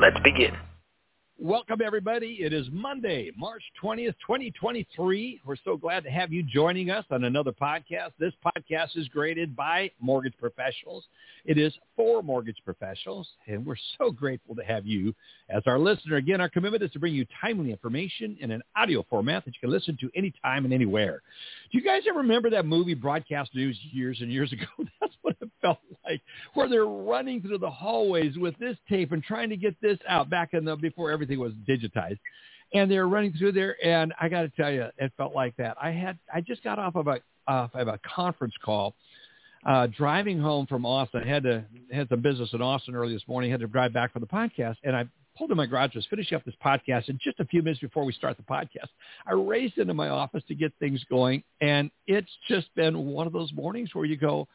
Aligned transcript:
Let's 0.00 0.18
begin. 0.24 0.52
Welcome, 1.38 1.80
everybody. 1.84 2.38
It 2.40 2.52
is 2.52 2.66
Monday, 2.72 3.30
March 3.36 3.62
20th, 3.82 4.14
2023. 4.26 5.40
We're 5.44 5.56
so 5.64 5.76
glad 5.76 6.04
to 6.04 6.10
have 6.10 6.32
you 6.32 6.42
joining 6.42 6.90
us 6.90 7.04
on 7.10 7.24
another 7.24 7.52
podcast. 7.52 8.10
This 8.18 8.32
podcast 8.44 8.96
is 8.96 9.08
graded 9.08 9.54
by 9.54 9.90
mortgage 10.00 10.34
professionals. 10.38 11.04
It 11.44 11.58
is 11.58 11.72
for 11.96 12.22
mortgage 12.22 12.58
professionals, 12.64 13.28
and 13.46 13.66
we're 13.66 13.76
so 13.98 14.10
grateful 14.10 14.54
to 14.54 14.64
have 14.64 14.86
you 14.86 15.14
as 15.48 15.62
our 15.66 15.78
listener. 15.78 16.16
Again, 16.16 16.40
our 16.40 16.48
commitment 16.48 16.82
is 16.82 16.90
to 16.92 16.98
bring 16.98 17.14
you 17.14 17.26
timely 17.40 17.70
information 17.70 18.36
in 18.40 18.50
an 18.50 18.62
audio 18.76 19.04
format 19.10 19.44
that 19.44 19.54
you 19.54 19.60
can 19.60 19.70
listen 19.70 19.96
to 20.00 20.10
anytime 20.16 20.64
and 20.64 20.72
anywhere. 20.72 21.20
Do 21.70 21.78
you 21.78 21.84
guys 21.84 22.02
ever 22.08 22.20
remember 22.20 22.48
that 22.50 22.64
movie, 22.64 22.94
Broadcast 22.94 23.54
News, 23.54 23.78
years 23.92 24.18
and 24.20 24.32
years 24.32 24.52
ago? 24.52 24.66
That's 25.00 25.14
what 25.22 25.36
it 25.40 25.50
felt 25.64 25.78
like, 26.04 26.20
where 26.54 26.68
they're 26.68 26.86
running 26.86 27.40
through 27.40 27.58
the 27.58 27.70
hallways 27.70 28.36
with 28.36 28.56
this 28.58 28.76
tape 28.88 29.12
and 29.12 29.22
trying 29.22 29.48
to 29.48 29.56
get 29.56 29.74
this 29.80 29.98
out 30.08 30.30
back 30.30 30.50
in 30.52 30.64
the 30.64 30.76
before 30.76 31.10
everything 31.10 31.38
was 31.38 31.52
digitized. 31.68 32.18
And 32.72 32.90
they're 32.90 33.06
running 33.08 33.32
through 33.34 33.52
there, 33.52 33.76
and 33.84 34.12
I 34.20 34.28
got 34.28 34.42
to 34.42 34.48
tell 34.48 34.70
you, 34.70 34.86
it 34.98 35.12
felt 35.16 35.34
like 35.34 35.56
that. 35.58 35.76
I 35.80 35.90
had 35.90 36.18
I 36.32 36.40
just 36.40 36.62
got 36.64 36.78
off 36.78 36.96
of 36.96 37.06
a 37.06 37.20
off 37.46 37.70
of 37.74 37.86
a 37.86 38.00
conference 38.16 38.54
call, 38.64 38.96
uh, 39.64 39.86
driving 39.86 40.40
home 40.40 40.66
from 40.66 40.84
Austin. 40.84 41.22
I 41.24 41.28
had 41.28 41.44
to 41.44 41.64
had 41.92 42.08
some 42.08 42.20
business 42.20 42.50
in 42.52 42.62
Austin 42.62 42.96
early 42.96 43.14
this 43.14 43.28
morning. 43.28 43.50
I 43.50 43.52
Had 43.52 43.60
to 43.60 43.68
drive 43.68 43.92
back 43.92 44.12
for 44.12 44.18
the 44.18 44.26
podcast, 44.26 44.76
and 44.82 44.96
I 44.96 45.04
pulled 45.36 45.50
in 45.50 45.56
my 45.56 45.66
garage, 45.66 45.94
was 45.94 46.06
finishing 46.08 46.36
up 46.36 46.44
this 46.44 46.54
podcast, 46.64 47.08
and 47.08 47.20
just 47.22 47.38
a 47.40 47.44
few 47.44 47.62
minutes 47.62 47.80
before 47.80 48.04
we 48.04 48.12
start 48.12 48.36
the 48.36 48.42
podcast, 48.42 48.88
I 49.26 49.32
raced 49.32 49.78
into 49.78 49.94
my 49.94 50.08
office 50.08 50.42
to 50.48 50.54
get 50.54 50.72
things 50.78 51.04
going, 51.10 51.42
and 51.60 51.90
it's 52.06 52.30
just 52.48 52.74
been 52.74 53.06
one 53.06 53.26
of 53.26 53.32
those 53.32 53.52
mornings 53.52 53.90
where 53.94 54.04
you 54.04 54.16
go, 54.16 54.48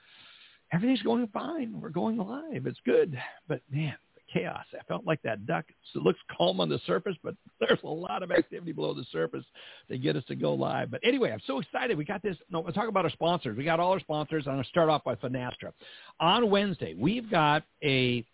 everything's 0.71 1.01
going 1.01 1.27
fine. 1.27 1.79
We're 1.79 1.89
going 1.89 2.17
live. 2.17 2.65
It's 2.65 2.79
good. 2.85 3.17
But 3.47 3.61
man, 3.71 3.95
the 4.15 4.39
chaos. 4.39 4.65
I 4.73 4.83
felt 4.87 5.05
like 5.05 5.21
that 5.23 5.45
duck. 5.45 5.65
It 5.95 5.99
looks 5.99 6.19
calm 6.35 6.59
on 6.59 6.69
the 6.69 6.79
surface, 6.85 7.15
but 7.23 7.35
there's 7.59 7.79
a 7.83 7.87
lot 7.87 8.23
of 8.23 8.31
activity 8.31 8.71
below 8.71 8.93
the 8.93 9.05
surface 9.11 9.45
to 9.89 9.97
get 9.97 10.15
us 10.15 10.23
to 10.27 10.35
go 10.35 10.53
live. 10.53 10.91
But 10.91 11.01
anyway, 11.03 11.31
I'm 11.31 11.41
so 11.45 11.59
excited. 11.59 11.97
We 11.97 12.05
got 12.05 12.21
this. 12.21 12.37
No, 12.49 12.61
we'll 12.61 12.73
talk 12.73 12.89
about 12.89 13.05
our 13.05 13.11
sponsors. 13.11 13.57
We 13.57 13.63
got 13.63 13.79
all 13.79 13.91
our 13.91 13.99
sponsors. 13.99 14.45
I'm 14.47 14.53
going 14.53 14.63
to 14.63 14.69
start 14.69 14.89
off 14.89 15.03
by 15.03 15.15
Finastra. 15.15 15.71
On 16.19 16.49
Wednesday, 16.49 16.95
we've 16.97 17.29
got 17.29 17.63
a 17.83 18.25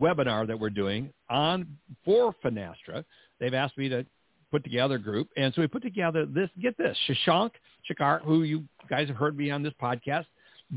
webinar 0.00 0.46
that 0.46 0.58
we're 0.58 0.70
doing 0.70 1.12
on 1.30 1.78
for 2.04 2.34
Finastra. 2.44 3.04
They've 3.38 3.54
asked 3.54 3.76
me 3.76 3.88
to 3.88 4.06
put 4.50 4.64
together 4.64 4.96
a 4.96 4.98
group. 4.98 5.28
And 5.36 5.52
so 5.54 5.62
we 5.62 5.66
put 5.66 5.82
together 5.82 6.26
this, 6.26 6.50
get 6.60 6.76
this, 6.76 6.96
Shashank 7.08 7.52
Shekhar, 7.90 8.22
who 8.22 8.42
you 8.42 8.64
guys 8.88 9.08
have 9.08 9.16
heard 9.16 9.36
me 9.36 9.50
on 9.50 9.62
this 9.62 9.72
podcast, 9.80 10.26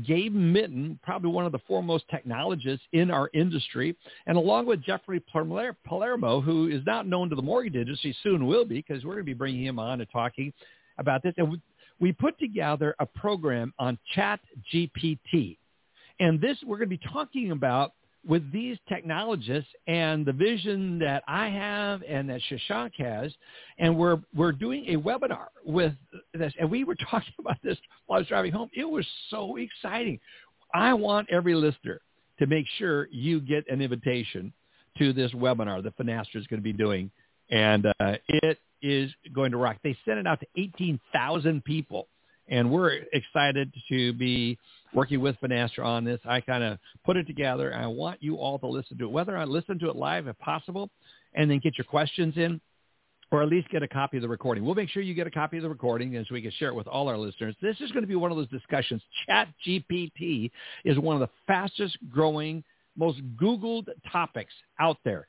Gabe 0.04 0.34
Minton, 0.34 0.98
probably 1.02 1.30
one 1.30 1.46
of 1.46 1.52
the 1.52 1.58
foremost 1.66 2.04
technologists 2.10 2.84
in 2.92 3.10
our 3.10 3.30
industry, 3.32 3.96
and 4.26 4.36
along 4.36 4.66
with 4.66 4.82
Jeffrey 4.82 5.22
Palermo, 5.84 6.40
who 6.40 6.68
is 6.68 6.82
not 6.84 7.06
known 7.06 7.30
to 7.30 7.36
the 7.36 7.42
mortgage 7.42 7.76
industry, 7.76 8.14
soon 8.22 8.46
will 8.46 8.64
be, 8.64 8.76
because 8.76 9.04
we're 9.04 9.14
going 9.14 9.24
to 9.24 9.30
be 9.30 9.34
bringing 9.34 9.64
him 9.64 9.78
on 9.78 10.00
and 10.00 10.10
talking 10.10 10.52
about 10.98 11.22
this. 11.22 11.32
And 11.38 11.50
we, 11.50 11.60
we 11.98 12.12
put 12.12 12.38
together 12.38 12.94
a 12.98 13.06
program 13.06 13.72
on 13.78 13.98
Chat 14.14 14.40
GPT. 14.72 15.56
And 16.20 16.40
this, 16.40 16.58
we're 16.64 16.78
going 16.78 16.90
to 16.90 16.96
be 16.96 17.10
talking 17.12 17.50
about 17.52 17.92
with 18.26 18.50
these 18.52 18.76
technologists 18.88 19.70
and 19.86 20.26
the 20.26 20.32
vision 20.32 20.98
that 20.98 21.22
I 21.28 21.48
have 21.48 22.02
and 22.08 22.28
that 22.28 22.40
Shashank 22.50 22.92
has, 22.98 23.32
and 23.78 23.96
we're 23.96 24.18
we're 24.34 24.52
doing 24.52 24.86
a 24.88 24.96
webinar 24.96 25.46
with 25.64 25.92
this, 26.34 26.52
and 26.58 26.70
we 26.70 26.84
were 26.84 26.96
talking 27.10 27.34
about 27.38 27.56
this 27.62 27.78
while 28.06 28.18
I 28.18 28.20
was 28.20 28.28
driving 28.28 28.52
home. 28.52 28.70
It 28.74 28.84
was 28.84 29.06
so 29.30 29.56
exciting. 29.56 30.18
I 30.74 30.92
want 30.94 31.28
every 31.30 31.54
listener 31.54 32.00
to 32.38 32.46
make 32.46 32.66
sure 32.78 33.08
you 33.10 33.40
get 33.40 33.64
an 33.70 33.80
invitation 33.80 34.52
to 34.98 35.12
this 35.12 35.32
webinar 35.32 35.82
that 35.82 35.96
Finastra 35.96 36.36
is 36.36 36.46
going 36.46 36.60
to 36.60 36.64
be 36.64 36.72
doing, 36.72 37.10
and 37.50 37.86
uh, 37.86 38.16
it 38.28 38.58
is 38.82 39.10
going 39.34 39.52
to 39.52 39.56
rock. 39.56 39.76
They 39.82 39.96
sent 40.04 40.18
it 40.18 40.26
out 40.26 40.40
to 40.40 40.46
18,000 40.56 41.64
people, 41.64 42.08
and 42.48 42.70
we're 42.70 43.00
excited 43.12 43.72
to 43.88 44.12
be 44.14 44.58
working 44.96 45.20
with 45.20 45.36
Finastra 45.42 45.84
on 45.84 46.04
this. 46.04 46.18
I 46.24 46.40
kind 46.40 46.64
of 46.64 46.78
put 47.04 47.18
it 47.18 47.26
together. 47.26 47.72
I 47.74 47.86
want 47.86 48.22
you 48.22 48.36
all 48.36 48.58
to 48.58 48.66
listen 48.66 48.96
to 48.98 49.04
it, 49.04 49.10
whether 49.10 49.36
I 49.36 49.44
listen 49.44 49.78
to 49.80 49.90
it 49.90 49.94
live 49.94 50.26
if 50.26 50.38
possible, 50.38 50.88
and 51.34 51.50
then 51.50 51.60
get 51.62 51.76
your 51.76 51.84
questions 51.84 52.34
in, 52.38 52.58
or 53.30 53.42
at 53.42 53.48
least 53.48 53.68
get 53.68 53.82
a 53.82 53.88
copy 53.88 54.16
of 54.16 54.22
the 54.22 54.28
recording. 54.28 54.64
We'll 54.64 54.74
make 54.74 54.88
sure 54.88 55.02
you 55.02 55.12
get 55.12 55.26
a 55.26 55.30
copy 55.30 55.58
of 55.58 55.62
the 55.62 55.68
recording 55.68 56.16
and 56.16 56.26
so 56.26 56.32
we 56.32 56.40
can 56.40 56.50
share 56.52 56.70
it 56.70 56.74
with 56.74 56.86
all 56.86 57.08
our 57.08 57.18
listeners. 57.18 57.54
This 57.60 57.76
is 57.80 57.92
going 57.92 58.04
to 58.04 58.08
be 58.08 58.16
one 58.16 58.30
of 58.30 58.38
those 58.38 58.48
discussions. 58.48 59.02
Chat 59.26 59.48
GPT 59.66 60.50
is 60.86 60.98
one 60.98 61.14
of 61.14 61.20
the 61.20 61.30
fastest 61.46 61.98
growing, 62.10 62.64
most 62.96 63.20
Googled 63.36 63.88
topics 64.10 64.54
out 64.80 64.96
there 65.04 65.26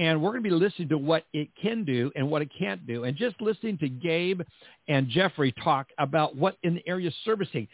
and 0.00 0.20
we're 0.20 0.30
going 0.30 0.42
to 0.42 0.48
be 0.48 0.54
listening 0.54 0.88
to 0.88 0.96
what 0.96 1.24
it 1.34 1.50
can 1.60 1.84
do 1.84 2.10
and 2.16 2.28
what 2.28 2.40
it 2.40 2.50
can't 2.58 2.86
do, 2.86 3.04
and 3.04 3.14
just 3.18 3.38
listening 3.38 3.76
to 3.76 3.88
Gabe 3.90 4.40
and 4.88 5.06
Jeffrey 5.10 5.52
talk 5.62 5.88
about 5.98 6.34
what 6.34 6.56
in 6.62 6.76
the 6.76 6.88
area 6.88 7.08
of 7.08 7.14
servicing. 7.22 7.68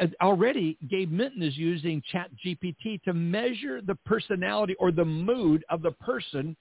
Uh, 0.00 0.06
already, 0.22 0.78
Gabe 0.88 1.10
Minton 1.10 1.42
is 1.42 1.56
using 1.56 2.00
Chat 2.12 2.30
GPT 2.46 3.02
to 3.02 3.12
measure 3.12 3.82
the 3.82 3.96
personality 4.06 4.76
or 4.78 4.92
the 4.92 5.04
mood 5.04 5.64
of 5.70 5.82
the 5.82 5.90
person 5.90 6.56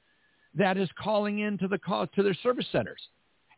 that 0.56 0.76
is 0.76 0.90
calling 1.00 1.40
into 1.40 1.68
the 1.68 1.78
call 1.78 2.08
to 2.08 2.24
their 2.24 2.34
service 2.42 2.66
centers. 2.72 3.00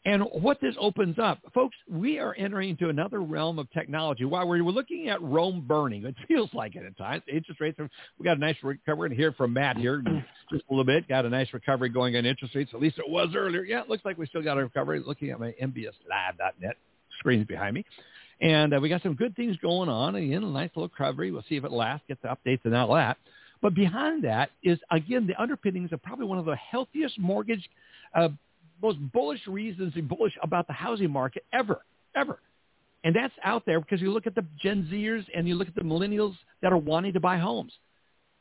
And 0.06 0.24
what 0.34 0.60
this 0.60 0.76
opens 0.78 1.18
up, 1.18 1.40
folks, 1.54 1.78
we 1.90 2.20
are 2.20 2.36
entering 2.38 2.72
into 2.72 2.90
another 2.90 3.22
realm 3.22 3.58
of 3.58 3.72
technology. 3.72 4.26
While 4.26 4.48
we're 4.48 4.62
looking 4.62 5.08
at 5.08 5.22
Rome 5.22 5.64
burning, 5.66 6.06
it 6.06 6.16
feels 6.28 6.50
like 6.54 6.76
it 6.76 6.86
at 6.86 6.98
times. 6.98 7.24
Interest 7.32 7.62
rates, 7.62 7.80
are, 7.80 7.90
we 8.20 8.26
got 8.26 8.36
a 8.36 8.40
nice 8.40 8.58
recovery. 8.62 8.98
We're 8.98 9.08
going 9.08 9.10
to 9.12 9.16
hear 9.16 9.32
from 9.32 9.54
Matt 9.54 9.78
here 9.78 10.04
just 10.52 10.66
a 10.70 10.74
little 10.74 10.84
bit. 10.84 11.08
Got 11.08 11.26
a 11.26 11.30
nice 11.30 11.48
recovery 11.54 11.88
going 11.88 12.18
on 12.18 12.26
interest 12.26 12.54
rates. 12.54 12.72
At 12.74 12.82
least 12.82 13.00
it 13.00 13.10
was 13.10 13.30
earlier. 13.34 13.64
Yeah, 13.64 13.82
it 13.82 13.90
looks 13.90 14.04
like 14.04 14.18
we 14.18 14.26
still 14.26 14.44
got 14.44 14.58
a 14.58 14.64
recovery. 14.64 15.02
Looking 15.06 15.30
at 15.30 15.40
my 15.40 15.54
MBSLive.net 15.62 16.76
screens 17.20 17.48
behind 17.48 17.76
me. 17.76 17.86
And 18.42 18.74
uh, 18.74 18.80
we 18.82 18.90
got 18.90 19.04
some 19.04 19.14
good 19.14 19.38
things 19.38 19.56
going 19.62 19.88
on. 19.88 20.16
Again, 20.16 20.44
a 20.44 20.48
nice 20.48 20.72
little 20.76 20.90
recovery. 20.90 21.32
We'll 21.32 21.46
see 21.48 21.56
if 21.56 21.64
it 21.64 21.72
lasts, 21.72 22.04
get 22.10 22.22
the 22.22 22.28
updates 22.28 22.60
and 22.66 22.76
all 22.76 22.94
that. 22.96 23.18
But 23.62 23.74
behind 23.74 24.26
that 24.26 24.50
is, 24.64 24.78
again, 24.92 25.26
the 25.26 25.42
underpinnings 25.42 25.94
of 25.94 26.04
probably 26.04 26.26
one 26.26 26.40
of 26.40 26.44
the 26.44 26.58
healthiest 26.58 27.18
mortgage 27.18 27.70
uh, 28.14 28.28
most 28.84 29.00
bullish 29.12 29.48
reasons 29.48 29.94
and 29.96 30.08
bullish 30.08 30.34
about 30.44 30.68
the 30.68 30.74
housing 30.74 31.10
market 31.10 31.46
ever, 31.54 31.84
ever. 32.16 32.40
And 33.04 33.16
that's 33.16 33.34
out 33.44 33.66
there 33.66 33.80
because 33.80 34.02
you 34.02 34.12
look 34.12 34.28
at 34.28 34.36
the 34.36 34.46
Gen 34.62 34.88
Zers 34.92 35.26
and 35.36 35.48
you 35.48 35.56
look 35.56 35.68
at 35.68 35.76
the 35.76 35.82
millennials 35.82 36.36
that 36.62 36.72
are 36.72 36.78
wanting 36.78 37.14
to 37.14 37.20
buy 37.20 37.38
homes. 37.38 37.74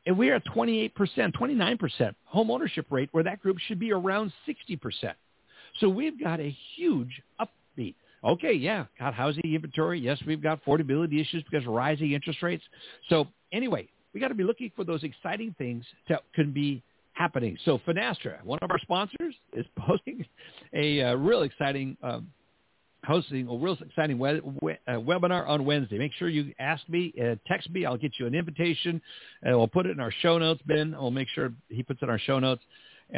And 0.04 0.18
we 0.18 0.30
are 0.30 0.34
at 0.34 0.44
28%, 0.46 0.92
29% 0.92 2.14
home 2.24 2.50
ownership 2.50 2.86
rate 2.90 3.08
where 3.12 3.24
that 3.24 3.40
group 3.40 3.58
should 3.58 3.78
be 3.78 3.92
around 3.92 4.32
60%. 4.48 5.14
So 5.80 5.88
we've 5.88 6.20
got 6.20 6.40
a 6.40 6.56
huge 6.76 7.22
upbeat. 7.40 7.94
Okay, 8.24 8.52
yeah, 8.52 8.84
got 8.98 9.14
housing 9.14 9.42
inventory. 9.44 9.98
Yes, 9.98 10.18
we've 10.26 10.42
got 10.42 10.64
affordability 10.64 11.20
issues 11.20 11.44
because 11.50 11.66
of 11.66 11.72
rising 11.72 12.12
interest 12.12 12.42
rates. 12.42 12.62
So 13.08 13.26
anyway, 13.52 13.88
we 14.12 14.20
got 14.20 14.28
to 14.28 14.34
be 14.34 14.44
looking 14.44 14.70
for 14.76 14.84
those 14.84 15.02
exciting 15.02 15.54
things 15.58 15.84
that 16.08 16.22
can 16.34 16.52
be 16.52 16.82
happening. 17.12 17.56
So 17.64 17.78
Finastra, 17.86 18.42
one 18.44 18.58
of 18.62 18.70
our 18.70 18.78
sponsors, 18.80 19.34
is 19.52 19.66
posting 19.78 20.24
a 20.72 21.02
uh, 21.02 21.14
real 21.14 21.42
exciting, 21.42 21.96
um, 22.02 22.28
hosting 23.04 23.48
a 23.48 23.54
real 23.54 23.76
exciting 23.80 24.20
uh, 24.20 24.92
webinar 24.92 25.48
on 25.48 25.64
Wednesday. 25.64 25.98
Make 25.98 26.12
sure 26.18 26.28
you 26.28 26.52
ask 26.58 26.86
me, 26.88 27.12
uh, 27.22 27.36
text 27.46 27.70
me. 27.70 27.84
I'll 27.84 27.96
get 27.96 28.12
you 28.18 28.26
an 28.26 28.34
invitation, 28.34 29.00
and 29.42 29.56
we'll 29.56 29.68
put 29.68 29.86
it 29.86 29.90
in 29.90 30.00
our 30.00 30.12
show 30.22 30.38
notes. 30.38 30.62
Ben, 30.66 30.92
we'll 30.92 31.10
make 31.10 31.28
sure 31.34 31.52
he 31.68 31.82
puts 31.82 32.00
it 32.02 32.04
in 32.04 32.10
our 32.10 32.18
show 32.18 32.38
notes 32.38 32.62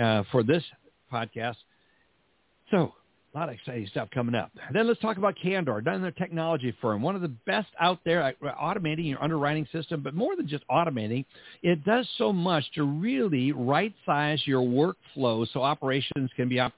uh, 0.00 0.22
for 0.30 0.42
this 0.42 0.62
podcast. 1.12 1.56
So 2.70 2.94
a 3.34 3.38
lot 3.38 3.48
of 3.48 3.54
exciting 3.56 3.86
stuff 3.88 4.08
coming 4.10 4.34
up. 4.34 4.52
Then 4.72 4.86
let's 4.86 5.00
talk 5.00 5.16
about 5.16 5.34
Candor, 5.42 5.78
another 5.78 6.12
technology 6.12 6.74
firm, 6.80 7.02
one 7.02 7.16
of 7.16 7.22
the 7.22 7.28
best 7.28 7.68
out 7.80 7.98
there 8.04 8.22
at 8.22 8.40
automating 8.40 9.08
your 9.08 9.22
underwriting 9.22 9.66
system, 9.72 10.02
but 10.02 10.14
more 10.14 10.36
than 10.36 10.46
just 10.46 10.64
automating, 10.70 11.24
it 11.62 11.84
does 11.84 12.08
so 12.16 12.32
much 12.32 12.64
to 12.74 12.84
really 12.84 13.50
right-size 13.52 14.40
your 14.44 14.62
workflow 14.62 15.46
so 15.52 15.62
operations 15.62 16.30
can 16.36 16.48
be 16.48 16.60
op- 16.60 16.74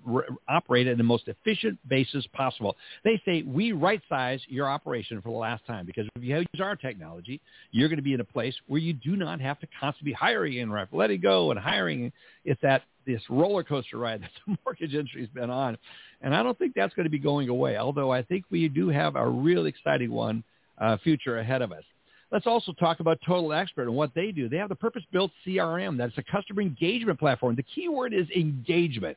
operated 0.48 0.92
in 0.92 0.98
the 0.98 1.04
most 1.04 1.28
efficient 1.28 1.78
basis 1.88 2.26
possible. 2.32 2.76
They 3.04 3.20
say 3.26 3.42
we 3.42 3.72
right-size 3.72 4.40
your 4.48 4.68
operation 4.68 5.20
for 5.20 5.30
the 5.30 5.38
last 5.38 5.66
time 5.66 5.84
because 5.84 6.06
if 6.16 6.22
you 6.22 6.36
use 6.36 6.46
our 6.60 6.76
technology, 6.76 7.40
you're 7.70 7.88
going 7.88 7.98
to 7.98 8.02
be 8.02 8.14
in 8.14 8.20
a 8.20 8.24
place 8.24 8.54
where 8.66 8.80
you 8.80 8.94
do 8.94 9.16
not 9.16 9.40
have 9.40 9.60
to 9.60 9.68
constantly 9.78 10.12
be 10.12 10.14
hiring 10.14 10.60
and 10.60 10.72
letting 10.92 11.20
go 11.20 11.50
and 11.50 11.60
hiring. 11.60 12.12
It's 12.44 12.60
that 12.62 12.82
this 13.06 13.22
roller 13.30 13.62
coaster 13.62 13.96
ride 13.96 14.22
that 14.22 14.30
the 14.46 14.56
mortgage 14.64 14.92
industry's 14.92 15.28
been 15.28 15.50
on, 15.50 15.78
and 16.22 16.34
I 16.34 16.42
don't 16.42 16.58
think 16.58 16.74
that's 16.74 16.94
going 16.94 17.04
to 17.04 17.10
be 17.10 17.18
going 17.18 17.48
away. 17.48 17.76
Although 17.76 18.12
I 18.12 18.22
think 18.22 18.44
we 18.50 18.68
do 18.68 18.88
have 18.88 19.16
a 19.16 19.26
real 19.26 19.66
exciting 19.66 20.10
one 20.10 20.42
uh, 20.78 20.96
future 20.98 21.38
ahead 21.38 21.62
of 21.62 21.72
us. 21.72 21.84
Let's 22.32 22.46
also 22.46 22.72
talk 22.72 23.00
about 23.00 23.18
Total 23.24 23.52
Expert 23.52 23.82
and 23.82 23.94
what 23.94 24.10
they 24.14 24.32
do. 24.32 24.48
They 24.48 24.56
have 24.56 24.68
the 24.68 24.74
purpose-built 24.74 25.30
CRM. 25.46 25.96
That's 25.96 26.16
a 26.18 26.24
customer 26.24 26.60
engagement 26.60 27.20
platform. 27.20 27.54
The 27.54 27.62
key 27.62 27.88
word 27.88 28.12
is 28.12 28.26
engagement. 28.34 29.16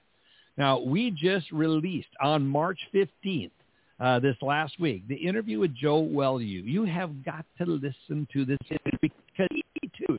Now, 0.57 0.79
we 0.79 1.09
just 1.09 1.51
released 1.51 2.09
on 2.21 2.45
March 2.45 2.79
15th 2.93 3.51
uh, 3.99 4.19
this 4.19 4.35
last 4.41 4.79
week, 4.79 5.07
the 5.07 5.15
interview 5.15 5.59
with 5.59 5.75
Joe 5.75 6.03
Welu. 6.03 6.63
You 6.63 6.85
have 6.85 7.25
got 7.25 7.45
to 7.57 7.65
listen 7.65 8.27
to 8.31 8.45
this 8.45 8.59
interview 8.69 8.99
because 9.01 9.47
he 9.51 9.63
too 10.07 10.17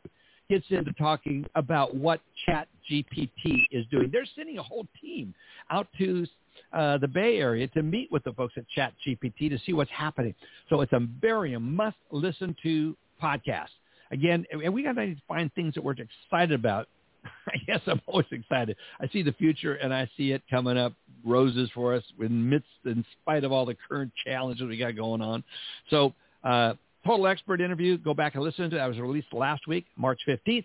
gets 0.50 0.66
into 0.70 0.92
talking 0.92 1.46
about 1.54 1.94
what 1.94 2.20
Chat 2.44 2.68
GPT 2.90 3.64
is 3.70 3.86
doing. 3.90 4.10
They're 4.12 4.26
sending 4.36 4.58
a 4.58 4.62
whole 4.62 4.86
team 5.00 5.34
out 5.70 5.86
to 5.98 6.26
uh, 6.72 6.98
the 6.98 7.08
Bay 7.08 7.38
Area 7.38 7.66
to 7.68 7.82
meet 7.82 8.12
with 8.12 8.24
the 8.24 8.32
folks 8.32 8.54
at 8.56 8.68
Chat 8.68 8.92
GPT 9.06 9.48
to 9.48 9.58
see 9.64 9.72
what's 9.72 9.90
happening. 9.90 10.34
So 10.68 10.82
it's 10.82 10.92
a 10.92 11.00
very 11.20 11.56
must 11.58 11.96
listen 12.10 12.54
to 12.62 12.96
podcast. 13.22 13.68
Again, 14.12 14.44
and 14.50 14.74
we 14.74 14.82
got 14.82 14.96
to 14.96 15.14
find 15.28 15.52
things 15.54 15.74
that 15.74 15.84
we're 15.84 15.94
excited 15.94 16.52
about 16.52 16.88
I 17.48 17.56
guess 17.66 17.80
I'm 17.86 18.00
always 18.06 18.26
excited. 18.30 18.76
I 19.00 19.08
see 19.08 19.22
the 19.22 19.32
future 19.32 19.74
and 19.74 19.92
I 19.92 20.08
see 20.16 20.32
it 20.32 20.42
coming 20.50 20.76
up 20.76 20.92
roses 21.24 21.70
for 21.74 21.94
us 21.94 22.02
in 22.20 22.48
midst, 22.48 22.68
in 22.84 23.04
spite 23.20 23.44
of 23.44 23.52
all 23.52 23.66
the 23.66 23.76
current 23.88 24.12
challenges 24.24 24.66
we 24.66 24.76
got 24.76 24.96
going 24.96 25.20
on. 25.20 25.44
So, 25.90 26.14
uh, 26.44 26.74
total 27.06 27.26
expert 27.26 27.60
interview. 27.60 27.98
Go 27.98 28.14
back 28.14 28.34
and 28.34 28.44
listen 28.44 28.70
to 28.70 28.76
it. 28.76 28.78
That 28.78 28.86
was 28.86 28.98
released 28.98 29.32
last 29.32 29.66
week, 29.66 29.86
March 29.96 30.20
15th. 30.28 30.64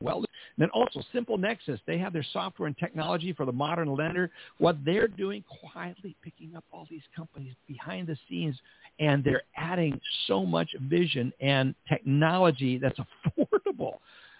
Well, 0.00 0.18
and 0.18 0.26
then 0.58 0.70
also 0.70 1.02
Simple 1.12 1.36
Nexus. 1.36 1.78
They 1.86 1.98
have 1.98 2.12
their 2.12 2.24
software 2.32 2.66
and 2.66 2.76
technology 2.78 3.32
for 3.32 3.44
the 3.44 3.52
modern 3.52 3.94
lender. 3.94 4.30
What 4.58 4.78
they're 4.84 5.08
doing 5.08 5.44
quietly, 5.70 6.16
picking 6.22 6.56
up 6.56 6.64
all 6.72 6.86
these 6.90 7.02
companies 7.14 7.54
behind 7.68 8.06
the 8.06 8.16
scenes, 8.28 8.56
and 9.00 9.22
they're 9.22 9.42
adding 9.56 10.00
so 10.26 10.46
much 10.46 10.70
vision 10.88 11.32
and 11.40 11.74
technology 11.88 12.78
that's 12.78 12.98
affordable 13.38 13.98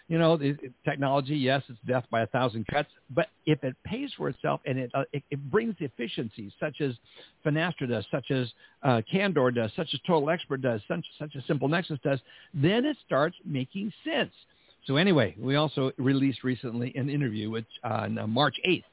you 0.08 0.18
know, 0.18 0.38
technology, 0.84 1.34
yes, 1.34 1.62
it's 1.68 1.78
death 1.86 2.04
by 2.10 2.22
a 2.22 2.26
thousand 2.26 2.66
cuts, 2.66 2.90
but 3.10 3.28
if 3.46 3.62
it 3.64 3.74
pays 3.84 4.10
for 4.16 4.28
itself 4.28 4.60
and 4.66 4.78
it, 4.78 4.90
uh, 4.94 5.04
it, 5.12 5.22
it 5.30 5.50
brings 5.50 5.74
efficiencies 5.80 6.52
such 6.60 6.80
as 6.80 6.92
Finastra 7.44 7.88
does, 7.88 8.04
such 8.10 8.30
as 8.30 8.48
uh, 8.82 9.00
Candor 9.10 9.50
does, 9.50 9.70
such 9.74 9.88
as 9.94 10.00
Total 10.06 10.28
Expert 10.28 10.60
does, 10.60 10.82
such, 10.86 11.04
such 11.18 11.34
as 11.36 11.42
Simple 11.46 11.68
Nexus 11.68 11.98
does, 12.04 12.20
then 12.52 12.84
it 12.84 12.98
starts 13.06 13.36
making 13.46 13.92
sense. 14.04 14.32
So 14.86 14.96
anyway, 14.96 15.34
we 15.38 15.56
also 15.56 15.92
released 15.96 16.44
recently 16.44 16.92
an 16.96 17.08
interview 17.08 17.48
which, 17.50 17.64
uh, 17.82 18.06
on 18.06 18.30
March 18.30 18.56
8th 18.66 18.84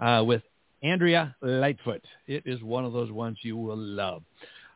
uh, 0.00 0.24
with 0.24 0.42
Andrea 0.82 1.34
Lightfoot. 1.40 2.02
It 2.26 2.42
is 2.46 2.62
one 2.62 2.84
of 2.84 2.92
those 2.92 3.10
ones 3.10 3.38
you 3.42 3.56
will 3.56 3.76
love. 3.78 4.22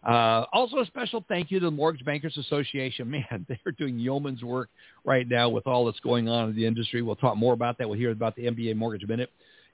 Uh, 0.04 0.46
also, 0.52 0.78
a 0.78 0.86
special 0.86 1.24
thank 1.28 1.50
you 1.50 1.60
to 1.60 1.66
the 1.66 1.70
Mortgage 1.70 2.04
Bankers 2.04 2.36
Association. 2.36 3.10
Man, 3.30 3.46
they're 3.48 3.72
doing 3.72 3.98
yeoman's 3.98 4.42
work 4.42 4.68
right 5.04 5.28
now 5.28 5.48
with 5.48 5.66
all 5.66 5.86
that's 5.86 6.00
going 6.00 6.28
on 6.28 6.50
in 6.50 6.56
the 6.56 6.66
industry. 6.66 7.02
We'll 7.02 7.16
talk 7.16 7.36
more 7.36 7.52
about 7.52 7.78
that. 7.78 7.88
We'll 7.88 7.98
hear 7.98 8.10
about 8.10 8.34
the 8.36 8.46
MBA 8.46 8.76
Mortgage 8.76 9.08
Minute 9.08 9.30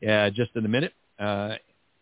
uh, 0.07 0.31
just 0.31 0.51
in 0.55 0.65
a 0.65 0.69
minute. 0.69 0.93
Uh, 1.19 1.55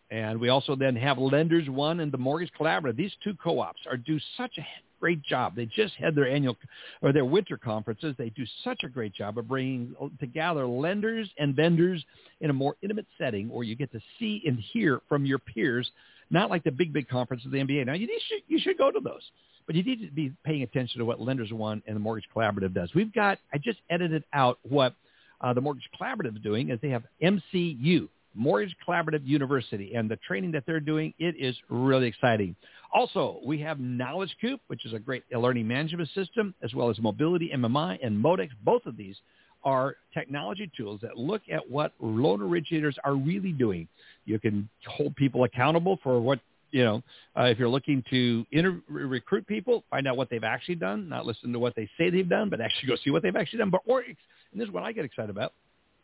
and 0.09 0.39
we 0.39 0.49
also 0.49 0.75
then 0.75 0.95
have 0.95 1.17
Lenders 1.17 1.69
One 1.69 1.99
and 1.99 2.11
the 2.11 2.17
Mortgage 2.17 2.51
Collaborative. 2.59 2.95
These 2.95 3.11
two 3.23 3.33
co-ops 3.35 3.81
are 3.89 3.97
do 3.97 4.19
such 4.37 4.57
a 4.57 4.65
great 4.99 5.21
job. 5.21 5.55
They 5.55 5.65
just 5.65 5.93
had 5.95 6.15
their 6.15 6.27
annual 6.27 6.55
or 7.01 7.11
their 7.11 7.25
winter 7.25 7.57
conferences. 7.57 8.15
They 8.17 8.29
do 8.29 8.45
such 8.63 8.83
a 8.83 8.89
great 8.89 9.13
job 9.13 9.37
of 9.37 9.47
bringing 9.47 9.93
together 10.19 10.65
lenders 10.65 11.29
and 11.37 11.55
vendors 11.55 12.03
in 12.41 12.49
a 12.49 12.53
more 12.53 12.75
intimate 12.81 13.05
setting 13.17 13.49
where 13.49 13.63
you 13.63 13.75
get 13.75 13.91
to 13.91 13.99
see 14.17 14.41
and 14.45 14.59
hear 14.59 15.01
from 15.09 15.25
your 15.25 15.39
peers 15.39 15.89
not 16.29 16.49
like 16.49 16.63
the 16.63 16.71
big, 16.71 16.93
big 16.93 17.07
conferences 17.07 17.45
of 17.45 17.51
the 17.51 17.59
MBA. 17.59 17.85
Now, 17.85 17.93
you, 17.93 18.07
should, 18.27 18.41
you 18.47 18.59
should 18.59 18.77
go 18.77 18.91
to 18.91 18.99
those, 18.99 19.21
but 19.65 19.75
you 19.75 19.83
need 19.83 20.05
to 20.05 20.11
be 20.11 20.33
paying 20.43 20.63
attention 20.63 20.99
to 20.99 21.05
what 21.05 21.21
Lenders 21.21 21.51
One 21.51 21.81
and 21.87 21.95
the 21.95 21.99
Mortgage 21.99 22.27
Collaborative 22.35 22.73
does. 22.73 22.91
We've 22.93 23.13
got, 23.13 23.39
I 23.53 23.57
just 23.57 23.79
edited 23.89 24.23
out 24.33 24.59
what 24.63 24.93
uh, 25.41 25.53
the 25.53 25.61
Mortgage 25.61 25.89
Collaborative 25.99 26.37
is 26.37 26.41
doing 26.41 26.69
is 26.69 26.79
they 26.81 26.89
have 26.89 27.03
MCU, 27.21 28.09
Mortgage 28.33 28.75
Collaborative 28.87 29.25
University, 29.25 29.93
and 29.95 30.09
the 30.09 30.17
training 30.27 30.51
that 30.51 30.63
they're 30.65 30.79
doing, 30.79 31.13
it 31.19 31.35
is 31.39 31.55
really 31.69 32.07
exciting. 32.07 32.55
Also, 32.93 33.39
we 33.45 33.59
have 33.61 33.79
Knowledge 33.79 34.35
Coop, 34.39 34.61
which 34.67 34.85
is 34.85 34.93
a 34.93 34.99
great 34.99 35.23
learning 35.31 35.67
management 35.67 36.09
system, 36.13 36.53
as 36.63 36.73
well 36.73 36.89
as 36.89 36.99
Mobility 36.99 37.51
MMI 37.53 37.97
and 38.03 38.23
Modex. 38.23 38.49
Both 38.63 38.85
of 38.85 38.95
these 38.95 39.15
are 39.63 39.95
technology 40.13 40.71
tools 40.77 41.01
that 41.01 41.17
look 41.17 41.41
at 41.51 41.69
what 41.69 41.93
loan 41.99 42.41
originators 42.41 42.95
are 43.03 43.15
really 43.15 43.51
doing. 43.51 43.87
You 44.27 44.39
can 44.39 44.69
hold 44.85 45.15
people 45.15 45.43
accountable 45.45 45.99
for 46.03 46.19
what 46.19 46.39
you 46.71 46.83
know, 46.83 47.01
uh, 47.37 47.43
if 47.43 47.57
you're 47.57 47.69
looking 47.69 48.03
to 48.09 48.45
inter- 48.51 48.81
recruit 48.89 49.47
people, 49.47 49.85
find 49.89 50.05
out 50.05 50.17
what 50.17 50.29
they've 50.29 50.43
actually 50.43 50.75
done, 50.75 51.07
not 51.07 51.25
listen 51.25 51.53
to 51.53 51.59
what 51.59 51.75
they 51.77 51.89
say 51.97 52.09
they've 52.09 52.27
done, 52.27 52.49
but 52.49 52.59
actually 52.59 52.89
go 52.89 52.97
see 53.03 53.09
what 53.09 53.23
they've 53.23 53.35
actually 53.35 53.59
done. 53.59 53.69
But 53.69 53.81
or, 53.85 54.01
and 54.01 54.15
this 54.53 54.67
is 54.67 54.73
what 54.73 54.83
I 54.83 54.91
get 54.91 55.05
excited 55.05 55.29
about, 55.29 55.53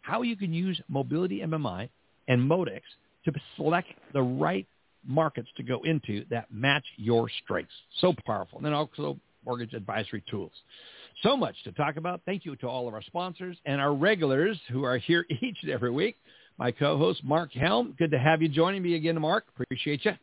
how 0.02 0.22
you 0.22 0.38
can 0.38 0.54
use 0.54 0.80
Mobility 0.88 1.42
MMI 1.42 1.90
and 2.30 2.50
Modex 2.50 2.81
to 3.25 3.34
select 3.58 3.90
the 4.14 4.22
right 4.22 4.66
markets 5.06 5.50
to 5.58 5.64
go 5.64 5.81
into 5.84 6.25
that 6.30 6.48
match 6.52 6.86
your 6.96 7.30
strengths. 7.44 7.74
So 8.00 8.14
powerful. 8.25 8.58
And 8.58 8.66
then 8.66 8.74
also 8.74 9.18
mortgage 9.46 9.74
advisory 9.74 10.24
tools. 10.30 10.52
So 11.22 11.38
much 11.38 11.56
to 11.66 11.72
talk 11.74 11.98
about. 11.98 12.22
Thank 12.25 12.46
you 12.46 12.56
to 12.58 12.68
all 12.68 12.88
of 12.88 12.94
our 12.94 13.02
sponsors 13.02 13.58
and 13.66 13.80
our 13.80 13.94
regulars 13.94 14.58
who 14.72 14.84
are 14.84 14.98
here 14.98 15.25
each 15.42 15.58
and 15.62 15.72
every 15.72 15.92
week. 15.92 16.18
My 16.57 16.71
co-host, 16.71 17.23
Marc 17.23 17.51
Helm. 17.53 17.95
Good 17.97 18.11
to 18.11 18.19
have 18.19 18.41
you 18.41 18.50
joining 18.50 18.83
me 18.83 18.95
again, 18.95 19.19
Marc. 19.19 19.45
Appreciate 19.55 20.05
you. 20.05 20.13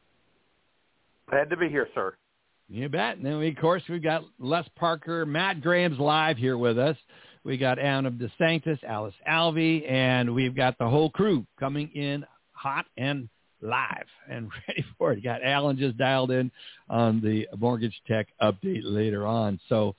Glad 1.28 1.50
to 1.50 1.56
be 1.56 1.68
here, 1.68 1.88
sir. 1.94 2.14
You 2.68 2.88
bet. 2.88 3.16
And 3.16 3.26
then, 3.26 3.38
we, 3.38 3.48
of 3.48 3.56
course, 3.56 3.82
we've 3.88 4.02
got 4.02 4.22
Les 4.38 4.64
Parker, 4.76 5.26
Matt 5.26 5.60
Graham's 5.60 5.98
live 5.98 6.36
here 6.36 6.56
with 6.56 6.78
us. 6.78 6.96
We 7.42 7.56
got 7.56 7.78
Adam 7.78 8.18
DeSanctis, 8.18 8.82
Alice 8.84 9.14
Alvey, 9.28 9.90
and 9.90 10.34
we've 10.34 10.54
got 10.54 10.78
the 10.78 10.88
whole 10.88 11.10
crew 11.10 11.46
coming 11.58 11.90
in 11.94 12.24
hot 12.52 12.86
and 12.96 13.28
live 13.60 14.06
and 14.28 14.50
ready 14.68 14.84
for 14.98 15.12
it. 15.12 15.24
Got 15.24 15.42
Allen 15.42 15.78
just 15.78 15.96
dialed 15.96 16.30
in 16.30 16.50
on 16.88 17.20
the 17.20 17.48
mortgage 17.58 17.98
tech 18.06 18.28
update 18.40 18.82
later 18.84 19.26
on. 19.26 19.58
So 19.68 19.96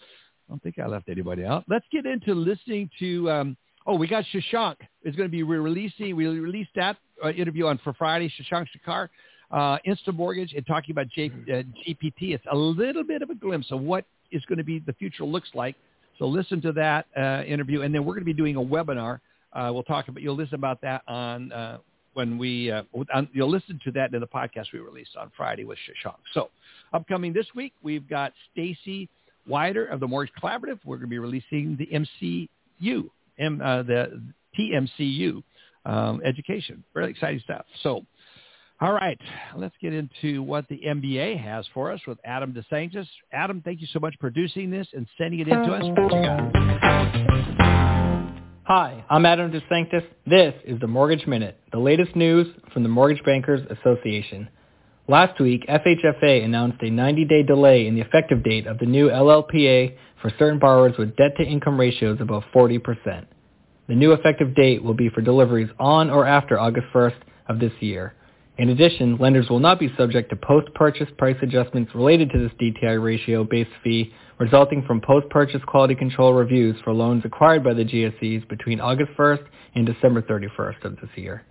I 0.47 0.53
don't 0.53 0.63
think 0.63 0.79
I 0.79 0.85
left 0.85 1.09
anybody 1.09 1.43
out. 1.43 1.65
Let's 1.67 1.85
get 1.91 2.05
into 2.05 2.33
listening 2.33 2.89
to. 2.99 3.29
Um, 3.29 3.57
oh, 3.87 3.95
we 3.95 4.07
got 4.07 4.23
Shashank 4.33 4.75
is 5.03 5.15
going 5.15 5.27
to 5.27 5.31
be 5.31 5.43
releasing. 5.43 6.15
We 6.15 6.27
released 6.27 6.71
that 6.75 6.97
uh, 7.23 7.29
interview 7.29 7.67
on 7.67 7.79
for 7.83 7.93
Friday. 7.93 8.31
Shashank 8.39 8.67
Shekhar, 8.75 9.09
uh, 9.51 9.77
Instant 9.85 10.17
Mortgage, 10.17 10.53
and 10.53 10.65
talking 10.65 10.91
about 10.91 11.07
J, 11.09 11.29
uh, 11.29 11.63
GPT. 11.87 12.33
It's 12.33 12.43
a 12.51 12.55
little 12.55 13.03
bit 13.03 13.21
of 13.21 13.29
a 13.29 13.35
glimpse 13.35 13.67
of 13.71 13.81
what 13.81 14.05
is 14.31 14.43
going 14.45 14.57
to 14.57 14.63
be 14.63 14.79
the 14.79 14.93
future 14.93 15.23
looks 15.23 15.49
like. 15.53 15.75
So 16.19 16.25
listen 16.27 16.61
to 16.61 16.71
that 16.73 17.07
uh, 17.17 17.43
interview, 17.43 17.81
and 17.81 17.93
then 17.93 18.05
we're 18.05 18.13
going 18.13 18.21
to 18.21 18.25
be 18.25 18.33
doing 18.33 18.55
a 18.55 18.61
webinar. 18.61 19.19
Uh, 19.53 19.71
we'll 19.73 19.83
talk 19.83 20.07
about. 20.07 20.21
You'll 20.21 20.35
listen 20.35 20.55
about 20.55 20.79
that 20.81 21.01
on 21.07 21.51
uh, 21.51 21.77
when 22.13 22.37
we. 22.37 22.71
Uh, 22.71 22.83
on, 23.13 23.27
you'll 23.33 23.49
listen 23.49 23.79
to 23.83 23.91
that 23.91 24.13
in 24.13 24.19
the 24.19 24.27
podcast 24.27 24.67
we 24.73 24.79
released 24.79 25.15
on 25.19 25.31
Friday 25.35 25.63
with 25.63 25.77
Shashank. 25.79 26.15
So 26.33 26.49
upcoming 26.93 27.33
this 27.33 27.47
week, 27.55 27.73
we've 27.81 28.07
got 28.07 28.33
Stacy 28.51 29.09
Wider 29.47 29.85
of 29.87 29.99
the 29.99 30.07
Mortgage 30.07 30.33
Collaborative. 30.41 30.79
We're 30.85 30.97
going 30.97 31.07
to 31.07 31.07
be 31.07 31.19
releasing 31.19 31.75
the 31.77 31.87
MCU, 31.87 33.09
M, 33.41 33.61
uh, 33.61 33.83
the 33.83 34.21
TMCU 34.57 35.43
um, 35.85 36.21
education. 36.23 36.83
Really 36.93 37.11
exciting 37.11 37.41
stuff. 37.43 37.65
So, 37.83 38.05
all 38.79 38.93
right, 38.93 39.19
let's 39.55 39.75
get 39.81 39.93
into 39.93 40.41
what 40.43 40.67
the 40.67 40.79
MBA 40.85 41.41
has 41.41 41.65
for 41.73 41.91
us 41.91 41.99
with 42.07 42.17
Adam 42.25 42.53
DeSanctis. 42.53 43.07
Adam, 43.31 43.61
thank 43.63 43.81
you 43.81 43.87
so 43.93 43.99
much 43.99 44.13
for 44.15 44.31
producing 44.31 44.69
this 44.71 44.87
and 44.93 45.07
sending 45.17 45.39
it 45.39 45.47
in 45.47 45.57
to 45.57 45.73
us. 45.73 45.83
Hi, 48.63 49.03
I'm 49.09 49.25
Adam 49.25 49.51
DeSanctis. 49.51 50.03
This 50.25 50.53
is 50.65 50.79
the 50.79 50.87
Mortgage 50.87 51.27
Minute, 51.27 51.59
the 51.71 51.79
latest 51.79 52.15
news 52.15 52.47
from 52.73 52.83
the 52.83 52.89
Mortgage 52.89 53.23
Bankers 53.25 53.61
Association. 53.69 54.47
Last 55.11 55.41
week, 55.41 55.65
FHFA 55.67 56.45
announced 56.45 56.81
a 56.81 56.85
90-day 56.85 57.43
delay 57.43 57.85
in 57.85 57.95
the 57.95 57.99
effective 57.99 58.45
date 58.45 58.65
of 58.65 58.79
the 58.79 58.85
new 58.85 59.09
LLPA 59.09 59.93
for 60.21 60.31
certain 60.39 60.57
borrowers 60.57 60.97
with 60.97 61.17
debt-to-income 61.17 61.77
ratios 61.77 62.19
above 62.21 62.43
40%. 62.55 63.25
The 63.89 63.93
new 63.93 64.13
effective 64.13 64.55
date 64.55 64.81
will 64.81 64.93
be 64.93 65.09
for 65.09 65.19
deliveries 65.19 65.69
on 65.77 66.09
or 66.09 66.25
after 66.25 66.57
August 66.57 66.87
1st 66.93 67.17
of 67.49 67.59
this 67.59 67.73
year. 67.81 68.13
In 68.57 68.69
addition, 68.69 69.17
lenders 69.17 69.49
will 69.49 69.59
not 69.59 69.81
be 69.81 69.93
subject 69.97 70.29
to 70.29 70.37
post-purchase 70.37 71.09
price 71.17 71.35
adjustments 71.41 71.93
related 71.93 72.29
to 72.29 72.39
this 72.39 72.51
DTI 72.61 73.03
ratio-based 73.03 73.69
fee 73.83 74.13
resulting 74.39 74.81
from 74.87 75.01
post-purchase 75.01 75.61
quality 75.67 75.93
control 75.93 76.31
reviews 76.31 76.77
for 76.85 76.93
loans 76.93 77.23
acquired 77.25 77.65
by 77.65 77.73
the 77.73 77.83
GSEs 77.83 78.47
between 78.47 78.79
August 78.79 79.11
1st 79.17 79.43
and 79.75 79.85
December 79.85 80.21
31st 80.21 80.85
of 80.85 80.95
this 80.95 81.09
year. 81.17 81.43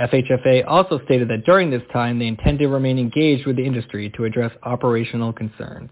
FHFA 0.00 0.64
also 0.66 0.98
stated 1.04 1.28
that 1.28 1.44
during 1.44 1.70
this 1.70 1.82
time 1.92 2.18
they 2.18 2.26
intend 2.26 2.58
to 2.60 2.68
remain 2.68 2.98
engaged 2.98 3.46
with 3.46 3.56
the 3.56 3.66
industry 3.66 4.10
to 4.16 4.24
address 4.24 4.50
operational 4.62 5.32
concerns. 5.32 5.90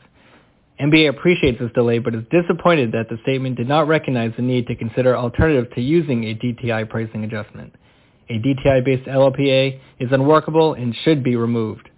MBA 0.81 1.11
appreciates 1.11 1.59
this 1.59 1.73
delay 1.75 1.99
but 1.99 2.15
is 2.15 2.25
disappointed 2.31 2.93
that 2.93 3.09
the 3.11 3.19
statement 3.23 3.57
did 3.57 3.69
not 3.69 3.87
recognize 3.87 4.33
the 4.37 4.43
need 4.43 4.67
to 4.69 4.77
consider 4.77 5.17
alternatives 5.17 5.69
to 5.75 5.83
using 5.83 6.25
a 6.25 6.35
DTI 6.35 6.89
pricing 6.89 7.25
adjustment. 7.25 7.75
A 8.31 8.39
DTI-based 8.39 9.09
LLPA 9.09 9.79
is 9.99 10.09
unworkable 10.11 10.75
and 10.75 10.95
should 11.05 11.23
be 11.23 11.37
removed. 11.37 11.91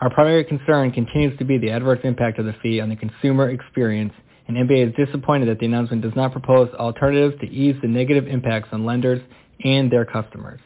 Our 0.00 0.10
primary 0.10 0.44
concern 0.44 0.90
continues 0.90 1.38
to 1.38 1.44
be 1.44 1.58
the 1.58 1.70
adverse 1.70 2.00
impact 2.02 2.38
of 2.38 2.46
the 2.46 2.54
fee 2.62 2.80
on 2.80 2.88
the 2.88 2.96
consumer 2.96 3.50
experience, 3.50 4.12
and 4.48 4.56
MBA 4.56 4.88
is 4.88 5.06
disappointed 5.06 5.48
that 5.48 5.60
the 5.60 5.66
announcement 5.66 6.02
does 6.02 6.16
not 6.16 6.32
propose 6.32 6.68
alternatives 6.74 7.40
to 7.40 7.46
ease 7.46 7.76
the 7.80 7.88
negative 7.88 8.26
impacts 8.26 8.70
on 8.72 8.84
lenders 8.84 9.20
and 9.62 9.90
their 9.90 10.04
customers. 10.04 10.60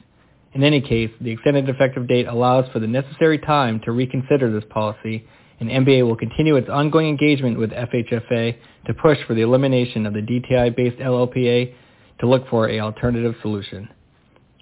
In 0.54 0.64
any 0.64 0.80
case, 0.80 1.10
the 1.20 1.30
extended 1.30 1.68
effective 1.68 2.08
date 2.08 2.26
allows 2.26 2.70
for 2.72 2.78
the 2.78 2.86
necessary 2.86 3.38
time 3.38 3.80
to 3.84 3.92
reconsider 3.92 4.50
this 4.50 4.68
policy, 4.70 5.26
and 5.60 5.68
MBA 5.68 6.06
will 6.06 6.16
continue 6.16 6.56
its 6.56 6.68
ongoing 6.68 7.08
engagement 7.08 7.58
with 7.58 7.70
FHFA 7.70 8.56
to 8.86 8.94
push 8.94 9.18
for 9.26 9.34
the 9.34 9.42
elimination 9.42 10.06
of 10.06 10.14
the 10.14 10.20
DTI-based 10.20 10.98
LLPA 10.98 11.74
to 12.20 12.26
look 12.26 12.48
for 12.48 12.68
a 12.68 12.80
alternative 12.80 13.34
solution. 13.42 13.88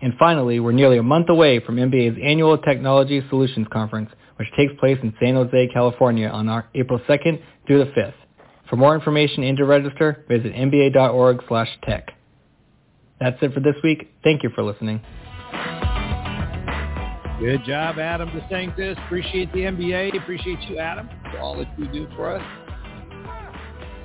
And 0.02 0.14
finally, 0.18 0.60
we're 0.60 0.72
nearly 0.72 0.98
a 0.98 1.02
month 1.02 1.28
away 1.28 1.60
from 1.60 1.76
MBA's 1.76 2.18
annual 2.22 2.58
Technology 2.58 3.22
Solutions 3.30 3.66
Conference, 3.72 4.10
which 4.36 4.48
takes 4.56 4.72
place 4.78 4.98
in 5.02 5.14
San 5.20 5.34
Jose, 5.34 5.68
California 5.72 6.28
on 6.28 6.64
April 6.74 7.00
2nd 7.08 7.40
through 7.66 7.84
the 7.84 7.90
5th. 7.92 8.14
For 8.68 8.76
more 8.76 8.94
information 8.94 9.44
and 9.44 9.56
to 9.58 9.64
register, 9.64 10.24
visit 10.28 10.52
mba.org 10.52 11.42
slash 11.48 11.68
tech. 11.84 12.08
That's 13.20 13.38
it 13.40 13.54
for 13.54 13.60
this 13.60 13.76
week. 13.82 14.10
Thank 14.22 14.42
you 14.42 14.50
for 14.54 14.62
listening. 14.62 15.00
Good 17.38 17.64
job, 17.64 17.98
Adam 17.98 18.30
DeSanctis. 18.30 18.96
Appreciate 19.04 19.52
the 19.52 19.58
MBA. 19.58 20.16
Appreciate 20.22 20.58
you, 20.70 20.78
Adam, 20.78 21.06
for 21.30 21.38
all 21.38 21.54
that 21.58 21.68
you 21.78 21.86
do 21.88 22.08
for 22.16 22.30
us. 22.30 22.42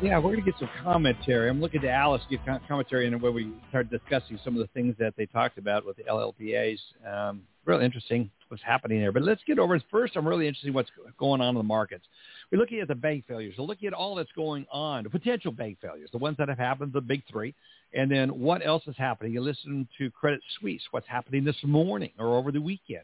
Yeah, 0.02 0.18
we're 0.18 0.34
going 0.34 0.44
to 0.44 0.52
get 0.52 0.60
some 0.60 0.70
commentary. 0.84 1.50
I'm 1.50 1.62
looking 1.62 1.80
to 1.82 1.90
Alice 1.90 2.22
to 2.30 2.38
get 2.38 2.68
commentary 2.68 3.08
and 3.08 3.22
where 3.22 3.32
we 3.32 3.54
start 3.70 3.90
discussing 3.90 4.38
some 4.44 4.56
of 4.56 4.60
the 4.60 4.68
things 4.74 4.96
that 5.00 5.14
they 5.16 5.28
talked 5.28 5.58
about 5.58 5.86
with 5.86 5.96
the 5.96 6.04
LLPAs. 6.04 6.78
Um, 7.10 7.44
really 7.64 7.86
interesting 7.86 8.30
what's 8.50 8.62
happening 8.64 9.00
there. 9.00 9.14
But 9.14 9.24
let's 9.24 9.42
get 9.48 9.60
over. 9.60 9.82
First, 9.90 10.18
I'm 10.18 10.28
really 10.28 10.46
interested 10.46 10.68
in 10.68 10.74
what's 10.74 10.92
going 11.18 11.40
on 11.40 11.50
in 11.50 11.56
the 11.56 11.64
markets. 11.64 12.04
We're 12.52 12.58
looking 12.58 12.82
at 12.82 12.90
the 12.90 12.96
bank 12.96 13.24
failures. 13.30 13.56
We're 13.58 13.64
looking 13.64 13.88
at 13.88 13.94
all 13.94 14.16
that's 14.16 14.32
going 14.36 14.66
on, 14.74 15.06
the 15.06 15.10
potential 15.10 15.54
bank 15.54 15.78
failures, 15.82 16.10
the 16.12 16.18
ones 16.18 16.36
that 16.38 16.50
have 16.50 16.58
happened, 16.58 16.92
the 16.92 17.00
big 17.00 17.24
three. 17.32 17.56
And 17.94 18.12
then 18.12 18.42
what 18.42 18.66
else 18.66 18.84
is 18.88 18.96
happening? 18.98 19.32
You 19.32 19.40
listen 19.40 19.88
to 20.00 20.12
Credit 20.12 20.42
Suisse, 20.60 20.82
what's 20.92 21.08
happening 21.08 21.46
this 21.46 21.56
morning 21.64 22.12
or 22.20 22.36
over 22.36 22.52
the 22.52 22.60
weekend. 22.60 23.04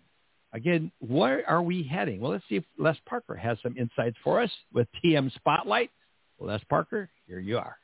Again, 0.54 0.92
where 1.00 1.48
are 1.48 1.62
we 1.62 1.84
heading? 1.84 2.22
Well, 2.22 2.32
let's 2.32 2.44
see 2.48 2.56
if 2.56 2.63
Les 2.77 2.98
Parker 3.06 3.36
has 3.36 3.58
some 3.62 3.75
insights 3.77 4.18
for 4.24 4.42
us 4.42 4.51
with 4.74 4.88
TM 5.04 5.34
Spotlight. 5.34 5.92
Les 6.39 6.62
Parker, 6.70 7.10
here 7.27 7.39
you 7.39 7.58
are. 7.58 7.77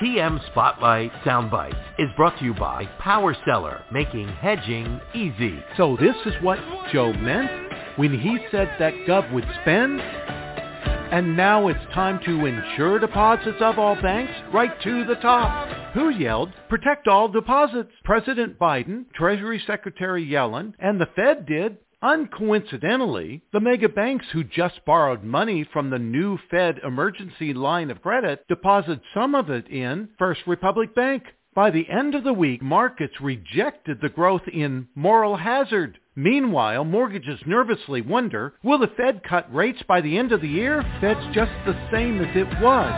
TM 0.00 0.44
Spotlight 0.52 1.12
Soundbites 1.24 1.80
is 1.98 2.08
brought 2.16 2.38
to 2.38 2.44
you 2.44 2.54
by 2.54 2.86
Power 3.00 3.36
Seller, 3.44 3.82
making 3.92 4.28
hedging 4.28 5.00
easy. 5.12 5.58
So 5.76 5.96
this 6.00 6.14
is 6.24 6.34
what 6.40 6.58
Joe 6.92 7.12
meant 7.12 7.50
when 7.98 8.16
he 8.16 8.38
said 8.52 8.70
that 8.78 8.94
Gov 9.08 9.32
would 9.34 9.46
spend? 9.62 10.00
And 10.00 11.36
now 11.36 11.66
it's 11.66 11.94
time 11.94 12.20
to 12.26 12.46
insure 12.46 13.00
deposits 13.00 13.58
of 13.60 13.78
all 13.78 14.00
banks 14.00 14.32
right 14.54 14.70
to 14.82 15.04
the 15.04 15.16
top. 15.16 15.68
Who 15.94 16.10
yelled, 16.10 16.52
protect 16.68 17.08
all 17.08 17.28
deposits? 17.28 17.90
President 18.04 18.56
Biden, 18.58 19.06
Treasury 19.14 19.60
Secretary 19.66 20.24
Yellen, 20.24 20.74
and 20.78 21.00
the 21.00 21.08
Fed 21.16 21.44
did. 21.46 21.78
Uncoincidentally, 22.02 23.40
the 23.52 23.58
mega 23.58 23.88
banks 23.88 24.26
who 24.32 24.44
just 24.44 24.84
borrowed 24.86 25.24
money 25.24 25.64
from 25.72 25.90
the 25.90 25.98
new 25.98 26.38
Fed 26.48 26.78
emergency 26.84 27.52
line 27.52 27.90
of 27.90 28.00
credit 28.02 28.46
deposited 28.48 29.00
some 29.12 29.34
of 29.34 29.50
it 29.50 29.66
in 29.66 30.08
First 30.16 30.42
Republic 30.46 30.94
Bank. 30.94 31.24
By 31.56 31.72
the 31.72 31.88
end 31.88 32.14
of 32.14 32.22
the 32.22 32.32
week, 32.32 32.62
markets 32.62 33.20
rejected 33.20 34.00
the 34.00 34.10
growth 34.10 34.46
in 34.46 34.86
moral 34.94 35.34
hazard. 35.36 35.98
Meanwhile, 36.14 36.84
mortgages 36.84 37.40
nervously 37.46 38.00
wonder, 38.00 38.54
will 38.62 38.78
the 38.78 38.92
Fed 38.96 39.22
cut 39.24 39.52
rates 39.52 39.82
by 39.88 40.00
the 40.00 40.18
end 40.18 40.30
of 40.30 40.40
the 40.40 40.46
year? 40.46 40.84
That's 41.02 41.34
just 41.34 41.50
the 41.66 41.74
same 41.90 42.20
as 42.20 42.36
it 42.36 42.46
was. 42.62 42.92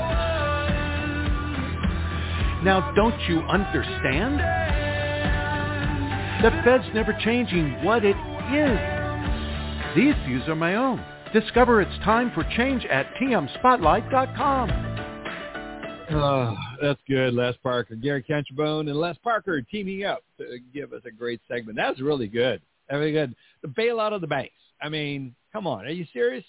Now, 2.63 2.93
don't 2.95 3.19
you 3.31 3.39
understand? 3.41 4.41
The 6.45 6.51
Fed's 6.65 6.95
never 6.95 7.15
changing 7.25 7.83
what 7.83 8.05
it 8.05 8.17
is. 8.55 9.97
These 9.97 10.15
views 10.27 10.43
are 10.49 10.57
my 10.57 10.77
own. 10.77 11.05
Discover 11.33 11.83
it's 11.83 12.05
time 12.05 12.33
for 12.35 12.45
change 12.57 12.85
at 12.87 13.13
tmspotlight.com. 13.15 14.71
Oh, 16.13 16.19
ah, 16.19 16.57
that's 16.83 17.01
good, 17.09 17.35
Les 17.35 17.55
Parker. 17.63 17.95
Gary 17.95 18.25
Kenchbone 18.29 18.89
and 18.89 18.97
Les 18.97 19.17
Parker 19.19 19.63
teaming 19.63 20.05
up 20.05 20.25
to 20.39 20.59
give 20.75 20.93
us 20.93 21.03
a 21.07 21.11
great 21.11 21.41
segment. 21.47 21.77
That's 21.77 22.01
really 22.01 22.27
good. 22.27 22.61
Very 22.91 23.13
good. 23.13 23.35
The 23.63 23.69
bailout 23.69 24.13
of 24.13 24.21
the 24.21 24.27
banks. 24.27 24.55
I 24.83 24.89
mean, 24.89 25.35
come 25.53 25.69
on. 25.69 25.85
Are 25.87 25.91
you 25.91 26.05
serious? 26.13 26.45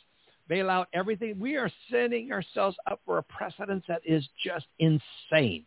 Bail 0.48 0.70
out 0.70 0.88
everything. 0.94 1.40
We 1.40 1.58
are 1.58 1.70
setting 1.92 2.32
ourselves 2.32 2.76
up 2.90 3.00
for 3.06 3.20
a 3.20 3.24
precedence 3.24 3.86
that 3.88 4.02
is 4.04 4.28
just 4.44 4.66
insane. 4.80 5.66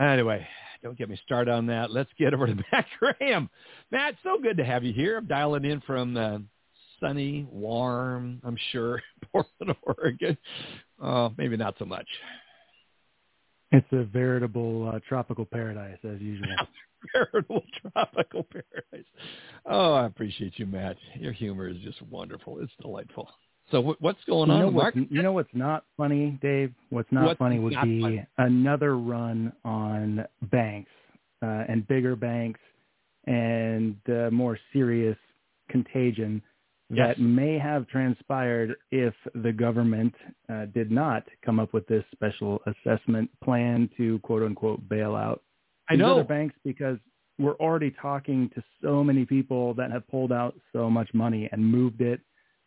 Anyway, 0.00 0.46
don't 0.84 0.98
get 0.98 1.08
me 1.08 1.18
started 1.24 1.50
on 1.50 1.66
that. 1.66 1.90
Let's 1.90 2.10
get 2.18 2.34
over 2.34 2.46
to 2.46 2.54
Matt 2.72 2.86
Graham. 3.00 3.48
Matt, 3.90 4.14
so 4.22 4.38
good 4.40 4.58
to 4.58 4.64
have 4.64 4.84
you 4.84 4.92
here. 4.92 5.16
I'm 5.16 5.26
dialing 5.26 5.64
in 5.64 5.80
from 5.80 6.16
uh, 6.16 6.38
sunny, 7.00 7.48
warm, 7.50 8.40
I'm 8.44 8.58
sure, 8.70 9.02
Portland, 9.32 9.74
Oregon. 9.82 10.36
Uh, 11.02 11.30
maybe 11.38 11.56
not 11.56 11.74
so 11.78 11.86
much. 11.86 12.06
It's 13.72 13.86
a 13.92 14.04
veritable 14.04 14.92
uh, 14.94 15.00
tropical 15.08 15.46
paradise, 15.46 15.98
as 16.04 16.20
usual. 16.20 16.54
veritable 17.12 17.62
tropical 17.80 18.44
paradise. 18.44 19.08
Oh, 19.66 19.94
I 19.94 20.06
appreciate 20.06 20.52
you, 20.58 20.66
Matt. 20.66 20.96
Your 21.18 21.32
humor 21.32 21.66
is 21.66 21.78
just 21.78 22.00
wonderful. 22.02 22.60
It's 22.60 22.72
delightful. 22.80 23.28
So 23.70 23.96
what's 24.00 24.22
going 24.26 24.50
you 24.50 24.56
on, 24.56 24.74
Mark? 24.74 24.94
You 24.94 25.22
know 25.22 25.32
what's 25.32 25.54
not 25.54 25.84
funny, 25.96 26.38
Dave? 26.42 26.72
What's 26.90 27.10
not 27.10 27.24
What's 27.26 27.38
funny 27.38 27.58
would 27.58 27.72
not 27.72 27.84
be 27.84 28.00
funny? 28.00 28.26
another 28.38 28.96
run 28.98 29.52
on 29.64 30.24
banks 30.50 30.90
uh, 31.42 31.64
and 31.68 31.86
bigger 31.88 32.14
banks 32.14 32.60
and 33.26 33.96
uh, 34.08 34.30
more 34.30 34.58
serious 34.72 35.16
contagion 35.70 36.42
Yes. 36.90 37.16
that 37.16 37.22
may 37.22 37.58
have 37.58 37.88
transpired 37.88 38.76
if 38.92 39.14
the 39.42 39.50
government 39.52 40.14
uh, 40.52 40.66
did 40.66 40.90
not 40.90 41.24
come 41.44 41.58
up 41.58 41.72
with 41.72 41.86
this 41.86 42.04
special 42.12 42.60
assessment 42.66 43.30
plan 43.42 43.88
to 43.96 44.18
quote 44.20 44.42
unquote 44.42 44.86
bail 44.86 45.16
out 45.16 45.42
I 45.88 45.96
know. 45.96 46.12
other 46.12 46.24
banks 46.24 46.54
because 46.62 46.98
we're 47.38 47.54
already 47.56 47.90
talking 48.00 48.50
to 48.54 48.62
so 48.82 49.02
many 49.02 49.24
people 49.24 49.72
that 49.74 49.90
have 49.92 50.06
pulled 50.08 50.30
out 50.30 50.54
so 50.74 50.90
much 50.90 51.08
money 51.14 51.48
and 51.52 51.64
moved 51.64 52.02
it 52.02 52.20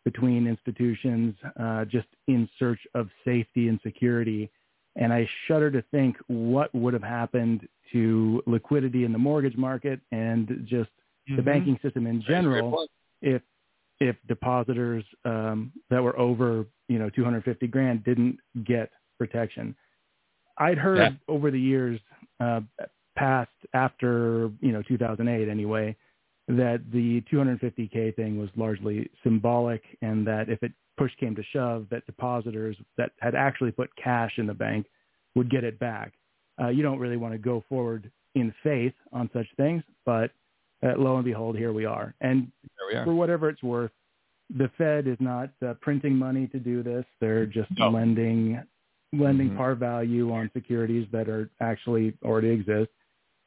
between 0.04 0.46
institutions 0.46 1.34
uh, 1.60 1.84
just 1.84 2.08
in 2.28 2.48
search 2.58 2.80
of 2.94 3.08
safety 3.24 3.68
and 3.68 3.80
security. 3.82 4.50
And 4.96 5.12
I 5.12 5.28
shudder 5.46 5.70
to 5.70 5.82
think 5.90 6.16
what 6.28 6.74
would 6.74 6.94
have 6.94 7.02
happened 7.02 7.68
to 7.92 8.42
liquidity 8.46 9.04
in 9.04 9.12
the 9.12 9.18
mortgage 9.18 9.56
market 9.56 10.00
and 10.12 10.64
just 10.66 10.90
the 11.28 11.42
Mhm. 11.42 11.44
banking 11.44 11.78
system 11.82 12.06
in 12.06 12.16
That's 12.16 12.24
a 12.24 12.26
great 12.26 12.42
general 12.42 12.88
if 13.22 13.42
if 14.00 14.16
depositors 14.28 15.04
um, 15.24 15.72
that 15.90 16.02
were 16.02 16.16
over 16.18 16.66
you 16.88 16.98
know 16.98 17.10
250 17.10 17.66
grand 17.66 18.04
didn't 18.04 18.38
get 18.64 18.90
protection. 19.18 19.74
I'd 20.58 20.78
heard 20.78 20.98
Yeah. 20.98 21.10
over 21.28 21.50
the 21.50 21.60
years 21.60 22.00
uh, 22.40 22.60
past 23.16 23.50
after 23.74 24.50
you 24.60 24.72
know 24.72 24.82
2008 24.82 25.48
anyway 25.48 25.96
that 26.48 26.80
the 26.92 27.20
250k 27.32 28.16
thing 28.16 28.38
was 28.38 28.48
largely 28.56 29.10
symbolic 29.22 29.82
and 30.02 30.26
that 30.26 30.48
if 30.48 30.62
it 30.62 30.72
push 30.96 31.12
came 31.20 31.34
to 31.36 31.42
shove 31.52 31.86
that 31.90 32.04
depositors 32.06 32.76
that 32.96 33.12
had 33.20 33.34
actually 33.34 33.70
put 33.70 33.94
cash 33.96 34.32
in 34.38 34.46
the 34.46 34.54
bank 34.54 34.86
would 35.34 35.50
get 35.50 35.62
it 35.62 35.78
back. 35.78 36.12
Uh, 36.60 36.68
you 36.68 36.82
don't 36.82 36.98
really 36.98 37.16
want 37.16 37.32
to 37.32 37.38
go 37.38 37.62
forward 37.68 38.10
in 38.34 38.52
faith 38.62 38.94
on 39.12 39.28
such 39.32 39.46
things, 39.56 39.82
but 40.04 40.30
uh, 40.82 40.94
lo 40.96 41.16
and 41.16 41.24
behold, 41.24 41.56
here 41.56 41.72
we 41.72 41.84
are. 41.84 42.14
And 42.20 42.50
we 42.90 42.94
for 43.04 43.14
whatever 43.14 43.48
it's 43.48 43.62
worth, 43.62 43.90
the 44.56 44.70
Fed 44.78 45.06
is 45.06 45.16
not 45.20 45.50
uh, 45.66 45.74
printing 45.80 46.16
money 46.16 46.46
to 46.48 46.58
do 46.58 46.82
this. 46.82 47.04
They're 47.20 47.46
just 47.46 47.70
No. 47.78 47.90
lending 47.90 48.60
lending 49.14 49.50
Mhm. 49.50 49.56
par 49.56 49.74
value 49.74 50.30
on 50.32 50.50
securities 50.52 51.08
that 51.12 51.28
are 51.30 51.48
actually 51.60 52.12
already 52.22 52.48
exist. 52.50 52.90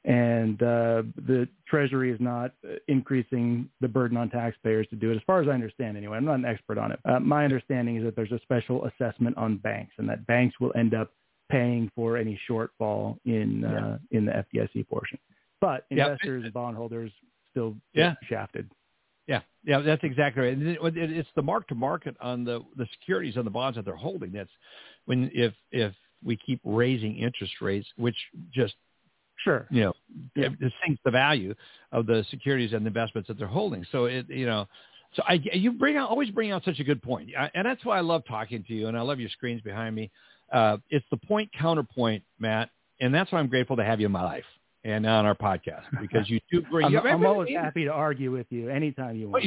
And 0.04 0.62
uh, 0.64 1.04
the 1.28 1.48
Treasury 1.68 2.12
is 2.12 2.20
not 2.20 2.54
uh, 2.68 2.74
increasing 2.88 3.70
the 3.82 3.88
burden 3.88 4.18
on 4.18 4.30
taxpayers 4.32 4.88
to 4.90 4.96
do 4.96 5.12
it, 5.12 5.16
as 5.16 5.22
far 5.28 5.42
as 5.42 5.48
I 5.48 5.52
understand. 5.52 5.96
Anyway, 5.96 6.18
I'm 6.18 6.26
not 6.26 6.36
an 6.40 6.46
expert 6.46 6.80
on 6.80 6.92
it. 6.92 7.00
Uh, 7.06 7.20
my 7.20 7.44
understanding 7.44 7.98
is 7.98 8.04
that 8.04 8.16
there's 8.16 8.32
a 8.32 8.40
special 8.40 8.86
assessment 8.86 9.38
on 9.38 9.58
banks, 9.58 9.94
and 10.00 10.10
that 10.10 10.26
banks 10.26 10.60
will 10.60 10.72
end 10.76 10.96
up 10.96 11.12
paying 11.52 11.92
for 11.96 12.18
any 12.18 12.40
shortfall 12.50 13.18
in 13.26 13.64
uh, 13.64 14.00
in 14.10 14.26
the 14.26 14.32
FDIC 14.32 14.88
portion. 14.88 15.20
But 15.60 15.86
Yeah. 15.92 16.06
investors 16.06 16.46
and 16.46 16.54
bondholders 16.54 17.12
still 17.52 17.76
Yeah. 17.94 18.16
shafted. 18.24 18.72
Yeah, 19.28 19.42
yeah, 19.64 19.80
that's 19.82 20.04
exactly 20.04 20.42
right. 20.42 20.54
And 20.58 20.68
it- 20.68 20.98
it- 20.98 21.12
It's 21.12 21.30
the 21.36 21.44
mark 21.44 21.68
to 21.68 21.76
market 21.76 22.18
on 22.20 22.44
the 22.44 22.62
the 22.76 22.88
securities 22.88 23.38
on 23.38 23.46
the 23.46 23.52
bonds 23.52 23.76
that 23.76 23.86
they're 23.86 23.96
holding 23.96 24.32
that's 24.32 24.50
when 25.06 25.30
if 25.32 25.54
if 25.72 25.94
we 26.24 26.38
keep 26.38 26.60
raising 26.64 27.18
interest 27.18 27.62
rates, 27.62 27.88
which 27.98 28.18
just 28.52 28.76
sure 29.44 29.68
you 29.70 29.84
know 29.84 29.94
it, 30.36 30.52
it 30.60 30.74
sinks 30.86 31.02
the 31.06 31.12
value 31.12 31.54
of 31.92 32.06
the 32.06 32.26
securities 32.30 32.74
and 32.74 32.86
investments 32.86 33.28
that 33.28 33.38
they're 33.38 33.48
holding. 33.48 33.86
So 33.92 34.06
it 34.06 34.30
you 34.30 34.46
know. 34.46 34.68
So 35.14 35.24
I, 35.28 35.34
you 35.34 35.74
bring 35.74 35.98
out 35.98 36.10
always 36.10 36.30
bring 36.30 36.52
out 36.52 36.64
such 36.64 36.80
a 36.80 36.86
good 36.86 37.02
point, 37.02 37.32
I, 37.38 37.52
and 37.54 37.66
that's 37.66 37.84
why 37.84 37.98
I 37.98 38.02
love 38.02 38.24
talking 38.26 38.64
to 38.66 38.74
you, 38.74 38.88
and 38.88 38.98
I 38.98 39.02
love 39.02 39.20
your 39.20 39.30
screens 39.30 39.62
behind 39.62 39.94
me. 39.94 40.10
Uh, 40.54 40.78
it's 40.90 41.06
the 41.12 41.18
point 41.18 41.50
counterpoint, 41.52 42.24
Matt, 42.40 42.70
and 43.02 43.14
that's 43.14 43.30
why 43.30 43.40
I'm 43.40 43.48
grateful 43.48 43.76
to 43.76 43.84
have 43.84 44.00
you 44.00 44.06
in 44.06 44.12
my 44.14 44.24
life 44.24 44.46
and 44.84 45.06
on 45.06 45.26
our 45.26 45.36
podcast 45.36 45.84
because 46.02 46.30
you 46.30 46.40
do 46.52 46.62
bring. 46.70 46.86
I'm, 46.86 47.06
I'm 47.06 47.26
always 47.26 47.54
happy 47.56 47.86
to 47.86 47.92
argue 47.92 48.32
with 48.32 48.48
you 48.50 48.70
anytime 48.70 49.16
you 49.16 49.30
want. 49.30 49.46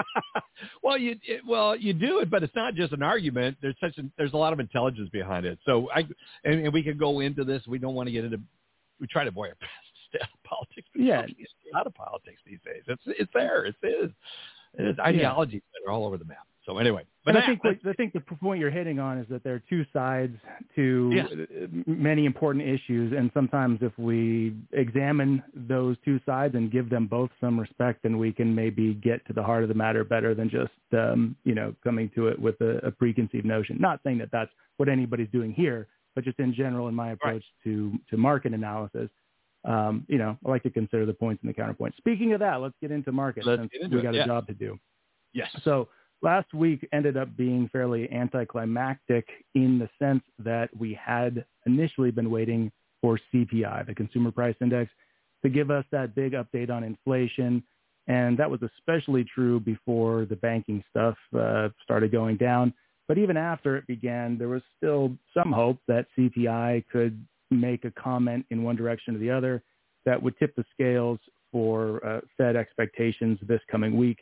well, 0.82 0.98
you 0.98 1.16
it, 1.26 1.42
well 1.46 1.76
you 1.76 1.92
do 1.92 2.20
it, 2.20 2.30
but 2.30 2.42
it's 2.42 2.54
not 2.54 2.74
just 2.74 2.92
an 2.92 3.02
argument. 3.02 3.56
There's 3.60 3.76
such 3.80 3.98
a, 3.98 4.02
there's 4.16 4.32
a 4.32 4.36
lot 4.36 4.52
of 4.52 4.60
intelligence 4.60 5.08
behind 5.12 5.46
it. 5.46 5.58
So 5.64 5.88
I 5.94 6.00
and, 6.44 6.64
and 6.64 6.72
we 6.72 6.82
can 6.82 6.98
go 6.98 7.20
into 7.20 7.44
this. 7.44 7.62
We 7.66 7.78
don't 7.78 7.94
want 7.94 8.06
to 8.06 8.12
get 8.12 8.24
into. 8.24 8.40
We 9.00 9.06
try 9.06 9.24
to 9.24 9.30
avoid 9.30 9.54
politics. 10.44 10.88
But 10.92 11.02
yeah, 11.02 11.22
a 11.22 11.76
lot 11.76 11.86
of 11.86 11.94
politics 11.94 12.40
these 12.46 12.60
days. 12.64 12.82
It's 12.86 13.02
it's 13.06 13.30
there. 13.34 13.64
It's 13.64 13.78
it 13.82 14.12
is 14.78 14.98
ideologies 14.98 15.62
yeah. 15.64 15.80
that 15.84 15.90
are 15.90 15.92
all 15.92 16.06
over 16.06 16.16
the 16.16 16.24
map. 16.24 16.46
So 16.68 16.76
anyway, 16.76 17.04
but 17.24 17.34
I 17.34 17.46
think 17.46 17.64
what, 17.64 17.76
I 17.86 17.94
think 17.94 18.12
the 18.12 18.20
point 18.20 18.60
you're 18.60 18.70
hitting 18.70 18.98
on 18.98 19.16
is 19.16 19.26
that 19.30 19.42
there 19.42 19.54
are 19.54 19.62
two 19.70 19.86
sides 19.90 20.36
to 20.76 21.10
yes. 21.14 21.26
many 21.86 22.26
important 22.26 22.62
issues, 22.68 23.14
and 23.16 23.30
sometimes 23.32 23.78
if 23.80 23.98
we 23.98 24.54
examine 24.72 25.42
those 25.54 25.96
two 26.04 26.20
sides 26.26 26.54
and 26.56 26.70
give 26.70 26.90
them 26.90 27.06
both 27.06 27.30
some 27.40 27.58
respect, 27.58 28.02
then 28.02 28.18
we 28.18 28.32
can 28.32 28.54
maybe 28.54 28.92
get 28.92 29.26
to 29.28 29.32
the 29.32 29.42
heart 29.42 29.62
of 29.62 29.70
the 29.70 29.74
matter 29.74 30.04
better 30.04 30.34
than 30.34 30.50
just 30.50 30.72
um, 30.92 31.34
you 31.44 31.54
know 31.54 31.74
coming 31.82 32.10
to 32.14 32.28
it 32.28 32.38
with 32.38 32.60
a, 32.60 32.86
a 32.86 32.90
preconceived 32.90 33.46
notion. 33.46 33.78
Not 33.80 34.00
saying 34.04 34.18
that 34.18 34.28
that's 34.30 34.50
what 34.76 34.90
anybody's 34.90 35.30
doing 35.32 35.54
here, 35.54 35.86
but 36.18 36.24
just 36.24 36.40
in 36.40 36.52
general 36.52 36.88
in 36.88 36.96
my 36.96 37.12
approach 37.12 37.34
right. 37.34 37.42
to 37.62 37.96
to 38.10 38.16
market 38.16 38.52
analysis. 38.52 39.08
Um, 39.64 40.04
you 40.08 40.18
know, 40.18 40.36
I 40.44 40.48
like 40.48 40.64
to 40.64 40.70
consider 40.70 41.06
the 41.06 41.12
points 41.12 41.44
and 41.44 41.48
the 41.48 41.54
counterpoints. 41.54 41.96
Speaking 41.96 42.32
of 42.32 42.40
that, 42.40 42.60
let's 42.60 42.74
get 42.80 42.90
into 42.90 43.12
market 43.12 43.46
let's 43.46 43.62
since 43.62 43.70
into 43.80 43.96
we 43.96 44.02
got 44.02 44.16
it. 44.16 44.18
a 44.18 44.20
Yeah. 44.22 44.26
job 44.26 44.48
to 44.48 44.54
do. 44.54 44.76
Yes. 45.32 45.48
So 45.62 45.88
last 46.20 46.52
week 46.52 46.88
ended 46.92 47.16
up 47.16 47.36
being 47.36 47.68
fairly 47.68 48.10
anticlimactic 48.10 49.28
in 49.54 49.78
the 49.78 49.88
sense 49.96 50.24
that 50.40 50.76
we 50.76 50.92
had 50.94 51.44
initially 51.66 52.10
been 52.10 52.32
waiting 52.32 52.72
for 53.00 53.16
CPI, 53.32 53.86
the 53.86 53.94
Consumer 53.94 54.32
Price 54.32 54.56
Index, 54.60 54.90
to 55.44 55.48
give 55.48 55.70
us 55.70 55.84
that 55.92 56.16
big 56.16 56.32
update 56.32 56.68
on 56.68 56.82
inflation. 56.82 57.62
And 58.08 58.36
that 58.38 58.50
was 58.50 58.60
especially 58.62 59.22
true 59.22 59.60
before 59.60 60.24
the 60.24 60.34
banking 60.34 60.82
stuff 60.90 61.16
uh, 61.38 61.68
started 61.84 62.10
going 62.10 62.38
down. 62.38 62.74
But 63.08 63.18
even 63.18 63.36
after 63.38 63.76
it 63.76 63.86
began, 63.86 64.36
there 64.36 64.48
was 64.48 64.62
still 64.76 65.16
some 65.34 65.50
hope 65.50 65.78
that 65.88 66.06
CPI 66.16 66.84
could 66.92 67.26
make 67.50 67.86
a 67.86 67.90
comment 67.90 68.44
in 68.50 68.62
one 68.62 68.76
direction 68.76 69.16
or 69.16 69.18
the 69.18 69.30
other 69.30 69.62
that 70.04 70.22
would 70.22 70.38
tip 70.38 70.54
the 70.54 70.64
scales 70.72 71.18
for 71.50 72.04
uh, 72.06 72.20
Fed 72.36 72.54
expectations 72.54 73.38
this 73.42 73.60
coming 73.70 73.96
week. 73.96 74.18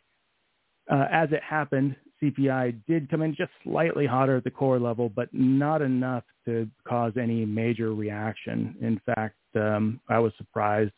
Uh, 0.91 1.07
as 1.11 1.29
it 1.33 1.43
happened, 1.43 1.97
CPI 2.23 2.81
did 2.87 3.11
come 3.11 3.23
in 3.23 3.35
just 3.35 3.51
slightly 3.65 4.07
hotter 4.07 4.37
at 4.37 4.45
the 4.45 4.51
core 4.51 4.79
level, 4.79 5.09
but 5.09 5.29
not 5.33 5.83
enough 5.83 6.25
to 6.47 6.69
cause 6.87 7.13
any 7.21 7.45
major 7.45 7.93
reaction. 7.93 8.77
In 8.81 9.01
fact, 9.05 9.37
um, 9.57 10.01
I 10.09 10.19
was 10.21 10.33
surprised 10.39 10.93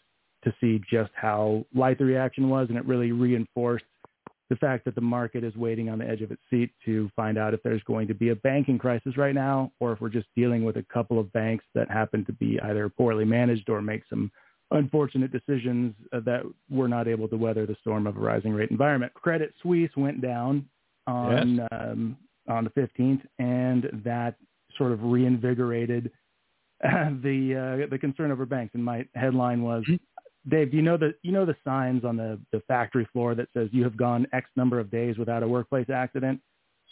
to 0.44 0.54
see 0.60 0.80
just 0.90 1.10
how 1.14 1.64
light 1.74 1.98
the 1.98 2.04
reaction 2.04 2.48
was, 2.48 2.68
and 2.68 2.78
it 2.78 2.84
really 2.84 3.12
reinforced 3.12 3.84
the 4.50 4.56
fact 4.56 4.84
that 4.86 4.94
the 4.94 5.00
market 5.00 5.44
is 5.44 5.54
waiting 5.56 5.88
on 5.88 5.98
the 5.98 6.08
edge 6.08 6.22
of 6.22 6.30
its 6.30 6.42
seat 6.48 6.70
to 6.84 7.10
find 7.14 7.36
out 7.36 7.54
if 7.54 7.62
there's 7.62 7.82
going 7.82 8.08
to 8.08 8.14
be 8.14 8.30
a 8.30 8.36
banking 8.36 8.78
crisis 8.78 9.16
right 9.16 9.34
now, 9.34 9.70
or 9.80 9.92
if 9.92 10.00
we're 10.00 10.08
just 10.08 10.28
dealing 10.34 10.64
with 10.64 10.76
a 10.76 10.84
couple 10.92 11.18
of 11.18 11.32
banks 11.32 11.64
that 11.74 11.90
happen 11.90 12.24
to 12.24 12.32
be 12.32 12.58
either 12.60 12.88
poorly 12.88 13.24
managed 13.24 13.68
or 13.68 13.82
make 13.82 14.02
some 14.08 14.30
unfortunate 14.70 15.32
decisions 15.32 15.94
that 16.12 16.42
were 16.70 16.88
not 16.88 17.08
able 17.08 17.28
to 17.28 17.36
weather 17.36 17.66
the 17.66 17.76
storm 17.80 18.06
of 18.06 18.16
a 18.16 18.20
rising 18.20 18.52
rate 18.52 18.70
environment. 18.70 19.12
Credit 19.14 19.52
Suisse 19.62 19.90
went 19.96 20.20
down 20.20 20.66
on 21.06 21.56
Yes. 21.56 21.68
um, 21.72 22.16
on 22.48 22.64
the 22.64 22.70
15th, 22.70 23.22
and 23.38 23.90
that 24.04 24.36
sort 24.76 24.92
of 24.92 25.02
reinvigorated 25.02 26.10
the 26.82 27.84
uh, 27.84 27.90
the 27.90 27.98
concern 27.98 28.30
over 28.30 28.46
banks. 28.46 28.74
And 28.74 28.84
my 28.84 29.06
headline 29.14 29.62
was, 29.62 29.84
Dave, 30.48 30.70
do 30.70 30.76
you 30.76 30.82
know 30.82 30.96
the 30.96 31.14
you 31.22 31.32
know 31.32 31.44
the 31.44 31.56
signs 31.64 32.04
on 32.04 32.16
the 32.16 32.38
the 32.52 32.60
factory 32.68 33.06
floor 33.12 33.34
that 33.34 33.48
says 33.54 33.68
you 33.72 33.84
have 33.84 33.96
gone 33.96 34.26
X 34.32 34.48
number 34.56 34.78
of 34.78 34.90
days 34.90 35.18
without 35.18 35.42
a 35.42 35.48
workplace 35.48 35.90
accident? 35.90 36.40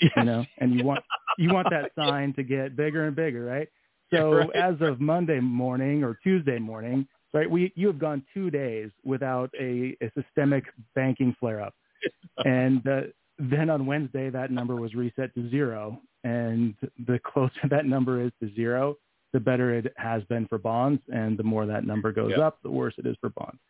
Yes. 0.01 0.13
You 0.17 0.25
know, 0.25 0.45
and 0.59 0.75
you 0.75 0.85
want 0.85 1.05
you 1.39 1.53
want 1.53 1.69
that 1.71 1.93
sign 1.99 2.35
to 2.35 2.43
get 2.43 2.77
bigger 2.77 3.07
and 3.07 3.17
bigger, 3.17 3.45
right? 3.45 3.69
So 4.13 4.35
Right. 4.35 4.51
as 4.55 4.77
of 4.83 5.01
Monday 5.01 5.41
morning 5.41 6.05
or 6.05 6.17
Tuesday 6.23 6.61
morning, 6.61 7.09
right, 7.35 7.51
we 7.51 7.73
you 7.75 7.89
have 7.89 7.99
gone 7.99 8.25
two 8.33 8.53
days 8.53 8.93
without 9.05 9.51
a, 9.59 9.97
a 10.01 10.13
systemic 10.15 10.63
banking 10.95 11.35
flare 11.41 11.61
up, 11.61 11.75
and 12.45 12.87
uh, 12.87 13.01
then 13.41 13.69
on 13.69 13.85
Wednesday 13.85 14.31
that 14.31 14.53
number 14.53 14.77
was 14.77 14.95
reset 14.95 15.35
to 15.35 15.51
zero, 15.51 16.01
and 16.23 16.77
the 17.05 17.19
closer 17.19 17.67
that 17.69 17.85
number 17.85 18.23
is 18.23 18.31
to 18.41 18.55
zero, 18.55 18.97
the 19.37 19.41
better 19.41 19.75
it 19.75 19.93
has 19.99 20.23
been 20.33 20.47
for 20.47 20.57
bonds, 20.57 21.03
and 21.13 21.37
the 21.37 21.43
more 21.43 21.67
that 21.67 21.85
number 21.85 22.11
goes 22.21 22.33
Yeah. 22.37 22.47
up, 22.47 22.55
the 22.63 22.71
worse 22.71 22.95
it 22.97 23.05
is 23.07 23.17
for 23.21 23.29
bonds. 23.41 23.61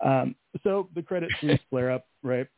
Um, 0.00 0.34
so 0.64 0.88
the 0.96 1.02
Credit 1.02 1.30
Suisse 1.40 1.60
flare 1.70 1.92
up, 1.92 2.04
right? 2.24 2.48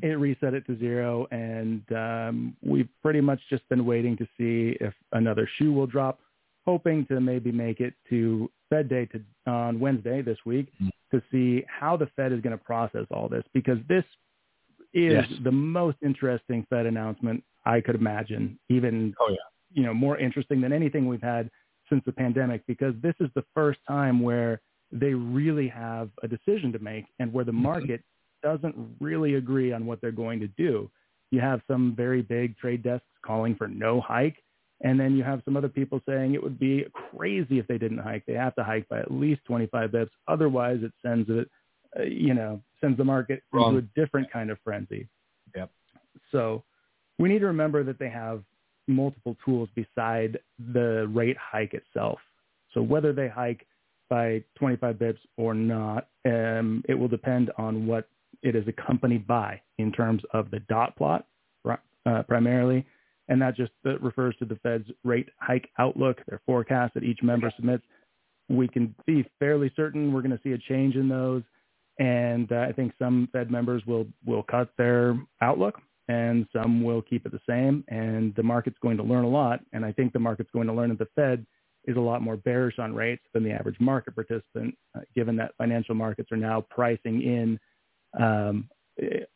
It 0.00 0.16
reset 0.26 0.54
it 0.54 0.64
to 0.68 0.78
zero, 0.78 1.26
and 1.32 1.82
um, 1.92 2.56
we've 2.62 2.88
pretty 3.02 3.20
much 3.20 3.40
just 3.50 3.68
been 3.68 3.84
waiting 3.84 4.16
to 4.18 4.24
see 4.38 4.76
if 4.80 4.94
another 5.10 5.48
shoe 5.56 5.72
will 5.72 5.88
drop, 5.88 6.20
hoping 6.64 7.04
to 7.06 7.20
maybe 7.20 7.50
make 7.50 7.80
it 7.80 7.94
to 8.10 8.48
Fed 8.70 8.88
Day 8.88 9.06
to, 9.06 9.20
on 9.50 9.80
Wednesday 9.80 10.22
this 10.22 10.38
week 10.46 10.68
Mm. 10.80 10.90
to 11.10 11.22
see 11.32 11.64
how 11.68 11.96
the 11.96 12.06
Fed 12.16 12.30
is 12.32 12.40
going 12.40 12.56
to 12.56 12.64
process 12.64 13.06
all 13.10 13.28
this, 13.28 13.44
because 13.52 13.78
this 13.88 14.04
is 14.94 15.12
Yes. 15.14 15.28
the 15.42 15.50
most 15.52 15.98
interesting 16.00 16.64
Fed 16.70 16.86
announcement 16.86 17.42
I 17.64 17.80
could 17.80 17.96
imagine, 17.96 18.58
even 18.68 19.14
Oh, 19.18 19.28
yeah. 19.30 19.36
you 19.74 19.82
know 19.82 19.94
more 19.94 20.16
interesting 20.18 20.60
than 20.60 20.72
anything 20.72 21.06
we've 21.08 21.22
had 21.36 21.50
since 21.92 22.02
the 22.06 22.12
pandemic, 22.12 22.66
because 22.66 22.94
this 23.02 23.14
is 23.20 23.28
the 23.34 23.44
first 23.54 23.78
time 23.86 24.20
where 24.22 24.60
they 24.90 25.12
really 25.12 25.68
have 25.68 26.08
a 26.22 26.28
decision 26.28 26.72
to 26.72 26.78
make 26.78 27.04
and 27.18 27.30
where 27.32 27.44
the 27.44 27.52
Mm-hmm. 27.52 27.62
market 27.62 28.00
doesn't 28.42 28.74
really 28.98 29.34
agree 29.34 29.72
on 29.72 29.84
what 29.86 30.00
they're 30.00 30.10
going 30.10 30.40
to 30.40 30.48
do. 30.48 30.90
You 31.30 31.40
have 31.40 31.60
some 31.68 31.94
very 31.94 32.22
big 32.22 32.56
trade 32.56 32.82
desks 32.82 33.06
calling 33.24 33.54
for 33.54 33.68
no 33.68 34.00
hike, 34.00 34.42
and 34.82 34.98
then 34.98 35.16
you 35.16 35.22
have 35.22 35.42
some 35.44 35.56
other 35.56 35.68
people 35.68 36.00
saying 36.08 36.34
it 36.34 36.42
would 36.42 36.58
be 36.58 36.84
crazy 36.92 37.58
if 37.58 37.66
they 37.68 37.78
didn't 37.78 37.98
hike. 37.98 38.24
They 38.26 38.34
have 38.34 38.54
to 38.56 38.64
hike 38.64 38.88
by 38.88 38.98
at 39.00 39.10
least 39.12 39.42
25 39.44 39.90
bips, 39.90 40.10
otherwise 40.28 40.80
it 40.82 40.92
sends 41.04 41.28
it, 41.30 41.48
uh, 41.98 42.02
you 42.02 42.34
know, 42.34 42.60
sends 42.80 42.96
the 42.98 43.04
market 43.04 43.42
Wrong. 43.52 43.76
into 43.76 43.86
a 43.86 44.00
different 44.00 44.30
kind 44.32 44.50
of 44.50 44.58
frenzy. 44.64 45.08
Yep. 45.54 45.70
So 46.32 46.64
we 47.18 47.28
need 47.28 47.38
to 47.40 47.46
remember 47.46 47.84
that 47.84 47.98
they 47.98 48.10
have 48.10 48.42
multiple 48.86 49.36
tools 49.44 49.68
beside 49.74 50.38
the 50.72 51.08
rate 51.12 51.36
hike 51.36 51.74
itself. 51.74 52.18
So 52.74 52.82
whether 52.82 53.12
they 53.12 53.28
hike 53.28 53.66
by 54.08 54.42
25 54.58 54.96
bips 54.96 55.18
or 55.36 55.54
not, 55.54 56.08
um, 56.26 56.82
it 56.88 56.94
will 56.94 57.08
depend 57.08 57.50
on 57.58 57.86
what 57.86 58.08
it 58.42 58.56
is 58.56 58.66
accompanied 58.66 59.26
by 59.26 59.60
in 59.78 59.92
terms 59.92 60.22
of 60.32 60.50
the 60.50 60.60
dot 60.68 60.96
plot 60.96 61.26
uh, 62.06 62.22
primarily. 62.24 62.84
And 63.28 63.40
that 63.40 63.56
just 63.56 63.70
uh, 63.86 63.98
refers 64.00 64.34
to 64.38 64.44
the 64.44 64.56
Fed's 64.56 64.88
rate 65.04 65.28
hike 65.38 65.68
outlook, 65.78 66.18
their 66.28 66.40
forecast 66.44 66.94
that 66.94 67.04
each 67.04 67.20
member 67.22 67.52
submits. 67.54 67.84
We 68.48 68.68
can 68.68 68.94
be 69.06 69.24
fairly 69.38 69.72
certain 69.76 70.12
we're 70.12 70.22
going 70.22 70.36
to 70.36 70.40
see 70.42 70.52
a 70.52 70.58
change 70.58 70.96
in 70.96 71.08
those. 71.08 71.42
And 71.98 72.50
uh, 72.50 72.66
I 72.68 72.72
think 72.72 72.92
some 72.98 73.28
Fed 73.32 73.50
members 73.50 73.82
will, 73.86 74.06
will 74.26 74.42
cut 74.42 74.70
their 74.76 75.16
outlook 75.40 75.78
and 76.08 76.46
some 76.52 76.82
will 76.82 77.02
keep 77.02 77.26
it 77.26 77.32
the 77.32 77.40
same. 77.48 77.84
And 77.88 78.34
the 78.34 78.42
market's 78.42 78.78
going 78.82 78.96
to 78.96 79.02
learn 79.02 79.24
a 79.24 79.28
lot. 79.28 79.60
And 79.72 79.84
I 79.84 79.92
think 79.92 80.12
the 80.12 80.18
market's 80.18 80.50
going 80.52 80.66
to 80.66 80.72
learn 80.72 80.90
that 80.90 80.98
the 80.98 81.08
Fed 81.14 81.46
is 81.84 81.96
a 81.96 82.00
lot 82.00 82.22
more 82.22 82.36
bearish 82.36 82.78
on 82.78 82.94
rates 82.94 83.22
than 83.34 83.42
the 83.44 83.50
average 83.50 83.78
market 83.80 84.14
participant, 84.14 84.76
uh, 84.96 85.00
given 85.14 85.36
that 85.36 85.52
financial 85.58 85.94
markets 85.94 86.30
are 86.30 86.36
now 86.36 86.60
pricing 86.70 87.22
in 87.22 87.58
um, 88.20 88.68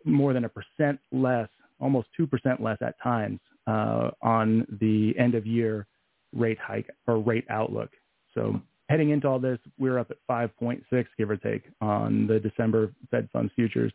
more 0.04 0.32
than 0.32 0.44
a 0.44 0.48
percent 0.48 0.98
less, 1.12 1.48
almost 1.80 2.08
2% 2.18 2.60
less 2.60 2.78
at 2.80 2.94
times 3.02 3.40
uh, 3.66 4.10
on 4.22 4.66
the 4.80 5.14
end 5.18 5.34
of 5.34 5.46
year 5.46 5.86
rate 6.34 6.58
hike 6.58 6.88
or 7.06 7.18
rate 7.18 7.46
outlook. 7.50 7.90
So 8.34 8.60
heading 8.88 9.10
into 9.10 9.26
all 9.26 9.38
this, 9.38 9.58
we're 9.78 9.98
up 9.98 10.10
at 10.10 10.18
5.6, 10.30 10.82
give 11.18 11.30
or 11.30 11.36
take, 11.36 11.64
on 11.80 12.26
the 12.26 12.38
December 12.38 12.92
Fed 13.10 13.28
funds 13.32 13.52
futures. 13.56 13.92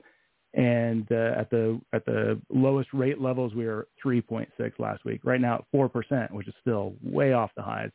And 0.53 1.09
uh, 1.11 1.33
at 1.37 1.49
the 1.49 1.79
at 1.93 2.05
the 2.05 2.39
lowest 2.49 2.89
rate 2.93 3.21
levels, 3.21 3.53
we 3.53 3.65
were 3.65 3.87
3.6 4.05 4.47
last 4.79 5.05
week. 5.05 5.21
Right 5.23 5.39
now 5.39 5.55
at 5.55 5.65
4%, 5.73 6.31
which 6.31 6.47
is 6.47 6.53
still 6.59 6.93
way 7.01 7.33
off 7.33 7.51
the 7.55 7.61
highs. 7.61 7.91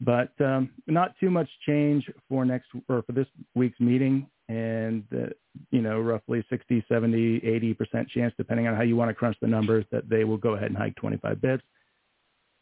But 0.00 0.30
um, 0.40 0.70
not 0.86 1.14
too 1.18 1.30
much 1.30 1.48
change 1.66 2.08
for 2.28 2.44
next 2.44 2.68
or 2.88 3.02
for 3.02 3.12
this 3.12 3.26
week's 3.54 3.80
meeting, 3.80 4.26
and 4.48 5.02
uh, 5.12 5.30
you 5.70 5.80
know 5.80 5.98
roughly 5.98 6.44
60, 6.50 6.84
70, 6.88 7.40
80 7.44 7.74
percent 7.74 8.08
chance, 8.10 8.32
depending 8.36 8.68
on 8.68 8.76
how 8.76 8.82
you 8.82 8.94
want 8.94 9.08
to 9.08 9.14
crunch 9.14 9.36
the 9.40 9.48
numbers, 9.48 9.84
that 9.90 10.08
they 10.08 10.24
will 10.24 10.36
go 10.36 10.54
ahead 10.54 10.68
and 10.68 10.76
hike 10.76 10.94
25 10.96 11.38
bips. 11.38 11.62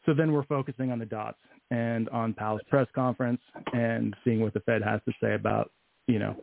so 0.06 0.14
then 0.14 0.32
we're 0.32 0.44
focusing 0.44 0.90
on 0.92 0.98
the 0.98 1.04
dots 1.04 1.38
and 1.70 2.08
on 2.10 2.32
Powell's 2.32 2.62
press 2.70 2.86
conference 2.94 3.40
and 3.72 4.14
seeing 4.24 4.40
what 4.40 4.54
the 4.54 4.60
Fed 4.60 4.82
has 4.82 5.00
to 5.04 5.12
say 5.20 5.34
about, 5.34 5.72
you 6.06 6.18
know, 6.18 6.36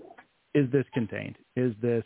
is 0.54 0.70
this 0.72 0.86
contained? 0.94 1.38
Is 1.56 1.74
this 1.82 2.04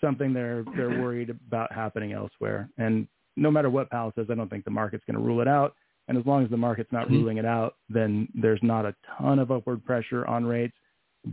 something 0.00 0.32
they're 0.32 0.64
they're 0.76 1.00
worried 1.00 1.30
about 1.30 1.72
happening 1.72 2.12
elsewhere? 2.12 2.68
And 2.78 3.06
no 3.36 3.50
matter 3.50 3.70
what 3.70 3.90
Powell 3.90 4.12
says, 4.14 4.26
I 4.30 4.34
don't 4.34 4.48
think 4.48 4.64
the 4.64 4.70
market's 4.70 5.04
going 5.06 5.18
to 5.18 5.24
rule 5.24 5.40
it 5.40 5.48
out. 5.48 5.74
And 6.06 6.18
as 6.18 6.26
long 6.26 6.44
as 6.44 6.50
the 6.50 6.56
market's 6.56 6.92
not 6.92 7.06
mm-hmm. 7.06 7.14
ruling 7.14 7.38
it 7.38 7.46
out, 7.46 7.76
then 7.88 8.28
there's 8.34 8.60
not 8.62 8.84
a 8.84 8.94
ton 9.18 9.38
of 9.38 9.50
upward 9.50 9.84
pressure 9.84 10.26
on 10.26 10.44
rates. 10.44 10.76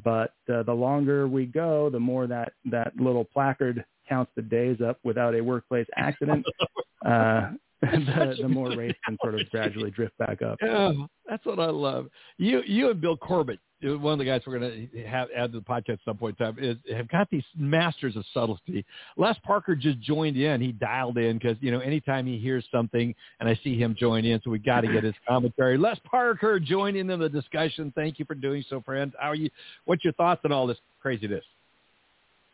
But 0.04 0.34
uh, 0.52 0.64
the 0.64 0.74
longer 0.74 1.28
we 1.28 1.46
go, 1.46 1.90
the 1.90 2.00
more 2.00 2.26
that 2.28 2.54
that 2.66 2.96
little 2.98 3.26
placard 3.26 3.84
counts 4.08 4.32
the 4.36 4.42
days 4.42 4.78
up 4.86 5.00
without 5.04 5.36
a 5.36 5.42
workplace 5.42 5.88
accident. 5.96 6.46
Uh, 7.04 7.50
the, 7.92 8.36
the 8.40 8.48
more 8.48 8.70
rates 8.76 9.00
can 9.04 9.18
sort 9.24 9.40
of 9.40 9.50
gradually 9.50 9.90
drift 9.90 10.18
back 10.18 10.42
up. 10.42 10.60
Yeah, 10.72 10.94
that's 11.28 11.46
what 11.46 11.60
I 11.60 11.70
love. 11.70 12.08
You 12.38 12.62
you 12.66 12.92
and 12.92 13.02
Bill 13.02 13.18
Corbett, 13.18 13.60
uh, 13.84 13.98
one 13.98 14.14
of 14.14 14.20
the 14.20 14.26
guys 14.26 14.42
we're 14.46 14.60
going 14.60 14.90
to 14.94 15.04
have 15.04 15.30
add 15.36 15.52
to 15.52 15.60
the 15.60 15.66
podcast 15.66 15.94
at 15.94 16.00
some 16.06 16.18
point 16.18 16.38
in 16.40 16.46
time, 16.46 16.64
is 16.64 16.78
have 16.96 17.08
got 17.10 17.30
these 17.32 17.44
masters 17.58 18.16
of 18.16 18.24
subtlety. 18.34 18.86
Les 19.18 19.36
Parker 19.44 19.76
just 19.76 20.00
joined 20.00 20.38
in. 20.38 20.62
He 20.62 20.72
dialed 20.72 21.18
in 21.18 21.38
because 21.38 21.58
you 21.60 21.72
know 21.72 21.80
anytime 21.80 22.28
he 22.28 22.38
hears 22.38 22.66
something, 22.72 23.16
and 23.40 23.50
I 23.50 23.60
see 23.64 23.78
him 23.78 23.96
join 23.98 24.26
in, 24.26 24.40
so 24.44 24.52
we 24.52 24.60
got 24.60 24.82
to 24.82 24.92
get 24.92 25.04
his 25.04 25.16
commentary. 25.28 25.78
Les 25.78 25.98
Parker 26.06 26.60
joining 26.60 27.02
in 27.02 27.10
in 27.10 27.20
the 27.20 27.30
discussion. 27.30 27.92
Thank 27.96 28.20
you 28.20 28.26
for 28.26 28.36
doing 28.36 28.64
so, 28.70 28.82
friends. 28.82 29.14
How 29.20 29.30
are 29.30 29.36
you? 29.36 29.50
What's 29.86 30.04
your 30.04 30.14
thoughts 30.14 30.42
on 30.46 30.52
all 30.52 30.68
this 30.68 30.78
craziness? 31.02 31.44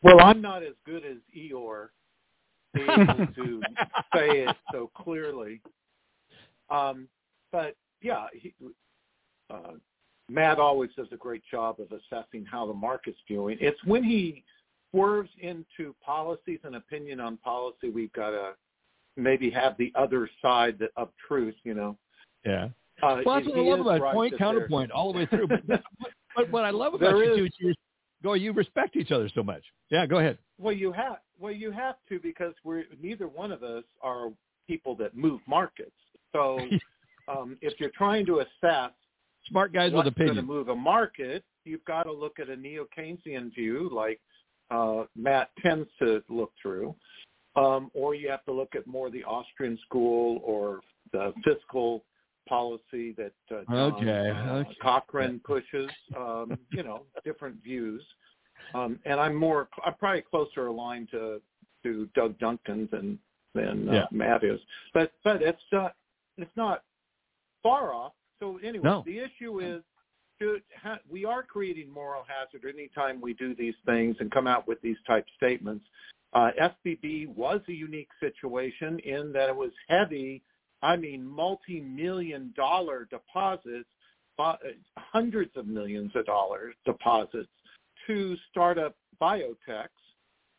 Well, 0.04 0.22
I'm 0.22 0.42
not 0.42 0.64
as 0.64 0.74
good 0.86 1.04
as 1.04 1.18
Eeyore 1.36 1.90
able 2.82 3.28
to 3.36 3.62
say 4.14 4.30
it 4.46 4.56
so 4.72 4.90
clearly. 4.96 5.62
Um, 6.70 7.08
but 7.52 7.76
yeah, 8.02 8.28
he, 8.34 8.54
uh, 9.50 9.74
Matt 10.30 10.60
always 10.60 10.90
does 10.96 11.08
a 11.12 11.18
great 11.18 11.44
job 11.50 11.78
of 11.80 11.88
assessing 11.92 12.46
how 12.46 12.66
the 12.66 12.74
market's 12.74 13.20
viewing. 13.28 13.58
It's 13.62 13.82
when 13.86 14.04
he 14.04 14.44
swerves 14.92 15.30
into 15.40 15.96
policies 16.06 16.60
and 16.64 16.76
opinion 16.76 17.20
on 17.20 17.38
policy, 17.38 17.90
we've 17.90 18.12
got 18.14 18.32
to 18.32 18.52
maybe 19.16 19.50
have 19.50 19.76
the 19.78 19.92
other 19.96 20.30
side 20.42 20.80
of 20.96 21.10
truth, 21.28 21.56
you 21.64 21.74
know. 21.74 21.98
Yeah. 22.46 22.70
Uh, 23.02 23.22
well, 23.26 23.36
that's 23.36 23.48
what 23.48 23.58
I 23.58 23.62
love 23.62 23.80
about 23.82 24.02
right 24.02 24.14
point 24.14 24.38
counterpoint 24.38 24.92
all 24.92 25.14
the 25.14 25.20
way 25.20 25.26
through. 25.28 25.48
But, 25.48 25.84
but 26.36 26.52
what 26.52 26.66
I 26.66 26.72
love 26.72 26.94
about 26.96 27.14
there 27.14 27.36
you 27.36 27.46
is, 27.46 27.52
two 27.60 27.70
is 27.70 27.76
go. 28.24 28.34
You 28.34 28.54
respect 28.54 28.96
each 28.96 29.12
other 29.12 29.30
so 29.34 29.44
much. 29.44 29.62
Yeah, 29.90 30.06
go 30.08 30.18
ahead. 30.18 30.38
Well, 30.58 30.74
you 30.74 30.92
have 30.92 31.18
well, 31.40 31.54
you 31.54 31.72
have 31.72 31.96
to 32.10 32.20
because 32.20 32.54
we're 32.64 32.84
neither 33.02 33.28
one 33.28 33.52
of 33.52 33.64
us 33.64 33.84
are 34.02 34.30
people 34.68 34.96
that 34.96 35.16
move 35.16 35.42
markets. 35.48 35.92
So 36.34 36.60
um, 37.28 37.58
if 37.62 37.80
you're 37.80 37.92
trying 37.96 38.26
to 38.28 38.40
assess 38.40 38.92
smart 39.50 39.74
guys 39.74 39.92
with 39.94 40.08
opinion 40.08 40.36
to 40.36 40.42
move 40.42 40.70
a 40.70 40.76
market, 40.76 41.44
you've 41.64 41.86
got 41.86 42.04
to 42.04 42.12
look 42.12 42.40
at 42.40 42.50
a 42.50 42.56
neo 42.56 42.86
Keynesian 42.98 43.54
view, 43.54 43.90
like 43.94 44.20
uh, 44.72 45.04
Matt 45.16 45.50
tends 45.62 45.88
to 46.00 46.22
look 46.30 46.52
through, 46.62 46.96
um, 47.56 47.90
or 47.94 48.16
you 48.16 48.30
have 48.30 48.44
to 48.46 48.52
look 48.52 48.76
at 48.76 48.86
more 48.88 49.10
the 49.10 49.24
Austrian 49.24 49.78
school 49.86 50.42
or 50.44 50.82
the 51.12 51.34
fiscal 51.44 52.04
policy 52.48 53.14
that 53.18 53.34
uh, 53.52 53.62
John 53.70 53.94
okay. 53.94 54.30
Uh, 54.30 54.54
okay. 54.56 54.78
Cochrane 54.82 55.42
pushes. 55.44 55.90
Um, 56.18 56.58
you 56.72 56.84
know, 56.84 57.04
different 57.26 57.62
views. 57.64 58.04
Um, 58.74 59.00
and 59.06 59.20
I'm 59.20 59.36
more, 59.36 59.70
I'm 59.86 59.94
probably 59.96 60.24
closer 60.30 60.68
aligned 60.68 61.10
to 61.12 61.42
to 61.84 62.10
Doug 62.16 62.38
Duncan 62.40 62.90
than 62.92 63.20
than 63.54 63.90
uh, 63.90 63.94
yeah. 63.94 64.06
Matt 64.12 64.44
is. 64.44 64.60
But 64.94 65.12
but 65.24 65.42
it's 65.42 65.62
uh, 65.72 65.90
it's 66.38 66.56
not 66.56 66.84
far 67.64 67.94
off. 67.94 68.14
So 68.40 68.60
anyway, 68.64 68.84
no. 68.84 69.04
the 69.06 69.20
issue 69.20 69.60
is 69.60 69.82
should 70.40 70.62
ha- 70.82 71.00
we 71.10 71.26
are 71.26 71.44
creating 71.44 71.92
moral 71.92 72.24
hazard 72.28 72.68
anytime 72.72 73.20
we 73.20 73.34
do 73.34 73.56
these 73.56 73.74
things 73.86 74.16
and 74.20 74.32
come 74.32 74.48
out 74.48 74.68
with 74.68 74.82
these 74.82 74.98
type 75.06 75.26
statements. 75.36 75.86
Uh, 76.34 76.50
SVB 76.62 77.28
was 77.36 77.62
a 77.68 77.74
unique 77.74 78.10
situation 78.20 79.00
in 79.00 79.32
that 79.34 79.50
it 79.50 79.56
was 79.56 79.72
heavy, 79.88 80.44
I 80.82 80.96
mean, 80.96 81.26
multi-million 81.26 82.54
dollar 82.56 83.08
deposits, 83.10 83.90
uh, 84.38 84.56
hundreds 84.98 85.56
of 85.56 85.68
millions 85.68 86.12
of 86.16 86.26
dollars 86.26 86.76
deposits 86.86 87.50
two 88.08 88.36
startup 88.50 88.96
biotechs. 89.22 89.88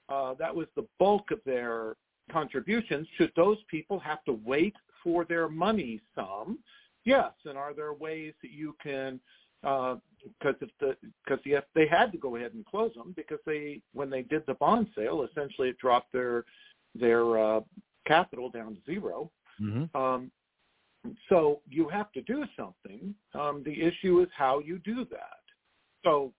Uh, 0.09 0.35
that 0.35 0.55
was 0.55 0.67
the 0.77 0.87
bulk 0.99 1.31
of 1.31 1.41
their 1.45 1.97
contributions. 2.31 3.07
Should 3.17 3.33
those 3.37 3.59
people 3.71 3.99
have 3.99 4.25
to 4.25 4.39
wait 4.45 4.75
for 5.03 5.25
their 5.25 5.49
money 5.49 6.01
some? 6.15 6.59
Yes. 7.05 7.33
And 7.45 7.59
are 7.59 7.75
there 7.75 7.93
ways 7.93 8.35
that 8.43 8.53
you 8.53 8.77
can 8.83 9.21
because 9.63 10.55
uh, 10.63 10.67
if 10.67 10.71
the 10.81 10.97
because 11.25 11.41
yes, 11.45 11.63
they 11.75 11.87
had 11.87 12.13
to 12.13 12.19
go 12.19 12.37
ahead 12.37 12.55
and 12.55 12.65
close 12.65 12.95
them 12.95 13.13
because 13.17 13.41
they 13.45 13.81
when 13.93 14.09
they 14.09 14.23
did 14.23 14.43
the 14.47 14.55
bond 14.55 14.89
sale, 14.97 15.27
essentially 15.31 15.71
it 15.71 15.79
dropped 15.79 16.13
their 16.13 16.45
their 16.95 17.39
uh, 17.39 17.61
capital 18.07 18.51
down 18.51 18.75
to 18.75 18.81
0 18.93 19.31
mm-hmm. 19.61 20.01
um, 20.01 20.31
so 21.29 21.61
you 21.69 21.89
have 21.89 22.11
to 22.13 22.23
do 22.23 22.45
something. 22.57 23.15
Um, 23.35 23.63
the 23.65 23.83
issue 23.83 24.21
is 24.21 24.29
how 24.37 24.61
you 24.61 24.79
do 24.79 25.05
that. 25.11 25.41
So 26.05 26.33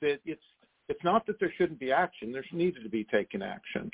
that 0.00 0.20
it's 0.24 0.42
it's 0.88 1.04
not 1.04 1.24
that 1.26 1.38
there 1.38 1.52
shouldn't 1.56 1.78
be 1.78 1.92
action. 1.92 2.32
There 2.32 2.44
needed 2.52 2.82
to 2.82 2.88
be 2.88 3.04
taken 3.04 3.42
action, 3.42 3.90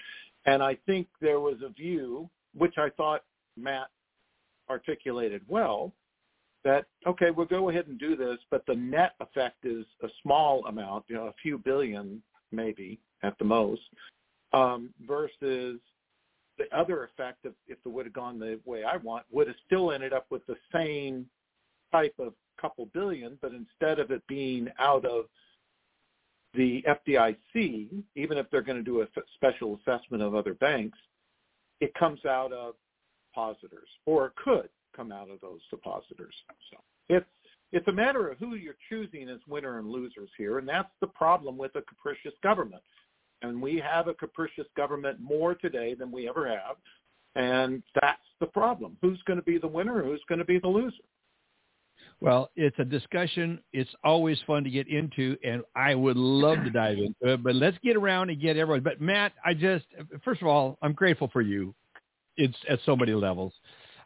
and 0.46 0.62
I 0.62 0.76
think 0.86 1.08
there 1.20 1.40
was 1.40 1.56
a 1.64 1.68
view 1.68 2.28
which 2.56 2.74
I 2.78 2.90
thought 2.90 3.22
Matt 3.56 3.88
articulated 4.68 5.42
well 5.48 5.92
that 6.64 6.86
okay, 7.06 7.30
we'll 7.30 7.46
go 7.46 7.68
ahead 7.68 7.86
and 7.86 7.98
do 7.98 8.16
this, 8.16 8.38
but 8.50 8.64
the 8.66 8.74
net 8.74 9.14
effect 9.20 9.64
is 9.64 9.84
a 10.02 10.08
small 10.22 10.64
amount, 10.66 11.04
you 11.08 11.14
know, 11.14 11.26
a 11.26 11.34
few 11.40 11.58
billion 11.58 12.22
maybe 12.50 12.98
at 13.22 13.38
the 13.38 13.44
most, 13.44 13.82
um, 14.52 14.90
versus 15.06 15.78
the 16.58 16.64
other 16.76 17.04
effect 17.04 17.44
of 17.44 17.52
if 17.68 17.78
it 17.84 17.88
would 17.88 18.06
have 18.06 18.12
gone 18.12 18.38
the 18.38 18.58
way 18.64 18.82
I 18.82 18.96
want, 18.96 19.24
would 19.30 19.46
have 19.46 19.56
still 19.66 19.92
ended 19.92 20.12
up 20.12 20.26
with 20.30 20.44
the 20.46 20.56
same 20.72 21.26
type 21.92 22.14
of 22.18 22.32
couple 22.60 22.86
billion, 22.86 23.38
but 23.42 23.52
instead 23.52 23.98
of 23.98 24.10
it 24.10 24.26
being 24.26 24.68
out 24.78 25.04
of 25.04 25.26
the 26.56 26.84
FDIC, 26.88 28.02
even 28.14 28.38
if 28.38 28.50
they're 28.50 28.62
going 28.62 28.78
to 28.78 28.84
do 28.84 29.02
a 29.02 29.06
special 29.34 29.78
assessment 29.80 30.22
of 30.22 30.34
other 30.34 30.54
banks, 30.54 30.98
it 31.80 31.92
comes 31.94 32.24
out 32.24 32.52
of 32.52 32.74
depositors, 33.30 33.88
or 34.06 34.26
it 34.26 34.32
could 34.42 34.68
come 34.94 35.12
out 35.12 35.30
of 35.30 35.40
those 35.40 35.60
depositors. 35.70 36.34
So 36.70 36.78
it's 37.08 37.26
it's 37.72 37.88
a 37.88 37.92
matter 37.92 38.28
of 38.28 38.38
who 38.38 38.54
you're 38.54 38.76
choosing 38.88 39.28
as 39.28 39.40
winner 39.48 39.78
and 39.78 39.88
losers 39.88 40.30
here, 40.38 40.58
and 40.58 40.68
that's 40.68 40.92
the 41.00 41.08
problem 41.08 41.58
with 41.58 41.74
a 41.74 41.82
capricious 41.82 42.32
government. 42.42 42.82
And 43.42 43.60
we 43.60 43.76
have 43.78 44.08
a 44.08 44.14
capricious 44.14 44.66
government 44.76 45.20
more 45.20 45.54
today 45.54 45.94
than 45.94 46.10
we 46.10 46.28
ever 46.28 46.48
have, 46.48 46.76
and 47.34 47.82
that's 48.00 48.22
the 48.40 48.46
problem. 48.46 48.96
Who's 49.02 49.20
going 49.26 49.38
to 49.38 49.44
be 49.44 49.58
the 49.58 49.66
winner? 49.66 50.02
Who's 50.02 50.22
going 50.28 50.38
to 50.38 50.44
be 50.44 50.58
the 50.58 50.68
loser? 50.68 50.94
Well, 52.20 52.50
it's 52.56 52.78
a 52.78 52.84
discussion. 52.84 53.60
It's 53.72 53.90
always 54.02 54.38
fun 54.46 54.64
to 54.64 54.70
get 54.70 54.88
into, 54.88 55.36
and 55.44 55.62
I 55.74 55.94
would 55.94 56.16
love 56.16 56.64
to 56.64 56.70
dive 56.70 56.96
into 56.96 57.34
it. 57.34 57.42
But 57.42 57.54
let's 57.54 57.76
get 57.84 57.94
around 57.94 58.30
and 58.30 58.40
get 58.40 58.56
everyone. 58.56 58.82
But 58.82 59.00
Matt, 59.00 59.32
I 59.44 59.52
just 59.52 59.84
first 60.24 60.40
of 60.40 60.48
all, 60.48 60.78
I'm 60.80 60.94
grateful 60.94 61.28
for 61.32 61.42
you. 61.42 61.74
It's 62.38 62.56
at 62.68 62.78
so 62.86 62.96
many 62.96 63.12
levels. 63.12 63.52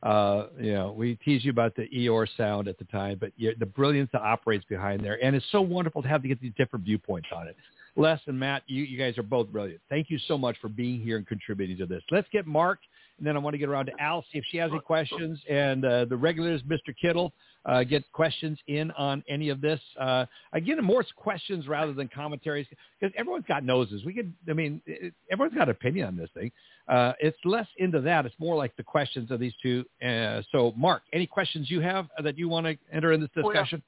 Uh, 0.02 0.46
you 0.58 0.72
know, 0.72 0.92
we 0.92 1.16
tease 1.16 1.44
you 1.44 1.50
about 1.50 1.76
the 1.76 1.86
Eeyore 1.94 2.26
sound 2.36 2.68
at 2.68 2.78
the 2.78 2.84
time, 2.86 3.18
but 3.20 3.32
the 3.38 3.66
brilliance 3.66 4.08
that 4.12 4.22
operates 4.22 4.64
behind 4.64 5.04
there, 5.04 5.22
and 5.22 5.36
it's 5.36 5.44
so 5.52 5.60
wonderful 5.60 6.00
to 6.02 6.08
have 6.08 6.22
to 6.22 6.28
get 6.28 6.40
these 6.40 6.54
different 6.56 6.84
viewpoints 6.84 7.28
on 7.34 7.46
it. 7.46 7.56
Les 7.96 8.18
and 8.26 8.38
Matt, 8.38 8.62
you, 8.66 8.82
you 8.84 8.96
guys 8.96 9.18
are 9.18 9.22
both 9.22 9.48
brilliant. 9.48 9.80
Thank 9.90 10.10
you 10.10 10.18
so 10.26 10.38
much 10.38 10.56
for 10.60 10.68
being 10.68 11.00
here 11.00 11.16
and 11.16 11.26
contributing 11.26 11.76
to 11.78 11.86
this. 11.86 12.02
Let's 12.10 12.28
get 12.32 12.46
Marc, 12.46 12.78
and 13.20 13.26
then 13.26 13.37
I 13.37 13.38
want 13.38 13.52
to 13.52 13.59
get 13.59 13.68
around 13.68 13.87
to 13.87 13.92
Al, 14.00 14.24
see 14.33 14.38
if 14.38 14.44
she 14.50 14.56
has 14.56 14.70
any 14.70 14.80
questions, 14.80 15.38
and 15.48 15.85
uh, 15.85 16.06
the 16.06 16.16
regulars, 16.16 16.62
Mr. 16.62 16.94
Kittle 17.00 17.33
uh, 17.66 17.85
get 17.85 18.11
questions 18.12 18.59
in 18.66 18.90
on 18.92 19.22
any 19.28 19.50
of 19.50 19.61
this. 19.61 19.78
Uh, 20.00 20.24
again, 20.54 20.83
more 20.83 21.04
questions 21.16 21.68
rather 21.68 21.92
than 21.92 22.09
commentaries 22.09 22.66
because 22.98 23.14
everyone's 23.18 23.44
got 23.46 23.62
noses. 23.62 24.02
We 24.06 24.14
could, 24.14 24.33
I 24.48 24.54
mean, 24.54 24.80
it, 24.87 25.12
everyone's 25.30 25.54
got 25.54 25.64
an 25.64 25.72
opinion 25.72 26.09
on 26.09 26.16
this 26.16 26.30
thing. 26.33 26.50
Uh, 26.88 27.12
it's 27.20 27.37
less 27.44 27.66
into 27.76 28.00
that. 28.00 28.24
It's 28.24 28.35
more 28.38 28.56
like 28.56 28.74
the 28.76 28.83
questions 28.83 29.30
of 29.30 29.38
these 29.38 29.52
two. 29.62 29.85
Uh, 30.02 30.40
so, 30.50 30.72
Marc, 30.76 31.02
any 31.12 31.26
questions 31.26 31.70
you 31.70 31.80
have 31.80 32.06
that 32.24 32.38
you 32.38 32.48
want 32.48 32.64
to 32.64 32.78
enter 32.90 33.12
in 33.12 33.20
this 33.20 33.30
discussion? 33.35 33.83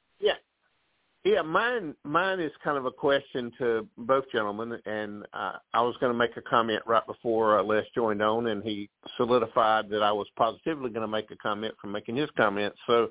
Yeah. 1.24 1.42
Mine 1.42 1.94
mine 2.04 2.40
is 2.40 2.52
kind 2.64 2.76
of 2.76 2.87
a 2.87 2.90
question 2.90 3.52
to 3.58 3.87
both 3.98 4.24
gentlemen, 4.32 4.78
and 4.87 5.24
uh, 5.32 5.52
I 5.72 5.80
was 5.82 5.96
going 6.00 6.12
to 6.12 6.18
make 6.18 6.37
a 6.37 6.42
comment 6.42 6.82
right 6.87 7.06
before 7.06 7.58
uh, 7.58 7.62
Les 7.62 7.85
joined 7.94 8.22
on, 8.22 8.48
and 8.48 8.62
he 8.62 8.88
solidified 9.16 9.88
that 9.90 10.02
I 10.02 10.12
was 10.12 10.26
positively 10.37 10.90
going 10.90 11.02
to 11.02 11.08
make 11.08 11.30
a 11.30 11.37
comment 11.37 11.74
from 11.80 11.92
making 11.92 12.16
his 12.16 12.30
comment. 12.37 12.74
So 12.87 13.08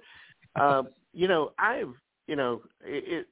um, 0.60 0.90
you 1.14 1.28
know, 1.28 1.52
I've, 1.60 1.94
you 2.28 2.36
know, 2.36 2.62
it, 2.84 3.28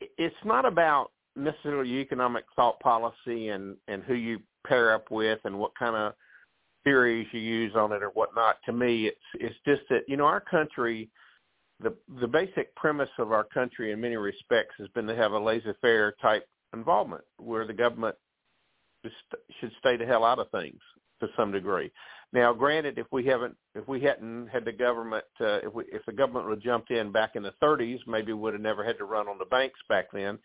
it 0.00 0.10
it's 0.18 0.44
not 0.44 0.64
about 0.64 1.10
necessarily 1.36 1.90
economic 2.00 2.44
thought 2.54 2.78
policy 2.80 3.48
and 3.48 3.76
and 3.88 4.02
who 4.02 4.14
you 4.14 4.40
pair 4.66 4.94
up 4.94 5.10
with 5.10 5.40
and 5.44 5.58
what 5.58 5.72
kind 5.78 5.96
of 5.96 6.14
theories 6.84 7.26
you 7.32 7.40
use 7.40 7.74
on 7.74 7.92
it 7.92 8.02
or 8.02 8.10
whatnot. 8.10 8.56
To 8.66 8.72
me, 8.72 9.06
it's 9.06 9.16
it's 9.34 9.56
just 9.66 9.82
that 9.90 10.02
you 10.08 10.16
know 10.16 10.24
our 10.24 10.40
country, 10.40 11.08
the 11.82 11.94
the 12.20 12.28
basic 12.28 12.74
premise 12.76 13.10
of 13.18 13.32
our 13.32 13.44
country 13.44 13.92
in 13.92 14.00
many 14.00 14.16
respects 14.16 14.74
has 14.78 14.88
been 14.88 15.06
to 15.06 15.16
have 15.16 15.32
a 15.32 15.38
laissez-faire 15.38 16.14
type 16.20 16.46
involvement 16.72 17.24
where 17.38 17.66
the 17.66 17.72
government 17.72 18.16
just 19.04 19.16
should 19.60 19.72
stay 19.78 19.96
the 19.96 20.06
hell 20.06 20.24
out 20.24 20.38
of 20.38 20.50
things 20.50 20.80
to 21.20 21.28
some 21.36 21.52
degree. 21.52 21.90
Now, 22.32 22.52
granted, 22.54 22.98
if 22.98 23.06
we 23.10 23.24
haven't, 23.26 23.56
if 23.74 23.86
we 23.86 24.00
hadn't 24.00 24.48
had 24.48 24.64
the 24.64 24.72
government, 24.72 25.24
uh, 25.40 25.58
if 25.62 25.74
we, 25.74 25.84
if 25.92 26.04
the 26.06 26.12
government 26.12 26.46
would 26.46 26.56
have 26.56 26.64
jumped 26.64 26.90
in 26.90 27.12
back 27.12 27.36
in 27.36 27.42
the 27.42 27.52
30s, 27.62 27.98
maybe 28.06 28.32
we 28.32 28.40
would 28.40 28.54
have 28.54 28.62
never 28.62 28.84
had 28.84 28.98
to 28.98 29.04
run 29.04 29.28
on 29.28 29.38
the 29.38 29.44
banks 29.46 29.78
back 29.88 30.06
then. 30.12 30.38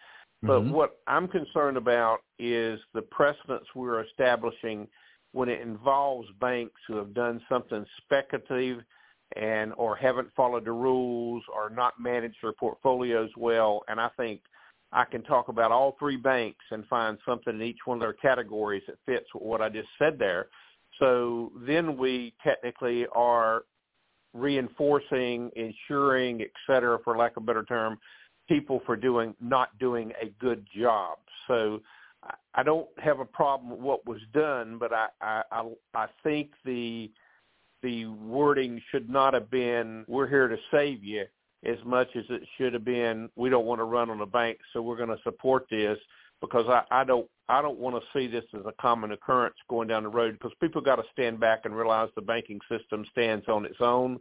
But 0.44 0.62
Mhm. 0.62 0.72
what 0.72 1.00
I'm 1.08 1.28
concerned 1.28 1.78
about 1.78 2.22
is 2.38 2.80
the 2.94 3.02
precedents 3.02 3.74
we're 3.74 4.02
establishing 4.02 4.88
when 5.32 5.50
it 5.50 5.62
involves 5.62 6.30
banks 6.40 6.80
who 6.88 6.98
have 6.98 7.14
done 7.14 7.44
something 7.50 7.86
speculative 8.04 8.84
and 9.38 9.74
or 9.78 9.96
haven't 9.96 10.30
followed 10.36 10.66
the 10.66 10.72
rules 10.72 11.44
or 11.54 11.70
not 11.70 12.00
managed 12.00 12.38
their 12.42 12.54
portfolios 12.54 13.30
well. 13.38 13.84
And 13.88 14.00
I 14.00 14.10
think 14.18 14.42
I 14.92 15.04
can 15.06 15.24
talk 15.24 15.50
about 15.50 15.72
all 15.72 15.96
three 16.00 16.18
banks 16.18 16.64
and 16.72 16.86
find 16.88 17.18
something 17.26 17.56
in 17.56 17.62
each 17.62 17.80
one 17.86 17.98
of 17.98 18.02
their 18.02 18.14
categories 18.14 18.84
that 18.88 18.98
fits 19.06 19.28
with 19.34 19.44
what 19.44 19.62
I 19.62 19.70
just 19.70 19.90
said 20.00 20.18
there. 20.18 20.48
So 21.00 21.52
then 21.66 21.98
we 21.98 22.34
technically 22.44 23.06
are 23.14 23.64
reinforcing, 24.34 25.52
ensuring, 25.56 26.42
et 26.42 26.52
cetera, 26.66 27.00
for 27.04 27.18
lack 27.18 27.38
of 27.38 27.44
a 27.44 27.46
better 27.46 27.64
term, 27.64 28.00
people 28.48 28.82
for 28.86 28.96
doing 28.96 29.36
not 29.42 29.78
doing 29.80 30.12
a 30.22 30.28
good 30.40 30.66
job. 30.76 31.18
So 31.48 31.82
I- 32.54 32.64
don't 32.64 32.88
have 33.00 33.20
a 33.20 33.26
problem 33.26 33.70
with 33.72 33.80
what 33.80 34.06
was 34.06 34.22
done, 34.34 34.78
but 34.78 34.94
I 34.94 35.08
I 35.22 35.44
I, 35.52 35.72
I 35.94 36.08
think 36.24 36.52
the 36.66 37.12
the 37.82 38.06
wording 38.06 38.82
should 38.92 39.10
not 39.10 39.34
have 39.34 39.50
been 39.50 40.06
"We're 40.08 40.28
here 40.28 40.48
to 40.48 40.58
save 40.72 41.04
you" 41.04 41.26
as 41.66 41.78
much 41.86 42.08
as 42.16 42.26
it 42.30 42.44
should 42.58 42.74
have 42.74 42.86
been 42.86 43.30
"We 43.36 43.50
don't 43.50 43.66
want 43.66 43.80
to 43.80 43.86
run 43.86 44.10
on 44.10 44.20
the 44.20 44.26
bank, 44.26 44.60
so 44.74 44.82
we're 44.82 44.98
going 44.98 45.16
to 45.16 45.22
support 45.24 45.68
this." 45.70 45.98
Because 46.40 46.68
I, 46.68 46.84
I 46.92 47.04
don't 47.04 47.28
I 47.50 47.62
don't 47.62 47.80
want 47.80 47.96
to 47.96 48.20
see 48.20 48.28
this 48.28 48.44
as 48.54 48.66
a 48.66 48.74
common 48.82 49.12
occurrence 49.12 49.56
going 49.70 49.88
down 49.88 50.04
the 50.04 50.10
road. 50.10 50.34
Because 50.34 50.52
people 50.62 50.82
got 50.82 50.98
to 50.98 51.04
stand 51.14 51.40
back 51.40 51.62
and 51.66 51.76
realize 51.76 52.10
the 52.16 52.22
banking 52.22 52.60
system 52.70 53.06
stands 53.12 53.48
on 53.48 53.66
its 53.66 53.80
own, 53.80 54.20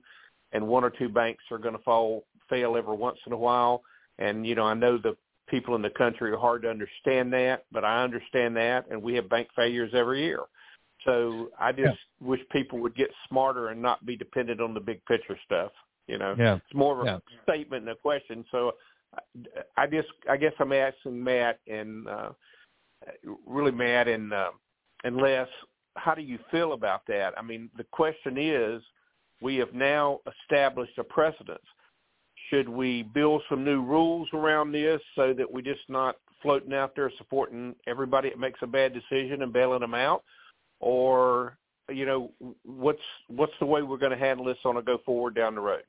and 0.53 0.67
one 0.67 0.85
or 0.85 0.91
two 0.91 1.09
banks 1.09 1.45
are 1.51 1.59
going 1.59 1.77
to 1.77 1.83
fall 1.83 2.25
fail 2.49 2.77
every 2.77 2.97
once 2.97 3.19
in 3.27 3.33
a 3.33 3.37
while. 3.37 3.83
And 4.19 4.47
you 4.47 4.55
know 4.55 4.65
I 4.65 4.75
know 4.75 4.97
the 4.97 5.17
people 5.49 5.75
in 5.77 5.83
the 5.83 5.91
country 5.91 6.31
are 6.33 6.39
hard 6.39 6.63
to 6.63 6.71
understand 6.71 7.33
that, 7.33 7.65
but 7.71 7.85
I 7.85 8.03
understand 8.03 8.57
that, 8.57 8.87
and 8.91 9.03
we 9.03 9.15
have 9.15 9.29
bank 9.29 9.49
failures 9.55 9.93
every 9.95 10.23
year. 10.23 10.41
So 11.07 11.51
I 11.59 11.73
just 11.73 11.99
wish 12.21 12.41
people 12.51 12.79
would 12.81 12.95
get 12.95 13.09
smarter 13.29 13.69
and 13.69 13.81
not 13.81 14.05
be 14.05 14.17
dependent 14.17 14.61
on 14.61 14.75
the 14.75 14.81
big 14.81 15.05
picture 15.07 15.39
stuff. 15.45 15.73
You 16.07 16.19
know, 16.19 16.35
Yeah. 16.39 16.57
it's 16.57 16.75
more 16.75 17.01
of 17.01 17.07
a 17.07 17.11
Yeah. 17.11 17.19
statement 17.43 17.85
than 17.85 17.93
a 17.93 17.97
question. 17.97 18.45
So 18.51 18.77
I- 19.15 19.63
I 19.77 19.87
just, 19.87 20.09
I 20.29 20.37
guess 20.37 20.53
I'm 20.59 20.73
asking 20.73 21.23
Matt 21.23 21.61
and 21.67 22.09
uh, 22.09 22.33
really 23.47 23.73
Matt 23.73 24.09
and 24.09 24.33
uh, 24.33 24.51
and 25.05 25.17
Les, 25.17 25.49
how 25.97 26.15
do 26.15 26.23
you 26.23 26.39
feel 26.51 26.73
about 26.73 27.07
that? 27.07 27.39
I 27.39 27.43
mean, 27.43 27.71
the 27.77 27.85
question 27.85 28.37
is, 28.37 28.83
we 29.41 29.57
have 29.57 29.73
now 29.75 30.21
established 30.27 30.99
a 30.99 31.05
precedent 31.05 31.61
should 32.51 32.69
we 32.69 33.03
build 33.03 33.43
some 33.49 33.65
new 33.65 33.83
rules 33.83 34.29
around 34.33 34.73
this 34.73 35.01
so 35.15 35.33
that 35.33 35.51
we're 35.51 35.63
just 35.63 35.89
not 35.89 36.17
floating 36.43 36.73
out 36.73 36.95
there 36.95 37.11
supporting 37.19 37.75
everybody 37.87 38.29
that 38.31 38.39
makes 38.39 38.61
a 38.63 38.67
bad 38.67 38.93
decision 38.93 39.43
and 39.43 39.53
bailing 39.53 39.81
them 39.81 39.95
out 39.95 40.23
or 40.81 41.57
you 41.91 42.05
know 42.07 42.33
what's 42.65 43.03
what's 43.29 43.53
the 43.61 43.67
way 43.67 43.83
we're 43.83 43.97
going 43.97 44.13
to 44.13 44.19
handle 44.19 44.45
this 44.45 44.59
on 44.65 44.77
a 44.77 44.83
go 44.83 44.99
forward 45.05 45.35
down 45.35 45.55
the 45.55 45.61
road 45.61 45.83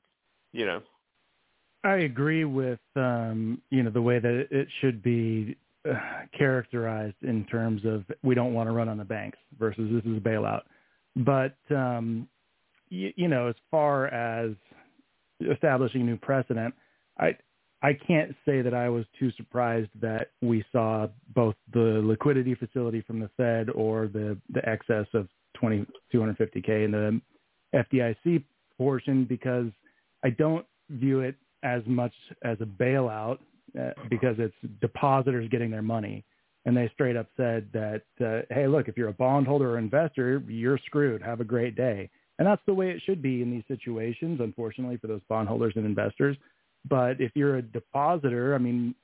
you 0.52 0.64
know 0.64 0.80
I 1.84 1.98
agree 1.98 2.44
with 2.44 2.80
um, 2.96 3.62
you 3.70 3.82
know 3.82 3.90
the 3.90 4.02
way 4.02 4.18
that 4.18 4.48
it- 4.50 4.68
should 4.80 5.02
be 5.02 5.56
uh, 5.88 5.94
characterized 6.36 7.16
in 7.22 7.44
terms 7.46 7.84
of 7.84 8.04
we 8.22 8.34
don't 8.34 8.52
want 8.52 8.68
to 8.68 8.72
run 8.72 8.88
on 8.88 8.98
the 8.98 9.04
banks 9.04 9.38
versus 9.58 9.88
this 9.92 10.04
is 10.04 10.18
a 10.18 10.20
bailout. 10.20 10.62
But 11.16 11.56
um, 11.70 12.28
you, 12.88 13.12
you 13.16 13.28
know, 13.28 13.46
as 13.46 13.54
far 13.70 14.08
as 14.08 14.52
establishing 15.40 16.04
new 16.04 16.16
precedent, 16.16 16.74
I 17.18 17.36
I 17.82 17.92
can't 17.92 18.34
say 18.44 18.60
that 18.62 18.74
I 18.74 18.88
was 18.88 19.04
too 19.18 19.30
surprised 19.36 19.90
that 20.00 20.30
we 20.42 20.64
saw 20.72 21.06
both 21.34 21.54
the 21.72 22.00
liquidity 22.04 22.54
facility 22.54 23.02
from 23.02 23.20
the 23.20 23.30
Fed 23.36 23.70
or 23.70 24.08
the 24.08 24.36
the 24.50 24.68
excess 24.68 25.06
of 25.14 25.28
20 25.54 25.86
250k 26.12 26.84
in 26.84 26.90
the 26.90 27.20
FDIC 27.74 28.42
portion 28.76 29.24
because 29.24 29.70
I 30.24 30.30
don't 30.30 30.66
view 30.90 31.20
it 31.20 31.36
as 31.62 31.82
much 31.86 32.12
as 32.42 32.56
a 32.60 32.64
bailout 32.64 33.38
uh, 33.78 33.90
because 34.08 34.36
it's 34.38 34.54
depositors 34.80 35.48
getting 35.50 35.70
their 35.70 35.82
money. 35.82 36.24
And 36.64 36.76
they 36.76 36.90
straight 36.94 37.16
up 37.16 37.26
said 37.36 37.68
that, 37.72 38.02
uh, 38.20 38.54
hey, 38.54 38.66
look, 38.66 38.88
if 38.88 38.96
you're 38.96 39.08
a 39.08 39.12
bondholder 39.12 39.72
or 39.74 39.78
investor, 39.78 40.42
you're 40.48 40.78
screwed. 40.86 41.22
Have 41.22 41.40
a 41.40 41.44
great 41.44 41.76
day. 41.76 42.10
And 42.38 42.46
that's 42.46 42.62
the 42.66 42.74
way 42.74 42.90
it 42.90 43.02
should 43.04 43.22
be 43.22 43.42
in 43.42 43.50
these 43.50 43.64
situations, 43.68 44.40
unfortunately, 44.40 44.96
for 44.96 45.06
those 45.06 45.22
bondholders 45.28 45.72
and 45.76 45.86
investors. 45.86 46.36
But 46.88 47.20
if 47.20 47.32
you're 47.34 47.56
a 47.56 47.62
depositor, 47.62 48.54
I 48.54 48.58
mean, 48.58 48.94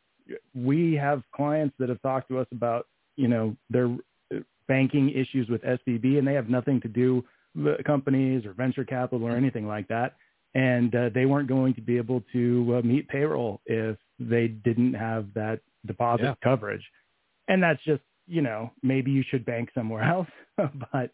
we 0.54 0.94
have 0.94 1.22
clients 1.34 1.74
that 1.78 1.88
have 1.88 2.00
talked 2.02 2.28
to 2.28 2.38
us 2.38 2.46
about, 2.52 2.86
you 3.16 3.28
know, 3.28 3.56
their 3.70 3.96
banking 4.68 5.10
issues 5.10 5.48
with 5.48 5.62
SVB, 5.62 6.18
and 6.18 6.26
they 6.26 6.34
have 6.34 6.48
nothing 6.48 6.80
to 6.82 6.88
do 6.88 7.24
with 7.54 7.84
companies 7.84 8.46
or 8.46 8.52
venture 8.52 8.84
capital 8.84 9.26
or 9.26 9.36
anything 9.36 9.66
like 9.66 9.86
that 9.88 10.16
and 10.54 10.94
uh, 10.94 11.10
they 11.12 11.26
weren't 11.26 11.48
going 11.48 11.74
to 11.74 11.80
be 11.80 11.96
able 11.96 12.22
to 12.32 12.76
uh, 12.78 12.86
meet 12.86 13.08
payroll 13.08 13.60
if 13.66 13.96
they 14.18 14.48
didn't 14.48 14.94
have 14.94 15.26
that 15.34 15.60
deposit 15.86 16.24
Yeah. 16.24 16.34
coverage. 16.42 16.84
And 17.48 17.62
that's 17.62 17.82
just, 17.84 18.02
you 18.26 18.40
know, 18.40 18.70
maybe 18.82 19.10
you 19.10 19.22
should 19.28 19.44
bank 19.44 19.70
somewhere 19.74 20.02
else, 20.10 20.28
but 20.56 21.10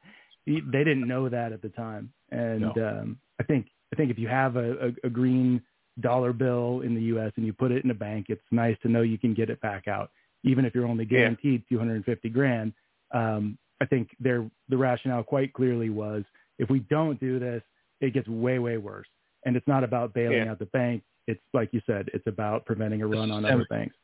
they 0.46 0.84
didn't 0.84 1.08
know 1.08 1.28
that 1.28 1.52
at 1.52 1.62
the 1.62 1.70
time. 1.70 2.12
And 2.30 2.64
um, 2.78 3.18
I 3.40 3.44
think 3.44 3.66
I 3.92 3.96
think 3.96 4.10
if 4.10 4.18
you 4.18 4.28
have 4.28 4.56
a, 4.56 4.88
a, 4.88 5.06
a 5.06 5.10
green 5.10 5.62
dollar 5.98 6.32
bill 6.32 6.80
in 6.82 6.94
the 6.94 7.02
U.S. 7.02 7.32
and 7.36 7.44
you 7.44 7.52
put 7.52 7.72
it 7.72 7.84
in 7.84 7.90
a 7.90 7.94
bank, 7.94 8.26
it's 8.28 8.42
nice 8.50 8.76
to 8.82 8.88
know 8.88 9.02
you 9.02 9.18
can 9.18 9.34
get 9.34 9.50
it 9.50 9.60
back 9.60 9.88
out, 9.88 10.10
even 10.44 10.64
if 10.64 10.74
you're 10.74 10.86
only 10.86 11.04
Yeah. 11.04 11.18
guaranteed 11.18 11.64
250 11.68 12.28
grand. 12.30 12.72
Um, 13.12 13.58
I 13.80 13.86
think 13.86 14.14
their 14.20 14.48
the 14.68 14.76
rationale 14.76 15.22
quite 15.22 15.52
clearly 15.52 15.90
was 15.90 16.24
if 16.58 16.68
we 16.70 16.80
don't 16.80 17.18
do 17.18 17.38
this, 17.38 17.62
it 18.00 18.12
gets 18.12 18.28
way 18.28 18.58
way 18.58 18.76
worse. 18.76 19.08
And 19.46 19.56
it's 19.56 19.66
not 19.66 19.82
about 19.84 20.12
bailing 20.12 20.44
Yeah. 20.44 20.50
out 20.52 20.58
the 20.58 20.66
bank. 20.66 21.02
It's 21.26 21.40
like 21.54 21.72
you 21.72 21.80
said, 21.86 22.10
it's 22.14 22.26
about 22.26 22.66
preventing 22.66 23.02
a 23.02 23.06
run 23.06 23.30
on 23.30 23.44
other 23.44 23.60
systemic. 23.62 23.68
banks. 23.68 23.96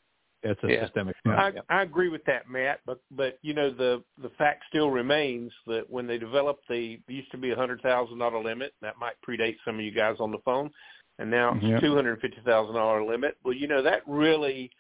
It's 0.43 0.63
a 0.65 0.69
Yeah. 0.71 0.85
systemic. 0.85 1.17
I, 1.27 1.49
Yeah. 1.51 1.61
I 1.69 1.83
agree 1.83 2.09
with 2.09 2.25
that, 2.25 2.49
Matt. 2.49 2.81
But 2.87 3.01
but 3.11 3.39
you 3.43 3.53
know 3.55 3.71
the 3.71 4.03
the 4.19 4.31
fact 4.31 4.65
still 4.69 4.91
remains 4.91 5.53
that 5.67 5.89
when 5.91 6.07
they 6.07 6.19
developed 6.19 6.69
the 6.69 7.01
used 7.09 7.31
to 7.33 7.39
be 7.39 7.51
a 7.51 7.57
hundred 7.57 7.81
thousand 7.83 8.19
dollar 8.19 8.43
limit 8.43 8.75
that 8.81 8.99
might 8.99 9.17
predate 9.27 9.57
some 9.65 9.77
of 9.79 9.85
you 9.85 9.91
guys 9.93 10.17
on 10.21 10.31
the 10.31 10.39
phone, 10.39 10.71
and 11.19 11.31
now 11.31 11.59
Yep. 11.61 11.81
two 11.81 11.95
hundred 11.95 12.21
fifty 12.21 12.41
thousand 12.45 12.75
dollar 12.75 13.05
limit. 13.05 13.37
Well, 13.45 13.55
you 13.55 13.67
know 13.67 13.83
that 13.83 14.03
really 14.07 14.71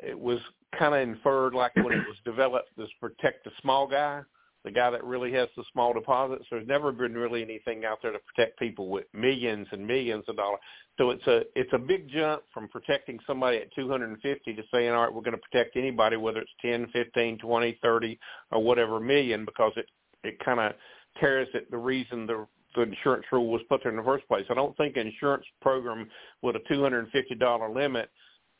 it 0.00 0.18
was 0.18 0.38
kind 0.78 0.94
of 0.94 1.00
inferred 1.00 1.54
like 1.54 1.74
when 1.76 1.92
it 1.92 2.06
was 2.06 2.16
developed 2.24 2.70
this 2.76 2.88
protect 3.00 3.44
the 3.44 3.50
small 3.62 3.86
guy, 3.86 4.22
the 4.64 4.70
guy 4.70 4.90
that 4.90 5.04
really 5.04 5.32
has 5.32 5.48
the 5.56 5.64
small 5.72 5.92
deposits. 5.92 6.44
There's 6.50 6.66
never 6.66 6.92
been 6.92 7.14
really 7.14 7.42
anything 7.42 7.84
out 7.84 7.98
there 8.02 8.12
to 8.12 8.18
protect 8.18 8.58
people 8.58 8.88
with 8.88 9.04
millions 9.12 9.66
and 9.72 9.86
millions 9.86 10.24
of 10.28 10.36
dollars. 10.36 10.60
So 10.98 11.10
it's 11.10 11.26
a 11.26 11.42
it's 11.54 11.72
a 11.72 11.78
big 11.78 12.08
jump 12.08 12.42
from 12.52 12.68
protecting 12.68 13.18
somebody 13.26 13.58
at 13.58 13.74
250 13.74 14.54
to 14.54 14.62
saying, 14.72 14.90
all 14.90 15.02
right, 15.02 15.12
we're 15.12 15.22
going 15.22 15.36
to 15.36 15.42
protect 15.50 15.76
anybody, 15.76 16.16
whether 16.16 16.40
it's 16.40 16.52
10, 16.62 16.88
15, 16.92 17.38
20, 17.38 17.78
30, 17.82 18.18
or 18.52 18.62
whatever 18.62 19.00
million, 19.00 19.44
because 19.44 19.72
it 19.76 19.86
it 20.22 20.38
kind 20.44 20.60
of 20.60 20.72
tears 21.20 21.48
at 21.54 21.70
the 21.70 21.76
reason 21.76 22.26
the 22.26 22.46
the 22.74 22.82
insurance 22.82 23.24
rule 23.30 23.48
was 23.48 23.62
put 23.68 23.82
there 23.82 23.92
in 23.92 23.96
the 23.96 24.02
first 24.02 24.26
place. 24.28 24.44
I 24.50 24.54
don't 24.54 24.76
think 24.76 24.96
an 24.96 25.06
insurance 25.06 25.44
program 25.60 26.08
with 26.42 26.56
a 26.56 26.60
$250 26.60 27.74
limit, 27.74 28.10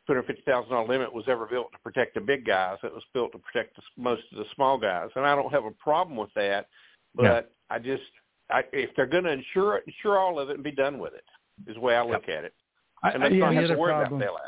$250,000 0.09 0.89
limit 0.89 1.13
was 1.13 1.25
ever 1.29 1.47
built 1.47 1.73
to 1.73 1.79
protect 1.79 2.15
the 2.15 2.21
big 2.21 2.45
guys. 2.45 2.79
It 2.83 2.93
was 2.93 3.03
built 3.13 3.33
to 3.33 3.39
protect 3.39 3.77
the, 3.77 3.83
most 3.97 4.23
of 4.33 4.39
the 4.39 4.45
small 4.55 4.79
guys. 4.79 5.09
And 5.17 5.27
I 5.27 5.35
don't 5.35 5.53
have 5.53 5.65
a 5.65 5.71
problem 5.73 6.17
with 6.17 6.31
that, 6.35 6.69
but 7.15 7.23
Yeah. 7.25 7.41
I 7.71 7.79
just, 7.79 8.03
I, 8.51 8.65
if 8.73 8.91
they're 8.95 9.07
going 9.07 9.25
to 9.25 9.33
insure 9.33 9.79
it, 9.79 9.85
insure 9.87 10.19
all 10.19 10.39
of 10.39 10.51
it 10.51 10.55
and 10.55 10.65
be 10.65 10.71
done 10.71 10.99
with 10.99 11.15
it 11.15 11.25
is 11.67 11.75
the 11.75 11.81
way 11.81 11.97
I 11.97 12.05
look 12.05 12.29
at 12.29 12.45
it. 12.45 12.55
And 13.03 13.23
let's 13.23 13.35
yeah, 13.35 13.41
not 13.41 13.55
have 13.55 13.69
to 13.69 13.77
worry 13.77 13.93
problem- 13.93 14.21
about 14.23 14.41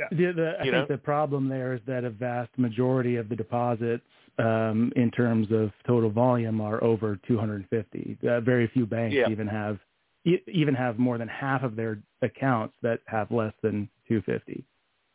bailouts. 0.00 0.16
The, 0.16 0.32
the, 0.32 0.52
I 0.60 0.64
You 0.64 0.70
think 0.72 0.88
know? 0.88 0.94
the 0.96 0.98
problem 1.00 1.48
there 1.48 1.74
is 1.74 1.80
that 1.86 2.04
a 2.04 2.10
vast 2.10 2.50
majority 2.58 3.16
of 3.16 3.28
the 3.28 3.36
deposits 3.36 4.04
um, 4.38 4.92
in 4.96 5.10
terms 5.10 5.48
of 5.52 5.70
total 5.86 6.10
volume 6.10 6.60
are 6.60 6.82
over 6.82 7.18
250. 7.26 8.18
Uh, 8.28 8.40
very 8.40 8.68
few 8.68 8.86
banks 8.86 9.14
Yeah. 9.14 9.28
even 9.28 9.46
have 9.46 9.78
e- 10.24 10.42
even 10.46 10.74
have 10.74 10.98
more 10.98 11.18
than 11.18 11.28
half 11.28 11.62
of 11.62 11.76
their 11.76 11.98
accounts 12.22 12.74
that 12.82 13.00
have 13.06 13.30
less 13.30 13.52
than 13.62 13.88
250. 14.08 14.64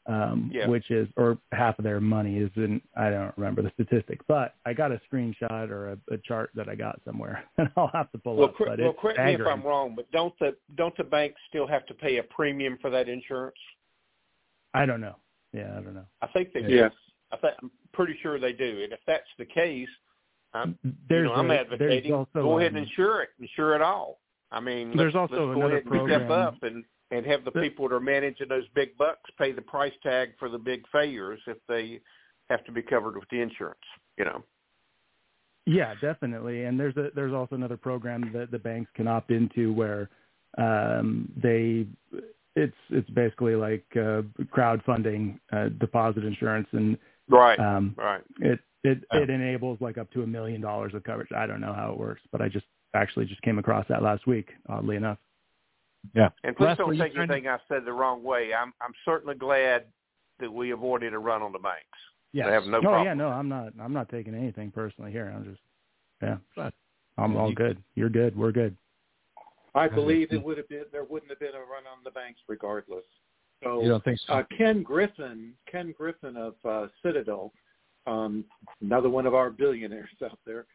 um, 0.08 0.52
Yeah. 0.54 0.68
which 0.68 0.92
is 0.92 1.08
or 1.18 1.40
half 1.52 1.80
of 1.80 1.84
their 1.84 2.00
money 2.00 2.38
is 2.38 2.52
in 2.58 2.80
I 2.96 3.10
don't 3.10 3.34
remember 3.38 3.64
the 3.64 3.72
statistic, 3.72 4.20
but 4.28 4.54
I 4.64 4.72
got 4.74 4.92
a 4.92 5.02
screenshot 5.12 5.72
or 5.72 5.94
a, 5.94 5.98
a 6.14 6.18
chart 6.20 6.52
that 6.54 6.70
I 6.70 6.76
got 6.76 7.02
somewhere, 7.04 7.44
and 7.58 7.72
I'll 7.76 7.88
have 7.92 8.12
to 8.12 8.20
pull 8.20 8.36
Well, 8.36 8.50
up. 8.50 8.56
but 8.60 8.80
well, 8.80 8.94
correct 8.94 9.18
me 9.18 9.34
if. 9.34 9.42
I'm 9.48 9.64
wrong, 9.64 9.94
but 9.96 10.06
don't 10.12 10.38
the 10.40 10.56
don't 10.76 10.96
the 10.96 11.04
banks 11.06 11.40
still 11.50 11.66
have 11.66 11.88
to 11.88 11.96
pay 11.96 12.18
a 12.18 12.24
premium 12.24 12.78
for 12.84 12.92
that 12.92 13.10
insurance? 13.10 13.58
I 14.76 14.86
don't 14.86 15.02
know. 15.02 15.16
Yeah, 15.54 15.72
I 15.78 15.82
don't 15.82 15.94
know. 15.94 16.06
I 16.22 16.28
think 16.28 16.54
they 16.54 16.62
do. 16.62 16.70
Yes. 16.74 16.92
I 17.32 17.38
think 17.38 17.54
I'm 17.62 17.72
pretty 17.94 18.16
sure 18.22 18.40
they 18.40 18.54
do. 18.54 18.82
And 18.84 18.94
if 18.94 19.00
that's 19.08 19.24
the 19.38 19.46
case, 19.46 19.88
I'm 20.54 20.78
There's 21.10 21.28
you 21.30 21.34
know, 21.34 21.34
I'm 21.34 21.52
a- 21.52 21.56
advocating 21.56 22.12
there's 22.12 22.14
also, 22.14 22.44
go 22.44 22.60
ahead 22.60 22.74
and 22.74 22.86
insure 22.86 23.22
it, 23.24 23.30
insure 23.40 23.76
it 23.76 23.82
all. 23.82 24.20
I 24.52 24.60
mean, 24.60 24.96
There's 24.96 25.14
let's, 25.14 25.32
also 25.32 25.48
let's 25.48 25.56
go 25.56 25.62
another 25.66 25.78
ahead 25.78 25.92
and 25.92 26.10
step 26.10 26.30
up 26.30 26.64
and 26.64 26.84
and 27.12 27.26
have 27.26 27.46
the 27.46 27.52
The- 27.52 27.62
people 27.62 27.88
that 27.88 27.96
are 27.96 28.00
managing 28.00 28.48
those 28.48 28.68
big 28.74 28.98
bucks 28.98 29.30
pay 29.38 29.52
the 29.52 29.62
price 29.62 29.94
tag 30.02 30.32
for 30.40 30.50
the 30.50 30.58
big 30.58 30.84
failures 30.92 31.40
if 31.48 31.58
they 31.68 32.00
have 32.50 32.64
to 32.66 32.72
be 32.72 32.82
covered 32.82 33.16
with 33.16 33.30
the 33.30 33.42
insurance. 33.42 33.80
You 34.18 34.26
know. 34.26 34.44
Yeah, 35.66 35.96
definitely. 36.00 36.66
And 36.66 36.80
there's 36.80 36.96
a 36.96 37.10
there's 37.16 37.34
also 37.34 37.56
another 37.56 37.78
program 37.78 38.32
that 38.34 38.52
the 38.52 38.60
banks 38.60 38.92
can 38.96 39.08
opt 39.08 39.32
into 39.32 39.74
where 39.74 40.10
um, 40.58 41.32
they 41.42 41.88
it's 42.56 42.76
it's 42.90 43.10
basically 43.10 43.56
like 43.56 43.86
uh, 43.96 44.22
crowdfunding 44.56 45.40
uh, 45.52 45.70
deposit 45.80 46.24
insurance, 46.24 46.68
and 46.72 46.98
Right. 47.30 47.60
um, 47.60 47.96
right. 47.98 48.22
it 48.40 48.60
it 48.84 49.04
Oh. 49.12 49.18
it 49.22 49.30
enables 49.30 49.82
like 49.82 49.98
up 49.98 50.10
to 50.12 50.24
a 50.24 50.28
million 50.28 50.62
dollars 50.62 50.94
of 50.94 51.04
coverage. 51.04 51.32
I 51.36 51.46
don't 51.48 51.62
know 51.62 51.74
how 51.74 51.92
it 51.92 51.98
works, 51.98 52.22
but 52.32 52.42
I 52.42 52.48
just 52.50 52.66
actually 52.94 53.26
just 53.26 53.42
came 53.42 53.60
across 53.60 53.86
that 53.90 54.02
last 54.04 54.26
week. 54.28 54.50
Oddly 54.70 54.96
enough. 54.96 55.18
Yeah. 56.14 56.30
And 56.44 56.56
please 56.56 56.66
Leslie, 56.68 56.98
don't 56.98 56.98
take 57.08 57.14
trying 57.16 57.28
to- 57.28 57.34
anything 57.34 57.50
I 57.50 57.58
said 57.68 57.84
the 57.84 57.94
wrong 57.94 58.24
way. 58.24 58.54
I'm 58.54 58.74
I'm 58.82 58.94
certainly 59.04 59.36
glad 59.36 59.86
that 60.40 60.52
we 60.52 60.72
avoided 60.72 61.14
a 61.14 61.18
run 61.20 61.42
on 61.42 61.52
the 61.52 61.60
banks. 61.60 61.82
Yeah. 62.32 62.48
I 62.48 62.52
have 62.52 62.66
no 62.66 62.78
oh 62.78 62.82
problem. 62.82 63.06
yeah, 63.06 63.14
no, 63.16 63.30
I'm 63.30 63.50
not 63.50 63.74
I'm 63.82 63.94
not 63.94 64.10
taking 64.10 64.36
anything 64.36 64.70
personally 64.72 65.12
here. 65.12 65.34
I'm 65.36 65.46
just 65.46 65.62
yeah, 66.22 66.38
But- 66.56 66.74
I'm 67.18 67.36
all 67.38 67.50
you- 67.50 67.56
good. 67.56 67.82
You're 67.96 68.10
good. 68.10 68.36
We're 68.38 68.52
good. 68.52 68.78
I 69.76 69.88
believe 69.88 70.32
it 70.32 70.44
would 70.44 70.58
have 70.58 70.70
been 70.70 70.86
there 70.92 71.04
wouldn't 71.04 71.32
have 71.32 71.40
been 71.40 71.50
a 71.50 71.60
run 71.60 71.86
on 71.92 72.04
the 72.04 72.12
banks 72.12 72.40
regardless. 72.48 73.04
So 73.64 73.82
You 73.82 73.90
don't 73.90 74.04
think 74.04 74.20
so? 74.26 74.34
uh, 74.34 74.44
Ken 74.58 74.84
Griffin, 74.84 75.54
Ken 75.70 75.94
Griffin 75.98 76.38
of 76.38 76.56
uh, 76.66 76.88
Citadel, 77.04 77.52
um, 78.08 78.46
another 78.82 79.10
one 79.10 79.26
of 79.26 79.34
our 79.34 79.50
billionaires 79.50 80.10
out 80.24 80.40
there. 80.46 80.66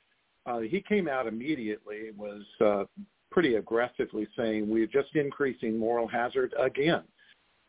Uh, 0.46 0.60
he 0.60 0.80
came 0.80 1.08
out 1.08 1.26
immediately 1.26 2.08
and 2.08 2.18
was 2.18 2.42
uh, 2.64 2.84
pretty 3.30 3.56
aggressively 3.56 4.26
saying 4.36 4.68
we're 4.68 4.86
just 4.86 5.14
increasing 5.14 5.78
moral 5.78 6.08
hazard 6.08 6.54
again. 6.58 7.02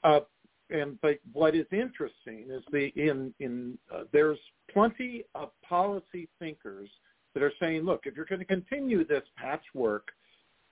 Uh, 0.04 0.22
and 0.70 1.00
but 1.02 1.20
what 1.34 1.54
is 1.56 1.66
interesting 1.72 2.46
is 2.50 2.64
the 2.72 2.92
in 2.96 3.34
in 3.40 3.78
uh, 3.94 4.04
there's 4.14 4.40
plenty 4.74 5.24
of 5.36 5.50
policy 5.68 6.30
thinkers 6.40 6.90
that 7.34 7.44
are 7.44 7.52
saying, 7.60 7.84
look, 7.84 8.02
if 8.06 8.16
you're 8.16 8.26
going 8.26 8.40
to 8.40 8.46
continue 8.46 9.06
this 9.06 9.24
patchwork, 9.38 10.08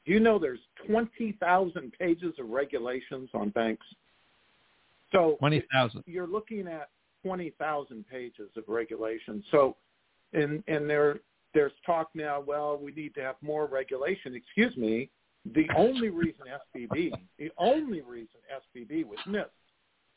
do 0.10 0.16
you 0.16 0.20
know 0.20 0.40
there's 0.40 0.60
20,000 0.88 1.94
pages 2.00 2.34
of 2.40 2.50
regulations 2.50 3.30
on 3.36 3.50
banks? 3.50 3.86
So 5.12 5.36
Twenty 5.38 5.64
thousand. 5.72 6.04
you're 6.08 6.26
looking 6.26 6.68
at 6.68 6.90
20,000 7.24 8.04
pages 8.10 8.50
of 8.58 8.64
regulations. 8.68 9.44
So, 9.52 9.76
and 10.34 10.64
and 10.68 10.90
there 10.90 11.20
there's 11.54 11.74
talk 11.86 12.10
now. 12.16 12.42
Well, 12.42 12.80
we 12.82 12.92
need 12.92 13.14
to 13.16 13.22
have 13.22 13.36
more 13.44 13.68
regulation. 13.68 14.34
Excuse 14.34 14.76
me. 14.78 15.12
The 15.54 15.68
only 15.78 16.10
reason 16.10 16.46
SVB, 16.76 17.12
the 17.38 17.52
only 17.60 18.02
reason 18.02 18.40
SVB 18.52 19.06
was 19.06 19.20
missed, 19.28 19.50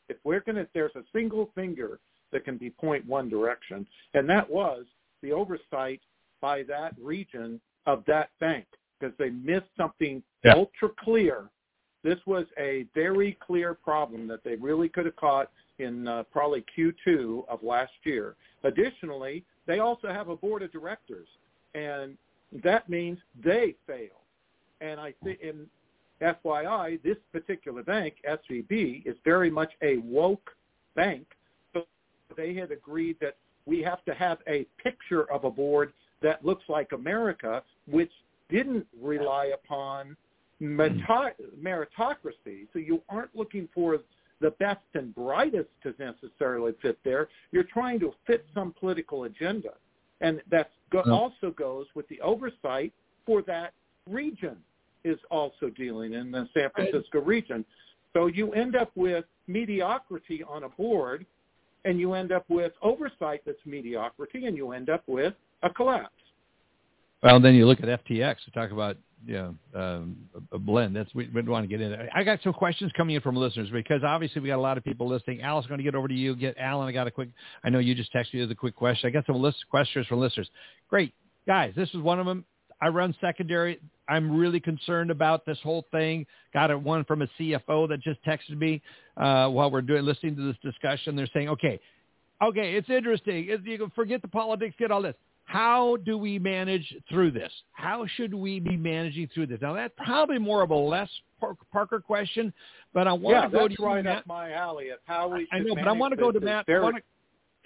if 0.08 0.16
we're 0.24 0.40
going 0.40 0.56
to, 0.56 0.66
there's 0.72 0.96
a 0.96 1.04
single 1.12 1.50
finger 1.54 2.00
that 2.32 2.46
can 2.46 2.56
be 2.56 2.70
point 2.70 3.06
one 3.06 3.28
direction, 3.28 3.86
and 4.14 4.28
that 4.30 4.48
was 4.48 4.84
the 5.22 5.32
oversight 5.32 6.00
by 6.40 6.62
that 6.62 6.94
region 6.98 7.60
of 7.86 8.04
that 8.06 8.30
bank 8.40 8.64
because 9.02 9.16
they 9.18 9.30
missed 9.30 9.66
something 9.76 10.22
Yeah. 10.44 10.54
ultra 10.54 10.88
clear. 10.90 11.50
This 12.02 12.24
was 12.26 12.46
a 12.56 12.84
very 12.94 13.32
clear 13.34 13.74
problem 13.74 14.26
that 14.28 14.42
they 14.44 14.56
really 14.56 14.88
could 14.88 15.06
have 15.06 15.16
caught 15.16 15.50
in 15.78 16.06
uh, 16.06 16.22
probably 16.24 16.62
Q2 16.62 17.44
of 17.48 17.62
last 17.62 17.94
year. 18.04 18.36
Additionally, 18.62 19.44
they 19.66 19.80
also 19.80 20.08
have 20.08 20.28
a 20.28 20.36
board 20.36 20.62
of 20.62 20.70
directors, 20.70 21.28
and 21.74 22.16
that 22.52 22.88
means 22.88 23.18
they 23.42 23.74
fail. 23.86 24.22
And 24.80 25.00
I 25.00 25.12
think, 25.24 25.40
in 25.40 25.68
FYI, 26.20 27.02
this 27.02 27.18
particular 27.32 27.82
bank, 27.82 28.16
SVB, 28.24 29.06
is 29.06 29.16
very 29.24 29.50
much 29.50 29.72
a 29.82 29.98
woke 29.98 30.54
bank. 30.94 31.26
So 31.72 31.86
they 32.36 32.54
had 32.54 32.70
agreed 32.70 33.18
that 33.20 33.36
we 33.64 33.80
have 33.82 34.04
to 34.04 34.14
have 34.14 34.38
a 34.46 34.64
picture 34.76 35.30
of 35.30 35.44
a 35.44 35.50
board 35.50 35.92
that 36.20 36.44
looks 36.44 36.68
like 36.68 36.92
America, 36.92 37.62
which 37.86 38.12
didn't 38.52 38.86
rely 39.00 39.46
upon 39.46 40.16
meritocracy. 40.60 42.66
So 42.72 42.78
you 42.78 43.02
aren't 43.08 43.34
looking 43.34 43.68
for 43.74 43.98
the 44.40 44.50
best 44.52 44.80
and 44.94 45.14
brightest 45.14 45.68
to 45.82 45.94
necessarily 45.98 46.72
fit 46.82 46.98
there. 47.04 47.28
You're 47.52 47.64
trying 47.64 48.00
to 48.00 48.12
fit 48.26 48.44
some 48.54 48.74
political 48.78 49.24
agenda. 49.24 49.70
And 50.20 50.40
that 50.50 50.70
go- 50.90 51.02
No. 51.06 51.14
also 51.14 51.50
goes 51.50 51.86
with 51.94 52.06
the 52.08 52.20
oversight 52.20 52.92
for 53.24 53.42
that 53.42 53.72
region 54.08 54.62
is 55.04 55.18
also 55.30 55.68
dealing 55.70 56.12
in 56.12 56.30
the 56.30 56.48
San 56.54 56.70
Francisco 56.70 57.20
region. 57.20 57.64
So 58.12 58.26
you 58.26 58.52
end 58.52 58.76
up 58.76 58.90
with 58.94 59.24
mediocrity 59.46 60.42
on 60.44 60.64
a 60.64 60.68
board 60.68 61.24
and 61.84 61.98
you 61.98 62.12
end 62.12 62.30
up 62.30 62.48
with 62.48 62.72
oversight 62.82 63.42
that's 63.44 63.64
mediocrity 63.66 64.46
and 64.46 64.56
you 64.56 64.72
end 64.72 64.90
up 64.90 65.02
with 65.08 65.34
a 65.62 65.70
collapse. 65.70 66.21
Well, 67.22 67.40
then 67.40 67.54
you 67.54 67.66
look 67.66 67.80
at 67.80 68.04
FTX 68.04 68.44
to 68.44 68.50
talk 68.52 68.72
about 68.72 68.96
know, 69.26 69.54
um, 69.74 70.16
a 70.50 70.58
blend. 70.58 70.96
That's 70.96 71.14
we, 71.14 71.28
we 71.28 71.42
want 71.42 71.64
to 71.64 71.68
get 71.68 71.80
into. 71.80 72.06
I 72.14 72.24
got 72.24 72.40
some 72.42 72.52
questions 72.52 72.90
coming 72.96 73.14
in 73.14 73.22
from 73.22 73.36
listeners 73.36 73.68
because 73.70 74.02
obviously 74.04 74.40
we 74.40 74.48
got 74.48 74.56
a 74.56 74.60
lot 74.60 74.76
of 74.76 74.84
people 74.84 75.08
listening. 75.08 75.42
Alice, 75.42 75.66
going 75.66 75.78
to 75.78 75.84
get 75.84 75.94
over 75.94 76.08
to 76.08 76.14
you. 76.14 76.34
Get 76.34 76.56
Allen. 76.58 76.88
I 76.88 76.92
got 76.92 77.06
a 77.06 77.10
quick. 77.10 77.28
I 77.62 77.70
know 77.70 77.78
you 77.78 77.94
just 77.94 78.12
texted 78.12 78.34
me 78.34 78.42
a 78.42 78.54
quick 78.54 78.74
question. 78.74 79.08
I 79.08 79.10
got 79.10 79.26
some 79.26 79.40
list 79.40 79.58
questions 79.70 80.06
from 80.06 80.18
listeners. 80.18 80.50
Great 80.88 81.14
guys, 81.46 81.72
this 81.76 81.88
is 81.90 82.00
one 82.00 82.18
of 82.18 82.26
them. 82.26 82.44
I 82.80 82.88
run 82.88 83.14
secondary. 83.20 83.80
I'm 84.08 84.36
really 84.36 84.58
concerned 84.58 85.12
about 85.12 85.46
this 85.46 85.58
whole 85.62 85.86
thing. 85.92 86.26
Got 86.52 86.82
one 86.82 87.04
from 87.04 87.22
a 87.22 87.28
CFO 87.38 87.88
that 87.88 88.00
just 88.00 88.22
texted 88.24 88.58
me 88.58 88.82
uh, 89.16 89.48
while 89.48 89.70
we're 89.70 89.82
doing 89.82 90.04
listening 90.04 90.34
to 90.34 90.42
this 90.42 90.56
discussion. 90.64 91.14
They're 91.14 91.28
saying, 91.32 91.48
okay, 91.50 91.78
okay, 92.42 92.74
it's 92.74 92.90
interesting. 92.90 93.46
It's, 93.48 93.64
you 93.64 93.78
can 93.78 93.90
forget 93.90 94.20
the 94.20 94.28
politics, 94.28 94.74
get 94.78 94.90
all 94.90 95.00
this. 95.00 95.14
How 95.44 95.96
do 96.04 96.16
we 96.16 96.38
manage 96.38 96.94
through 97.10 97.32
this? 97.32 97.52
How 97.72 98.06
should 98.16 98.32
we 98.32 98.60
be 98.60 98.76
managing 98.76 99.28
through 99.34 99.46
this? 99.48 99.58
Now 99.60 99.74
that's 99.74 99.92
probably 99.96 100.38
more 100.38 100.62
of 100.62 100.70
a 100.70 100.74
Les 100.74 101.08
Parker 101.72 102.00
question, 102.00 102.52
but 102.94 103.06
I 103.06 103.12
want 103.12 103.36
yeah, 103.36 103.42
to 103.46 103.50
go 103.50 103.68
that's 103.68 103.76
to 103.76 103.82
right 103.82 104.04
Matt. 104.04 104.18
up 104.18 104.26
my 104.26 104.52
alley 104.52 104.90
of 104.90 105.00
how 105.04 105.28
we. 105.28 105.46
I 105.52 105.58
know, 105.58 105.74
but 105.74 105.80
I 105.80 105.84
manage 105.86 106.00
want 106.00 106.12
to 106.14 106.16
go 106.20 106.32
to 106.32 106.38
this. 106.40 106.46
Matt. 106.46 106.66
Very- 106.66 106.78
I 106.80 106.82
want 106.84 106.96
to, 106.96 107.02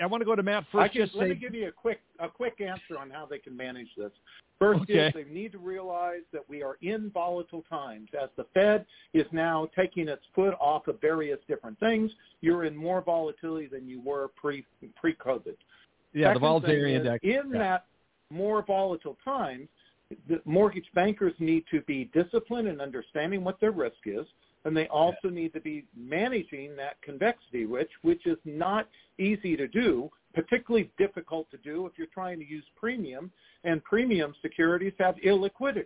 I 0.02 0.06
want 0.06 0.20
to 0.20 0.24
go 0.26 0.34
to 0.36 0.42
Matt 0.42 0.64
first. 0.72 0.92
can, 0.92 1.02
Just 1.06 1.14
let 1.16 1.24
say, 1.24 1.28
me 1.30 1.34
give 1.36 1.54
you 1.54 1.68
a 1.68 1.72
quick 1.72 2.00
a 2.18 2.28
quick 2.28 2.60
answer 2.60 2.98
on 2.98 3.08
how 3.10 3.26
they 3.26 3.38
can 3.38 3.56
manage 3.56 3.88
this. 3.96 4.10
First 4.58 4.80
Okay. 4.82 5.08
is 5.08 5.14
they 5.14 5.24
need 5.24 5.52
to 5.52 5.58
realize 5.58 6.22
that 6.32 6.46
we 6.48 6.62
are 6.62 6.76
in 6.80 7.10
volatile 7.10 7.62
times. 7.68 8.08
As 8.20 8.30
the 8.36 8.44
Fed 8.54 8.86
is 9.14 9.26
now 9.32 9.68
taking 9.76 10.08
its 10.08 10.22
foot 10.34 10.54
off 10.58 10.88
of 10.88 10.98
various 11.00 11.38
different 11.46 11.78
things, 11.78 12.10
you're 12.40 12.64
in 12.64 12.74
more 12.74 13.02
volatility 13.02 13.66
than 13.66 13.86
you 13.86 14.00
were 14.00 14.28
pre 14.34 14.64
pre 14.96 15.14
COVID. 15.14 15.56
Yeah, 16.16 16.32
the 16.32 16.38
volatility 16.38 16.94
index. 16.94 17.22
In 17.22 17.50
yeah. 17.52 17.58
that 17.58 17.84
more 18.30 18.62
volatile 18.62 19.16
times, 19.24 19.68
the 20.28 20.40
mortgage 20.44 20.86
bankers 20.94 21.34
need 21.38 21.64
to 21.70 21.80
be 21.82 22.10
disciplined 22.14 22.68
in 22.68 22.80
understanding 22.80 23.44
what 23.44 23.60
their 23.60 23.72
risk 23.72 23.96
is, 24.04 24.26
and 24.64 24.76
they 24.76 24.86
also 24.88 25.28
need 25.28 25.52
to 25.52 25.60
be 25.60 25.84
managing 25.96 26.74
that 26.76 27.00
convexity 27.02 27.66
risk, 27.66 27.90
which 28.02 28.26
is 28.26 28.38
not 28.44 28.88
easy 29.18 29.56
to 29.56 29.68
do, 29.68 30.10
particularly 30.34 30.90
difficult 30.98 31.50
to 31.50 31.56
do 31.58 31.86
if 31.86 31.92
you're 31.96 32.06
trying 32.08 32.38
to 32.38 32.48
use 32.48 32.64
premium, 32.76 33.30
and 33.64 33.82
premium 33.84 34.34
securities 34.42 34.92
have 34.98 35.16
illiquidity. 35.16 35.84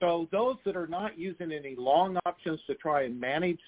So 0.00 0.28
those 0.32 0.56
that 0.64 0.76
are 0.76 0.88
not 0.88 1.16
using 1.18 1.52
any 1.52 1.76
long 1.76 2.18
options 2.26 2.60
to 2.66 2.74
try 2.74 3.02
and 3.02 3.18
manage 3.18 3.60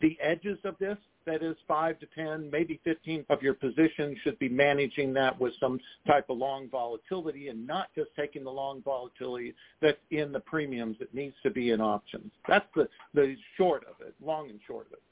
the 0.00 0.16
edges 0.20 0.58
of 0.64 0.76
this, 0.78 0.96
that 1.26 1.42
is 1.42 1.56
five 1.66 1.98
to 2.00 2.06
10, 2.14 2.50
maybe 2.50 2.80
15 2.84 3.24
of 3.28 3.42
your 3.42 3.54
positions 3.54 4.16
should 4.24 4.38
be 4.38 4.48
managing 4.48 5.12
that 5.12 5.38
with 5.38 5.52
some 5.60 5.78
type 6.06 6.30
of 6.30 6.38
long 6.38 6.68
volatility 6.70 7.48
and 7.48 7.66
not 7.66 7.88
just 7.94 8.08
taking 8.16 8.44
the 8.44 8.50
long 8.50 8.82
volatility 8.82 9.54
that's 9.82 9.98
in 10.10 10.32
the 10.32 10.40
premiums 10.40 10.96
that 10.98 11.12
needs 11.14 11.34
to 11.42 11.50
be 11.50 11.70
in 11.70 11.80
options. 11.80 12.32
That's 12.48 12.64
the, 12.74 12.88
the 13.12 13.36
short 13.56 13.84
of 13.84 14.06
it, 14.06 14.14
long 14.24 14.48
and 14.48 14.58
short 14.66 14.86
of 14.86 14.94
it. 14.94 15.02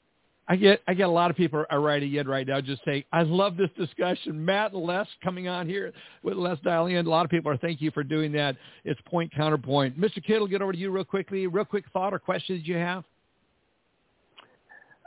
I 0.49 0.55
get 0.55 0.81
I 0.87 0.93
get 0.93 1.09
a 1.09 1.11
lot 1.11 1.29
of 1.29 1.35
people 1.35 1.65
are 1.69 1.81
writing 1.81 2.13
in 2.13 2.25
right 2.25 2.47
now 2.47 2.61
just 2.61 2.81
saying, 2.85 3.03
I 3.11 3.23
love 3.23 3.57
this 3.57 3.69
discussion. 3.77 4.43
Matt 4.43 4.71
and 4.71 4.81
Les 4.81 5.05
coming 5.21 5.49
on 5.49 5.67
here 5.67 5.91
with 6.23 6.37
Les 6.37 6.57
dialing 6.63 6.95
in. 6.95 7.05
A 7.05 7.09
lot 7.09 7.25
of 7.25 7.31
people 7.31 7.51
are 7.51 7.57
thank 7.57 7.81
you 7.81 7.91
for 7.91 8.01
doing 8.01 8.31
that. 8.31 8.55
It's 8.85 8.99
point 9.07 9.33
counterpoint. 9.35 9.99
Mr. 9.99 10.23
Kittle, 10.23 10.47
get 10.47 10.61
over 10.61 10.71
to 10.71 10.77
you 10.77 10.89
real 10.89 11.03
quickly. 11.03 11.47
Real 11.47 11.65
quick 11.65 11.83
thought 11.91 12.13
or 12.13 12.19
questions 12.19 12.61
you 12.65 12.77
have? 12.77 13.03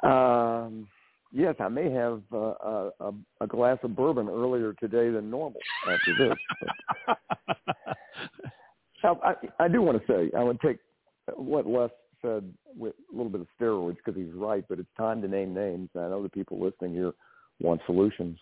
Um, 0.02 0.88
yes, 1.32 1.54
I 1.60 1.68
may 1.68 1.90
have 1.90 2.22
uh, 2.32 2.90
a, 3.00 3.12
a 3.40 3.46
glass 3.46 3.78
of 3.82 3.96
bourbon 3.96 4.28
earlier 4.28 4.72
today 4.74 5.10
than 5.10 5.30
normal 5.30 5.60
after 5.88 6.28
this. 6.28 6.36
I, 9.02 9.34
I 9.58 9.68
do 9.68 9.82
want 9.82 10.00
to 10.00 10.12
say 10.12 10.30
I 10.36 10.42
would 10.42 10.60
take 10.60 10.78
what 11.36 11.66
Les 11.66 11.90
said 12.22 12.52
with 12.76 12.94
a 13.12 13.16
little 13.16 13.30
bit 13.30 13.40
of 13.40 13.46
steroids 13.60 13.96
because 13.96 14.14
he's 14.14 14.32
right, 14.34 14.64
but 14.68 14.78
it's 14.78 14.88
time 14.96 15.22
to 15.22 15.28
name 15.28 15.54
names. 15.54 15.88
I 15.94 16.08
know 16.08 16.22
the 16.22 16.28
people 16.28 16.60
listening 16.60 16.94
here 16.94 17.12
want 17.60 17.80
solutions, 17.86 18.38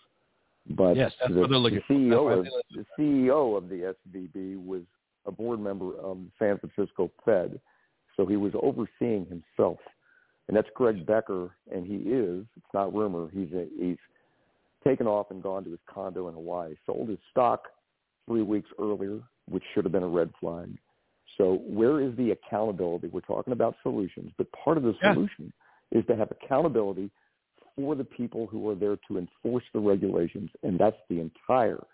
but 0.71 0.95
yes, 0.95 1.13
that's 1.19 1.33
the, 1.33 1.39
what 1.39 1.49
they're 1.49 1.59
looking 1.59 1.81
the 1.87 1.93
CEO 1.93 2.17
for. 2.17 2.33
of 2.33 2.47
the 2.71 2.85
CEO 2.97 3.57
of 3.57 3.69
the 3.69 3.93
SVB 4.07 4.63
was 4.63 4.81
a 5.25 5.31
board 5.31 5.59
member 5.59 5.97
of 5.99 6.17
the 6.17 6.31
San 6.37 6.59
Francisco 6.59 7.11
Fed, 7.25 7.59
so 8.17 8.25
he 8.25 8.35
was 8.35 8.53
overseeing 8.61 9.25
himself 9.25 9.77
and 10.49 10.57
that's 10.57 10.67
Greg 10.73 11.05
Becker, 11.05 11.51
and 11.71 11.85
he 11.85 12.09
is. 12.09 12.43
It's 12.57 12.73
not 12.73 12.91
rumor. 12.91 13.29
He's 13.31 13.53
a, 13.53 13.67
he's 13.79 13.99
taken 14.83 15.05
off 15.05 15.27
and 15.29 15.43
gone 15.43 15.63
to 15.63 15.69
his 15.69 15.79
condo 15.87 16.27
in 16.27 16.33
Hawaii. 16.33 16.73
Sold 16.87 17.07
his 17.07 17.19
stock 17.29 17.65
three 18.27 18.41
weeks 18.41 18.67
earlier, 18.79 19.19
which 19.47 19.61
should 19.73 19.85
have 19.85 19.91
been 19.91 20.01
a 20.01 20.07
red 20.07 20.31
flag. 20.39 20.75
So 21.37 21.61
where 21.67 22.01
is 22.01 22.17
the 22.17 22.31
accountability? 22.31 23.09
We're 23.09 23.21
talking 23.21 23.53
about 23.53 23.75
solutions, 23.83 24.31
but 24.39 24.47
part 24.51 24.77
of 24.77 24.83
the 24.83 24.95
solution 25.03 25.53
yeah. 25.91 25.99
is 25.99 26.05
to 26.07 26.15
have 26.15 26.31
accountability 26.31 27.11
for 27.75 27.93
the 27.93 28.03
people 28.03 28.47
who 28.47 28.67
are 28.69 28.75
there 28.75 28.97
to 29.07 29.19
enforce 29.19 29.63
the 29.71 29.79
regulations, 29.79 30.49
and 30.63 30.79
that's 30.79 30.97
the 31.11 31.19
entire 31.19 31.85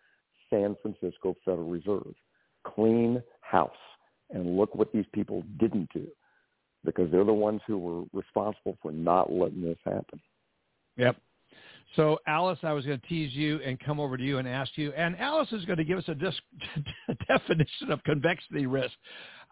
San 0.49 0.77
Francisco 0.81 1.35
Federal 1.43 1.69
Reserve. 1.69 2.15
Clean 2.65 3.21
house. 3.41 3.69
And 4.29 4.55
look 4.55 4.73
what 4.75 4.93
these 4.93 5.05
people 5.13 5.43
didn't 5.59 5.89
do 5.93 6.07
because 6.85 7.11
they're 7.11 7.25
the 7.25 7.33
ones 7.33 7.61
who 7.67 7.77
were 7.77 8.03
responsible 8.13 8.77
for 8.81 8.91
not 8.91 9.31
letting 9.31 9.61
this 9.61 9.77
happen. 9.83 10.19
Yep. 10.97 11.17
So, 11.95 12.19
Alice, 12.27 12.59
I 12.63 12.73
was 12.73 12.85
going 12.85 12.99
to 12.99 13.07
tease 13.07 13.33
you 13.33 13.59
and 13.61 13.79
come 13.79 13.99
over 13.99 14.17
to 14.17 14.23
you 14.23 14.37
and 14.37 14.47
ask 14.47 14.71
you, 14.75 14.91
and 14.93 15.17
Alice 15.17 15.51
is 15.51 15.63
going 15.65 15.77
to 15.77 15.83
give 15.83 15.97
us 15.97 16.03
a, 16.07 16.15
dis- 16.15 16.41
definition 17.27 17.91
of 17.91 18.03
convexity 18.03 18.65
risk. 18.65 18.93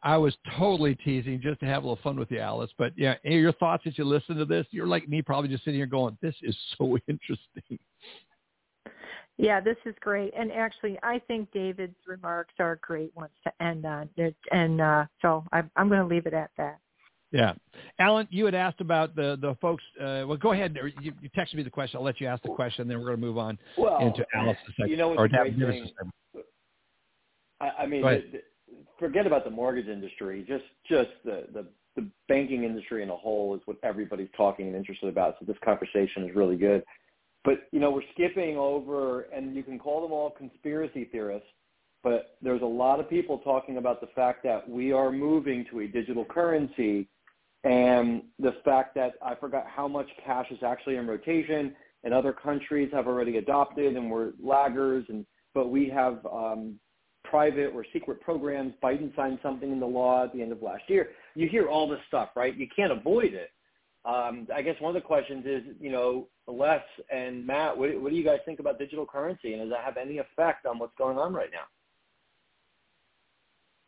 I 0.02 0.18
was 0.18 0.36
totally 0.58 0.96
teasing 0.96 1.40
just 1.42 1.62
to 1.62 1.66
have 1.66 1.84
a 1.84 1.88
little 1.88 2.04
fun 2.04 2.20
with 2.20 2.30
you, 2.30 2.40
Alice. 2.40 2.72
But 2.78 2.92
yeah, 2.98 3.16
your 3.24 3.54
thoughts 3.54 3.84
as 3.88 3.98
you 3.98 4.04
listen 4.04 4.36
to 4.36 4.46
this, 4.46 4.68
you're 4.72 4.88
like 4.88 5.08
me, 5.08 5.22
probably 5.22 5.50
just 5.50 5.64
sitting 5.64 5.80
here 5.80 5.86
going, 5.86 6.18
"This 6.22 6.36
is 6.42 6.58
so 6.78 6.98
interesting." 7.08 7.80
Yeah, 9.38 9.60
this 9.60 9.78
is 9.86 9.96
great. 10.00 10.34
And 10.38 10.52
actually, 10.52 11.00
I 11.02 11.20
think 11.28 11.52
David's 11.52 11.96
remarks 12.06 12.54
are 12.60 12.76
great 12.82 13.16
ones 13.16 13.32
to 13.46 13.64
end 13.64 13.86
on. 13.86 14.10
And 14.52 14.80
uh, 14.80 15.06
so 15.22 15.44
I'm, 15.52 15.72
I'm 15.76 15.88
going 15.90 16.02
to 16.02 16.08
leave 16.08 16.28
it 16.28 16.34
at 16.34 16.52
that. 16.58 16.80
Yeah, 17.34 17.54
Allen, 17.98 18.28
you 18.30 18.46
had 18.46 18.54
asked 18.54 18.80
about 18.80 19.16
the 19.16 19.38
the 19.42 19.58
folks. 19.60 19.84
Uh, 20.00 20.24
well, 20.28 20.38
go 20.38 20.52
ahead. 20.52 20.78
You, 21.02 21.12
you 21.20 21.30
texted 21.36 21.56
me 21.56 21.64
the 21.64 21.70
question. 21.70 21.98
I'll 21.98 22.06
let 22.06 22.22
you 22.22 22.28
ask 22.28 22.44
the 22.44 22.50
question, 22.50 22.88
then 22.88 23.00
we're 23.00 23.08
going 23.08 23.20
to 23.20 23.26
move 23.26 23.40
on 23.40 23.58
well, 23.76 23.98
into 24.06 24.24
Alice's 24.36 24.62
You 24.78 24.98
know 24.98 25.10
what's 25.10 25.34
great 25.34 25.58
thing? 25.58 25.90
I, 27.60 27.70
I 27.80 27.86
mean, 27.88 28.04
the, 28.04 28.24
the, 28.32 28.42
forget 29.00 29.26
about 29.26 29.46
the 29.46 29.50
mortgage 29.50 29.88
industry. 29.88 30.46
Just 30.48 30.66
just 30.88 31.10
the, 31.26 31.48
the 31.54 31.66
the 31.96 32.08
banking 32.28 32.66
industry 32.66 33.02
in 33.02 33.10
a 33.10 33.16
whole 33.16 33.56
is 33.56 33.62
what 33.66 33.78
everybody's 33.84 34.30
talking 34.38 34.68
and 34.68 34.76
interested 34.76 35.10
about. 35.10 35.36
So 35.40 35.46
this 35.46 35.58
conversation 35.66 36.30
is 36.30 36.36
really 36.36 36.56
good. 36.56 36.84
But 37.44 37.68
you 37.72 37.80
know, 37.80 37.90
we're 37.90 38.02
skipping 38.14 38.58
over, 38.58 39.22
and 39.36 39.56
you 39.56 39.64
can 39.64 39.80
call 39.80 40.04
them 40.04 40.12
all 40.12 40.30
conspiracy 40.30 41.10
theorists. 41.12 41.48
But 42.04 42.36
there's 42.44 42.62
a 42.62 42.66
lot 42.66 43.00
of 43.00 43.10
people 43.10 43.40
talking 43.40 43.78
about 43.78 44.02
the 44.02 44.08
fact 44.14 44.44
that 44.44 44.70
we 44.70 44.92
are 44.92 45.12
moving 45.12 45.66
to 45.72 45.80
a 45.80 45.88
digital 45.88 46.26
currency 46.26 47.08
and 47.64 48.24
the 48.40 48.56
fact 48.66 48.96
that 48.96 49.14
I 49.22 49.36
forgot 49.36 49.66
how 49.68 49.88
much 49.88 50.08
cash 50.26 50.48
is 50.52 50.60
actually 50.66 50.98
in 50.98 51.08
rotation 51.08 51.76
and 52.04 52.14
other 52.14 52.34
countries 52.34 52.90
have 52.94 53.08
already 53.08 53.38
adopted 53.38 53.96
and 53.96 54.12
we're 54.12 54.32
laggers 54.44 55.08
and 55.10 55.26
but 55.54 55.70
we 55.70 55.88
have 55.88 56.26
um, 56.26 56.80
private 57.24 57.72
or 57.74 57.86
secret 57.94 58.20
programs. 58.22 58.74
Biden 58.84 59.16
signed 59.16 59.40
something 59.44 59.72
in 59.72 59.80
the 59.80 59.86
law 59.86 60.26
at 60.26 60.34
the 60.34 60.42
end 60.42 60.52
of 60.52 60.62
last 60.62 60.84
year. 60.88 61.10
You 61.36 61.48
hear 61.48 61.68
all 61.68 61.88
this 61.88 62.00
stuff, 62.08 62.30
right? 62.36 62.56
You 62.56 62.68
can't 62.76 62.92
avoid 62.92 63.34
it. 63.34 63.52
Um, 64.06 64.48
I 64.54 64.62
guess 64.62 64.76
one 64.80 64.96
of 64.96 65.02
the 65.02 65.06
questions 65.06 65.46
is, 65.46 65.64
you 65.80 65.92
know, 65.92 66.28
Les 66.48 66.82
and 67.10 67.46
Matt, 67.46 67.78
what, 67.78 67.90
what 68.02 68.10
do 68.10 68.18
you 68.18 68.24
guys 68.24 68.40
think 68.46 68.60
about 68.60 68.78
digital 68.78 69.06
currency, 69.06 69.54
and 69.54 69.62
does 69.62 69.70
that 69.70 69.86
have 69.86 69.96
any 69.96 70.18
effect 70.18 70.66
on 70.66 70.78
what's 70.78 70.94
going 70.98 71.18
on 71.18 71.34
right 71.34 71.50
now? 71.52 71.64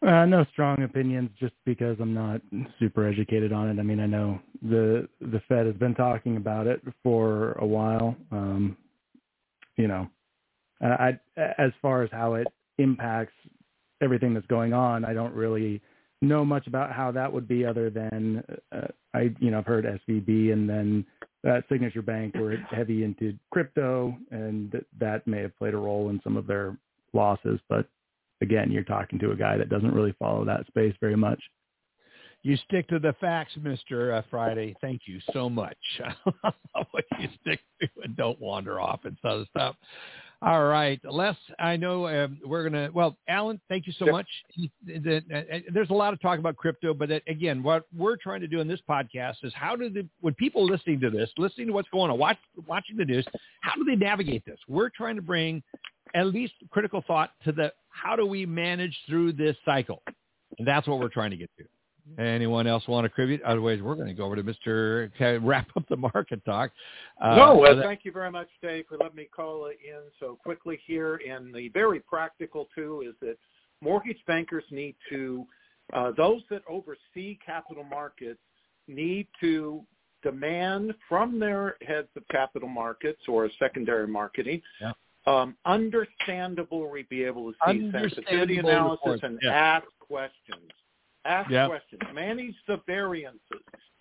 Uh, 0.05 0.25
no 0.25 0.45
strong 0.51 0.83
opinions, 0.83 1.31
just 1.39 1.53
because 1.65 1.97
I'm 1.99 2.13
not 2.13 2.39
super 2.77 3.07
educated 3.07 3.51
on 3.51 3.69
it. 3.69 3.79
I 3.79 3.83
mean, 3.83 3.99
I 3.99 4.05
know 4.05 4.39
the 4.61 5.07
the 5.19 5.41
Fed 5.47 5.65
has 5.65 5.75
been 5.75 5.95
talking 5.95 6.37
about 6.37 6.67
it 6.67 6.81
for 7.01 7.53
a 7.53 7.65
while. 7.65 8.15
Um, 8.31 8.77
you 9.77 9.87
know, 9.87 10.07
I, 10.79 11.17
as 11.57 11.71
far 11.81 12.03
as 12.03 12.09
how 12.11 12.35
it 12.35 12.47
impacts 12.77 13.33
everything 14.01 14.33
that's 14.35 14.45
going 14.45 14.73
on, 14.73 15.05
I 15.05 15.13
don't 15.13 15.33
really 15.33 15.81
know 16.21 16.45
much 16.45 16.67
about 16.67 16.91
how 16.91 17.11
that 17.11 17.31
would 17.31 17.47
be, 17.47 17.65
other 17.65 17.89
than 17.89 18.43
uh, 18.71 18.87
I, 19.13 19.33
you 19.39 19.49
know, 19.49 19.59
I've 19.59 19.65
heard 19.65 19.85
SVB 19.85 20.53
and 20.53 20.69
then 20.69 21.05
uh, 21.47 21.61
Signature 21.67 22.01
Bank 22.01 22.35
were 22.35 22.57
heavy 22.69 23.03
into 23.03 23.33
crypto, 23.51 24.15
and 24.29 24.83
that 24.99 25.25
may 25.25 25.41
have 25.41 25.57
played 25.57 25.73
a 25.73 25.77
role 25.77 26.09
in 26.09 26.21
some 26.23 26.37
of 26.37 26.45
their 26.45 26.77
losses, 27.13 27.59
but 27.69 27.87
again, 28.41 28.71
you're 28.71 28.83
talking 28.83 29.19
to 29.19 29.31
a 29.31 29.35
guy 29.35 29.57
that 29.57 29.69
doesn't 29.69 29.93
really 29.93 30.13
follow 30.19 30.45
that 30.45 30.67
space 30.67 30.95
very 30.99 31.15
much. 31.15 31.39
You 32.43 32.57
stick 32.57 32.87
to 32.89 32.99
the 32.99 33.13
facts, 33.19 33.53
Mister 33.59 34.13
uh, 34.13 34.21
Friday. 34.29 34.75
Thank 34.79 35.01
you 35.05 35.19
so 35.33 35.49
much. 35.49 35.77
what 36.91 37.03
you 37.19 37.27
stick 37.41 37.59
to 37.81 37.87
and 38.03 38.15
don't 38.15 38.39
wander 38.39 38.79
off 38.79 38.99
and 39.03 39.17
other 39.23 39.45
stuff. 39.49 39.75
All 40.41 40.65
right, 40.65 40.99
Les. 41.03 41.35
I 41.57 41.75
know 41.75 42.07
um, 42.07 42.37
we're 42.45 42.63
gonna. 42.63 42.91
Well, 42.93 43.17
Allen, 43.27 43.59
thank 43.67 43.87
you 43.87 43.93
so 43.97 44.05
much. 44.05 44.27
There's 44.85 45.89
a 45.89 45.93
lot 45.93 46.13
of 46.13 46.21
talk 46.21 46.37
about 46.37 46.55
crypto, 46.55 46.93
but 46.93 47.09
again, 47.27 47.63
what 47.63 47.87
we're 47.97 48.17
trying 48.17 48.41
to 48.41 48.47
do 48.47 48.59
in 48.59 48.67
this 48.67 48.81
podcast 48.87 49.37
is 49.43 49.51
how 49.55 49.75
do 49.75 49.89
the 49.89 50.07
when 50.21 50.35
people 50.35 50.63
listening 50.63 50.99
to 50.99 51.09
this, 51.09 51.31
listening 51.39 51.65
to 51.67 51.73
what's 51.73 51.89
going 51.89 52.11
on, 52.11 52.19
watch, 52.19 52.37
watching 52.67 52.95
the 52.95 53.05
news, 53.05 53.25
how 53.61 53.73
do 53.73 53.85
they 53.85 53.95
navigate 53.95 54.45
this? 54.45 54.59
We're 54.67 54.89
trying 54.89 55.15
to 55.15 55.23
bring 55.23 55.63
at 56.13 56.27
least 56.27 56.53
critical 56.69 57.03
thought 57.07 57.31
to 57.45 57.51
the 57.51 57.71
how 57.95 58.15
do 58.15 58.25
we 58.25 58.45
manage 58.45 58.95
through 59.07 59.33
this 59.33 59.55
cycle? 59.63 60.01
And 60.57 60.67
that's 60.67 60.87
what 60.87 60.99
we're 60.99 61.09
trying 61.09 61.31
to 61.31 61.37
get 61.37 61.49
to. 61.57 61.65
Anyone 62.21 62.67
else 62.67 62.87
want 62.87 63.05
to 63.05 63.09
contribute? 63.09 63.41
Otherwise, 63.41 63.81
we're 63.81 63.95
going 63.95 64.07
to 64.07 64.13
go 64.13 64.25
over 64.25 64.35
to 64.35 64.43
Mr. 64.43 65.09
wrap 65.43 65.67
up 65.75 65.87
the 65.89 65.97
market 65.97 66.43
talk. 66.45 66.71
Uh, 67.19 67.35
no, 67.35 67.55
well, 67.55 67.81
thank 67.81 68.01
you 68.05 68.11
very 68.11 68.29
much, 68.29 68.47
Dave, 68.61 68.85
for 68.87 68.97
letting 68.97 69.15
me 69.15 69.27
call 69.35 69.67
in 69.67 70.01
so 70.19 70.37
quickly 70.43 70.79
here. 70.85 71.19
And 71.27 71.53
the 71.53 71.69
very 71.69 71.99
practical, 71.99 72.67
too, 72.75 73.03
is 73.07 73.15
that 73.21 73.37
mortgage 73.81 74.19
bankers 74.27 74.63
need 74.69 74.95
to, 75.09 75.47
uh, 75.93 76.11
those 76.15 76.43
that 76.51 76.61
oversee 76.69 77.39
capital 77.43 77.83
markets 77.83 78.39
need 78.87 79.27
to 79.41 79.81
demand 80.21 80.93
from 81.09 81.39
their 81.39 81.75
heads 81.81 82.07
of 82.15 82.27
capital 82.29 82.69
markets 82.69 83.21
or 83.27 83.49
secondary 83.59 84.07
marketing 84.07 84.59
yeah 84.81 84.91
um, 85.27 85.55
understandably 85.65 87.05
be 87.09 87.23
able 87.23 87.51
to 87.51 87.57
see 87.67 87.91
sensitivity 87.91 88.57
analysis 88.57 88.99
reports. 89.05 89.23
and 89.23 89.39
yeah. 89.41 89.51
ask 89.51 89.85
questions. 89.99 90.71
Ask 91.25 91.49
yep. 91.49 91.69
questions. 91.69 92.01
Manage 92.13 92.55
the 92.67 92.79
variances. 92.85 93.41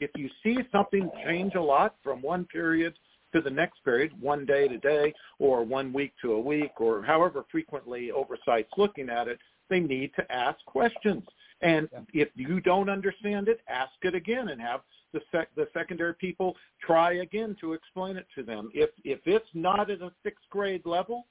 If 0.01 0.11
you 0.17 0.29
see 0.43 0.59
something 0.71 1.11
change 1.27 1.55
a 1.55 1.61
lot 1.61 1.97
from 2.03 2.21
one 2.21 2.45
period 2.45 2.95
to 3.33 3.41
the 3.41 3.51
next 3.51 3.83
period, 3.85 4.13
one 4.21 4.45
day 4.45 4.69
to 4.69 4.79
day, 4.79 5.15
or 5.39 5.65
one 5.65 5.93
week 5.93 6.13
to 6.23 6.33
a 6.33 6.41
week, 6.41 6.73
or 6.79 7.03
however 7.03 7.45
frequently 7.51 8.11
oversight's 8.11 8.71
looking 8.77 9.09
at 9.09 9.29
it, 9.29 9.39
they 9.71 9.81
need 9.81 10.13
to 10.17 10.33
ask 10.33 10.63
questions. 10.67 11.23
And 11.63 11.89
yeah. 11.93 12.25
if 12.25 12.29
you 12.35 12.61
don't 12.61 12.91
understand 12.91 13.49
it, 13.49 13.61
ask 13.69 13.93
it 14.03 14.15
again 14.15 14.49
and 14.49 14.61
have 14.61 14.81
the, 15.15 15.21
sec- 15.33 15.55
the 15.57 15.69
secondary 15.73 16.15
people 16.15 16.55
try 16.85 17.15
again 17.15 17.57
to 17.61 17.73
explain 17.73 18.17
it 18.17 18.27
to 18.35 18.43
them. 18.43 18.69
If 18.75 18.91
if 19.05 19.21
it's 19.25 19.49
not 19.55 19.91
at 19.91 20.03
a 20.03 20.13
sixth 20.23 20.45
grade 20.51 20.85
level, 20.85 21.27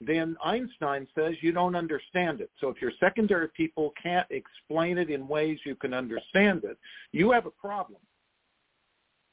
then 0.00 0.36
Einstein 0.44 1.08
says 1.16 1.34
you 1.40 1.50
don't 1.50 1.74
understand 1.74 2.40
it. 2.40 2.50
So 2.60 2.68
if 2.68 2.80
your 2.80 2.92
secondary 3.00 3.48
people 3.48 3.92
can't 4.00 4.26
explain 4.30 4.98
it 4.98 5.10
in 5.10 5.26
ways 5.26 5.58
you 5.64 5.74
can 5.74 5.92
understand 5.92 6.62
it, 6.64 6.78
you 7.10 7.32
have 7.32 7.46
a 7.46 7.50
problem. 7.50 8.00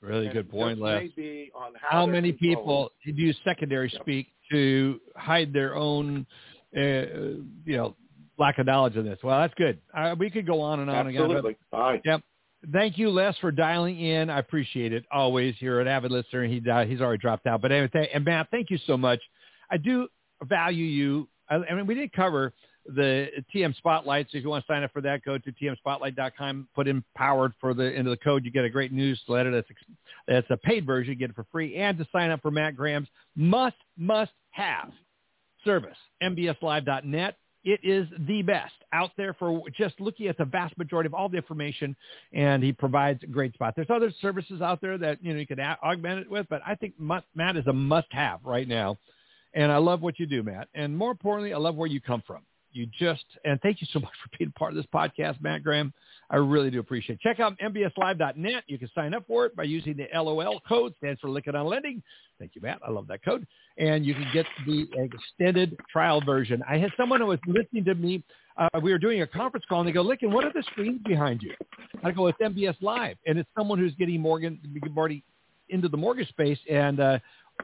Really 0.01 0.25
and 0.25 0.33
good 0.33 0.49
point, 0.49 0.79
Les. 0.79 1.09
How, 1.53 1.71
how 1.81 2.05
many 2.05 2.31
people 2.31 2.91
use 3.03 3.37
secondary 3.43 3.89
yep. 3.91 4.01
speak 4.01 4.27
to 4.51 4.99
hide 5.15 5.51
their 5.53 5.75
own, 5.75 6.25
uh, 6.75 6.79
you 6.79 7.77
know, 7.77 7.95
lack 8.37 8.59
of 8.59 8.65
knowledge 8.65 8.97
of 8.97 9.05
this? 9.05 9.17
Well, 9.23 9.39
that's 9.39 9.53
good. 9.55 9.79
Uh, 9.95 10.15
we 10.17 10.29
could 10.29 10.45
go 10.45 10.61
on 10.61 10.79
and 10.79 10.89
on 10.89 11.07
Absolutely. 11.07 11.51
again. 11.51 11.57
Absolutely. 11.73 12.01
Yep. 12.05 12.21
Thank 12.71 12.97
you, 12.97 13.09
Les, 13.09 13.37
for 13.39 13.51
dialing 13.51 13.99
in. 13.99 14.29
I 14.29 14.39
appreciate 14.39 14.93
it. 14.93 15.05
Always, 15.11 15.55
you're 15.59 15.81
an 15.81 15.87
avid 15.87 16.11
listener. 16.11 16.45
He 16.45 16.61
uh, 16.69 16.85
he's 16.85 17.01
already 17.01 17.19
dropped 17.19 17.47
out, 17.47 17.61
but 17.61 17.71
anyway, 17.71 18.09
and 18.13 18.25
Matt, 18.25 18.47
thank 18.51 18.69
you 18.69 18.79
so 18.87 18.97
much. 18.97 19.19
I 19.69 19.77
do 19.77 20.07
value 20.43 20.85
you. 20.85 21.27
I, 21.49 21.55
I 21.55 21.75
mean, 21.75 21.85
we 21.85 21.93
didn't 21.93 22.13
cover 22.13 22.53
the 22.87 23.27
TMSpotlight. 23.53 24.25
So 24.31 24.37
if 24.37 24.43
you 24.43 24.49
want 24.49 24.65
to 24.65 24.71
sign 24.71 24.83
up 24.83 24.91
for 24.93 25.01
that, 25.01 25.23
go 25.23 25.37
to 25.37 25.51
tmspotlight.com, 25.51 26.67
put 26.75 26.87
in 26.87 27.03
powered 27.15 27.53
for 27.59 27.73
the 27.73 27.93
into 27.93 28.09
the 28.09 28.17
code. 28.17 28.45
You 28.45 28.51
get 28.51 28.65
a 28.65 28.69
great 28.69 28.91
newsletter. 28.91 29.51
That's 29.51 29.67
that's 30.27 30.47
a 30.49 30.57
paid 30.57 30.85
version. 30.85 31.13
You 31.13 31.19
get 31.19 31.31
it 31.31 31.35
for 31.35 31.45
free. 31.51 31.75
And 31.75 31.97
to 31.97 32.07
sign 32.11 32.31
up 32.31 32.41
for 32.41 32.51
Matt 32.51 32.75
Graham's 32.75 33.07
must 33.35 33.77
must 33.97 34.31
have 34.51 34.91
service, 35.63 35.97
mbslive.net. 36.23 37.37
It 37.65 37.79
is 37.83 38.07
the 38.27 38.43
best 38.43 38.75
out 38.93 39.11
there 39.17 39.33
for 39.33 39.63
just 39.75 39.99
looking 39.99 40.27
at 40.27 40.37
the 40.37 40.45
vast 40.45 40.77
majority 40.77 41.07
of 41.07 41.15
all 41.15 41.27
the 41.27 41.37
information, 41.37 41.95
and 42.31 42.63
he 42.63 42.71
provides 42.71 43.23
a 43.23 43.27
great 43.27 43.55
spot. 43.55 43.73
There's 43.75 43.89
other 43.89 44.13
services 44.21 44.61
out 44.61 44.81
there 44.81 44.99
that 44.99 45.17
you 45.23 45.33
know 45.33 45.39
you 45.39 45.47
can 45.47 45.59
augment 45.59 46.19
it 46.19 46.29
with, 46.29 46.45
but 46.47 46.61
I 46.65 46.75
think 46.75 46.93
Matt 46.99 47.57
is 47.57 47.65
a 47.65 47.73
must-have 47.73 48.41
right 48.45 48.67
now, 48.67 48.97
and 49.55 49.71
I 49.71 49.77
love 49.77 50.01
what 50.01 50.19
you 50.19 50.27
do, 50.27 50.43
Matt. 50.43 50.67
And 50.75 50.95
more 50.95 51.09
importantly, 51.11 51.53
I 51.53 51.57
love 51.57 51.75
where 51.75 51.89
you 51.89 51.99
come 51.99 52.21
from. 52.25 52.43
You 52.75 52.87
just 52.87 53.23
and 53.45 53.59
thank 53.61 53.81
you 53.81 53.87
so 53.91 53.99
much 54.01 54.13
for 54.23 54.37
being 54.37 54.51
part 54.51 54.71
of 54.71 54.75
this 54.75 54.85
podcast, 54.93 55.41
Matt 55.41 55.63
Graham. 55.63 55.93
I 56.29 56.37
really 56.37 56.71
do 56.71 56.79
appreciate 56.79 57.15
it. 57.15 57.21
Check 57.21 57.39
out 57.39 57.57
mbslive.net. 57.59 58.63
You 58.67 58.77
can 58.79 58.89
sign 58.95 59.13
up 59.13 59.25
for 59.27 59.45
it 59.45 59.55
by 59.55 59.63
using 59.63 59.95
the 59.95 60.07
LOL 60.13 60.59
code, 60.67 60.93
stands 60.97 61.21
for 61.21 61.29
Lykken 61.29 61.53
on 61.53 61.67
Lending. 61.67 62.01
Thank 62.39 62.55
you, 62.55 62.61
Matt. 62.61 62.79
I 62.85 62.89
love 62.89 63.07
that 63.07 63.23
code. 63.23 63.45
And 63.77 64.05
you 64.05 64.13
can 64.15 64.27
get 64.33 64.45
the 64.65 64.87
extended 64.95 65.77
trial 65.91 66.21
version. 66.25 66.63
I 66.67 66.77
had 66.77 66.91
someone 66.97 67.21
who 67.21 67.27
was 67.27 67.39
listening 67.47 67.85
to 67.85 67.95
me. 67.95 68.23
Uh, 68.57 68.67
we 68.81 68.91
were 68.91 68.97
doing 68.97 69.21
a 69.21 69.27
conference 69.27 69.65
call, 69.69 69.81
and 69.81 69.87
they 69.87 69.93
go, 69.93 70.03
Lykken, 70.03 70.31
what 70.31 70.45
are 70.45 70.53
the 70.53 70.63
screens 70.71 71.01
behind 71.05 71.43
you? 71.43 71.53
I 72.03 72.11
go, 72.11 72.27
it's 72.27 72.39
MBS 72.39 72.81
Live. 72.81 73.17
And 73.27 73.37
it's 73.37 73.49
someone 73.55 73.77
who's 73.77 73.93
getting 73.95 74.19
Morgan, 74.19 74.59
already 74.97 75.23
into 75.69 75.89
the 75.89 75.97
mortgage 75.97 76.29
space. 76.29 76.59
And 76.69 76.99
uh, 76.99 77.19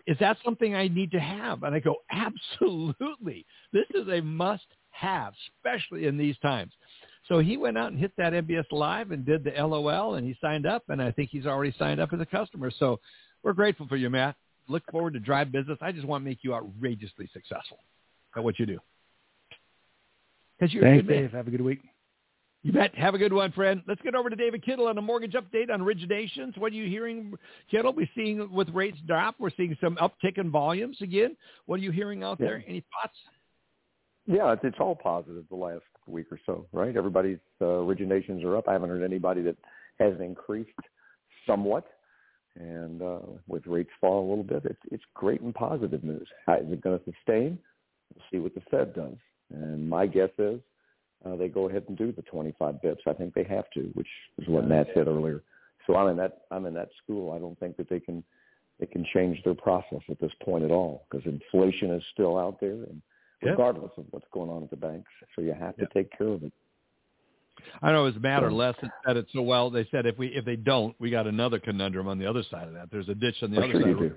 is 0.05 0.17
that 0.19 0.37
something 0.45 0.75
I 0.75 0.87
need 0.87 1.11
to 1.11 1.19
have? 1.19 1.63
And 1.63 1.73
I 1.73 1.79
go, 1.79 1.95
absolutely. 2.11 3.45
This 3.73 3.85
is 3.95 4.07
a 4.09 4.21
must 4.21 4.65
have, 5.01 5.33
especially 5.57 6.07
in 6.07 6.17
these 6.17 6.37
times. 6.39 6.71
So 7.27 7.39
he 7.39 7.57
went 7.57 7.77
out 7.77 7.91
and 7.91 7.99
hit 7.99 8.11
that 8.17 8.33
MBS 8.33 8.65
Live 8.71 9.11
and 9.11 9.25
did 9.25 9.43
the 9.43 9.51
LOL, 9.51 10.15
and 10.15 10.25
he 10.25 10.35
signed 10.41 10.65
up, 10.65 10.83
and 10.89 11.01
I 11.01 11.11
think 11.11 11.29
he's 11.31 11.45
already 11.45 11.73
signed 11.77 11.99
up 11.99 12.13
as 12.13 12.19
a 12.19 12.25
customer. 12.25 12.71
So 12.77 12.99
we're 13.43 13.53
grateful 13.53 13.87
for 13.87 13.95
you, 13.95 14.09
Matt. 14.09 14.35
Look 14.67 14.83
forward 14.91 15.13
to 15.13 15.19
Drive 15.19 15.51
Business. 15.51 15.77
I 15.81 15.91
just 15.91 16.05
want 16.05 16.23
to 16.23 16.29
make 16.29 16.39
you 16.43 16.53
outrageously 16.53 17.29
successful 17.33 17.79
at 18.35 18.43
what 18.43 18.59
you 18.59 18.65
do. 18.65 18.79
Because 20.59 20.73
you're 20.73 20.83
Thanks, 20.83 21.07
Dave. 21.07 21.31
Have 21.31 21.47
a 21.47 21.51
good 21.51 21.61
week. 21.61 21.79
You 22.63 22.71
bet. 22.71 22.93
Have 22.95 23.15
a 23.15 23.17
good 23.17 23.33
one, 23.33 23.51
friend. 23.51 23.81
Let's 23.87 24.01
get 24.01 24.13
over 24.13 24.29
to 24.29 24.35
David 24.35 24.63
Kittle 24.63 24.87
on 24.87 24.97
a 24.97 25.01
mortgage 25.01 25.33
update 25.33 25.71
on 25.71 25.81
originations. 25.81 26.55
What 26.57 26.71
are 26.71 26.75
you 26.75 26.87
hearing, 26.87 27.33
Kittle? 27.71 27.93
We're 27.93 28.09
seeing 28.15 28.51
with 28.51 28.69
rates 28.69 28.99
drop, 29.07 29.35
we're 29.39 29.49
seeing 29.57 29.75
some 29.81 29.95
uptick 29.95 30.37
in 30.37 30.51
volumes 30.51 30.97
again. 31.01 31.35
What 31.65 31.79
are 31.79 31.83
you 31.83 31.91
hearing 31.91 32.23
out 32.23 32.37
yeah. 32.39 32.45
there? 32.45 32.63
Any 32.67 32.83
thoughts? 33.01 33.17
Yeah, 34.25 34.53
it's, 34.53 34.61
it's 34.63 34.77
all 34.79 34.95
positive 34.95 35.45
the 35.49 35.55
last 35.55 35.83
week 36.07 36.27
or 36.31 36.39
so, 36.45 36.67
right? 36.71 36.95
Everybody's 36.95 37.39
uh, 37.59 37.65
originations 37.65 38.43
are 38.43 38.57
up. 38.57 38.67
I 38.67 38.73
haven't 38.73 38.89
heard 38.89 39.03
anybody 39.03 39.41
that 39.43 39.57
hasn't 39.99 40.21
increased 40.21 40.69
somewhat. 41.47 41.85
And 42.55 43.01
uh, 43.01 43.19
with 43.47 43.65
rates 43.65 43.89
falling 43.99 44.27
a 44.27 44.29
little 44.29 44.43
bit, 44.43 44.69
it's, 44.69 44.81
it's 44.91 45.03
great 45.13 45.41
and 45.41 45.55
positive 45.55 46.03
news. 46.03 46.27
Is 46.49 46.71
it 46.71 46.81
going 46.81 46.99
to 46.99 47.05
sustain? 47.05 47.57
We'll 48.13 48.25
see 48.31 48.39
what 48.39 48.53
the 48.53 48.61
Fed 48.69 48.93
does. 48.93 49.15
And 49.53 49.89
my 49.89 50.05
guess 50.05 50.29
is 50.37 50.59
uh, 51.25 51.35
they 51.35 51.47
go 51.47 51.69
ahead 51.69 51.85
and 51.87 51.97
do 51.97 52.11
the 52.11 52.23
25 52.23 52.75
bips. 52.83 53.07
I 53.07 53.13
think 53.13 53.33
they 53.33 53.43
have 53.45 53.69
to, 53.73 53.91
which 53.93 54.07
is 54.37 54.47
what 54.47 54.67
Matt 54.67 54.87
said 54.93 55.07
earlier. 55.07 55.43
So 55.87 55.95
I'm 55.95 56.09
in 56.09 56.17
that 56.17 56.41
I'm 56.51 56.65
in 56.65 56.73
that 56.75 56.89
school. 57.03 57.31
I 57.33 57.39
don't 57.39 57.59
think 57.59 57.77
that 57.77 57.89
they 57.89 57.99
can 57.99 58.23
they 58.79 58.85
can 58.85 59.05
change 59.13 59.41
their 59.43 59.55
process 59.55 60.01
at 60.09 60.19
this 60.19 60.31
point 60.43 60.63
at 60.63 60.71
all 60.71 61.05
because 61.09 61.25
inflation 61.25 61.91
is 61.91 62.03
still 62.13 62.37
out 62.37 62.59
there 62.59 62.71
and 62.71 63.01
regardless 63.41 63.91
of 63.97 64.05
what's 64.11 64.25
going 64.31 64.49
on 64.49 64.63
at 64.63 64.69
the 64.69 64.75
banks. 64.75 65.09
So 65.35 65.41
you 65.41 65.53
have 65.53 65.75
to 65.77 65.87
take 65.93 66.15
care 66.17 66.27
of 66.27 66.43
it. 66.43 66.53
I 67.81 67.91
know 67.91 68.05
it 68.05 68.13
was 68.13 68.21
Matt 68.21 68.43
or 68.43 68.51
Les 68.51 68.73
that 68.81 68.91
said 69.05 69.17
it 69.17 69.27
so 69.33 69.41
well. 69.41 69.69
They 69.69 69.87
said 69.91 70.05
if 70.05 70.17
we 70.17 70.27
if 70.27 70.45
they 70.45 70.55
don't, 70.55 70.95
we 70.99 71.09
got 71.11 71.27
another 71.27 71.59
conundrum 71.59 72.07
on 72.07 72.17
the 72.17 72.25
other 72.25 72.43
side 72.49 72.67
of 72.67 72.73
that. 72.73 72.89
There's 72.91 73.09
a 73.09 73.15
ditch 73.15 73.35
on 73.41 73.51
the 73.51 73.57
oh, 73.57 73.63
other 73.63 73.71
sure 73.71 73.81
side. 73.81 73.97
Do. 73.99 74.15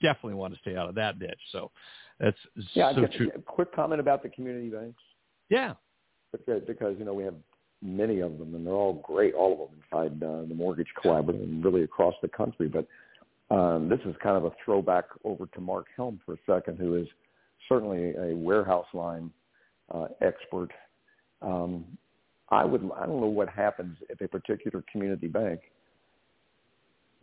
Definitely 0.00 0.34
want 0.34 0.54
to 0.54 0.60
stay 0.60 0.76
out 0.76 0.88
of 0.88 0.94
that 0.94 1.18
ditch. 1.18 1.40
So 1.50 1.70
that's 2.20 2.36
yeah. 2.74 2.94
so 2.94 3.06
true. 3.06 3.30
A 3.34 3.40
quick 3.40 3.74
comment 3.74 4.00
about 4.00 4.22
the 4.22 4.28
community 4.28 4.68
banks. 4.68 5.02
Yeah, 5.48 5.74
because, 6.30 6.62
because 6.66 6.96
you 6.98 7.04
know 7.04 7.14
we 7.14 7.24
have 7.24 7.34
many 7.82 8.20
of 8.20 8.38
them, 8.38 8.54
and 8.54 8.66
they're 8.66 8.74
all 8.74 8.94
great, 9.04 9.34
all 9.34 9.52
of 9.52 9.58
them 9.58 9.80
inside 9.90 10.22
uh, 10.22 10.42
the 10.48 10.54
Mortgage 10.54 10.88
Collaborative 11.02 11.42
and 11.42 11.64
really 11.64 11.82
across 11.82 12.14
the 12.22 12.28
country. 12.28 12.68
But 12.68 12.86
um, 13.54 13.88
this 13.88 14.00
is 14.04 14.14
kind 14.22 14.36
of 14.36 14.44
a 14.44 14.52
throwback 14.64 15.04
over 15.24 15.46
to 15.46 15.60
Marc 15.60 15.86
Helm 15.96 16.20
for 16.24 16.34
a 16.34 16.38
second, 16.46 16.78
who 16.78 16.96
is 16.96 17.08
certainly 17.68 18.14
a 18.16 18.34
warehouse 18.34 18.86
line 18.92 19.30
uh, 19.94 20.08
expert. 20.20 20.68
Um, 21.42 21.84
I 22.50 22.64
would 22.64 22.90
I 22.96 23.06
don't 23.06 23.20
know 23.20 23.26
what 23.26 23.48
happens 23.48 23.96
if 24.08 24.20
a 24.20 24.28
particular 24.28 24.84
community 24.90 25.28
bank 25.28 25.60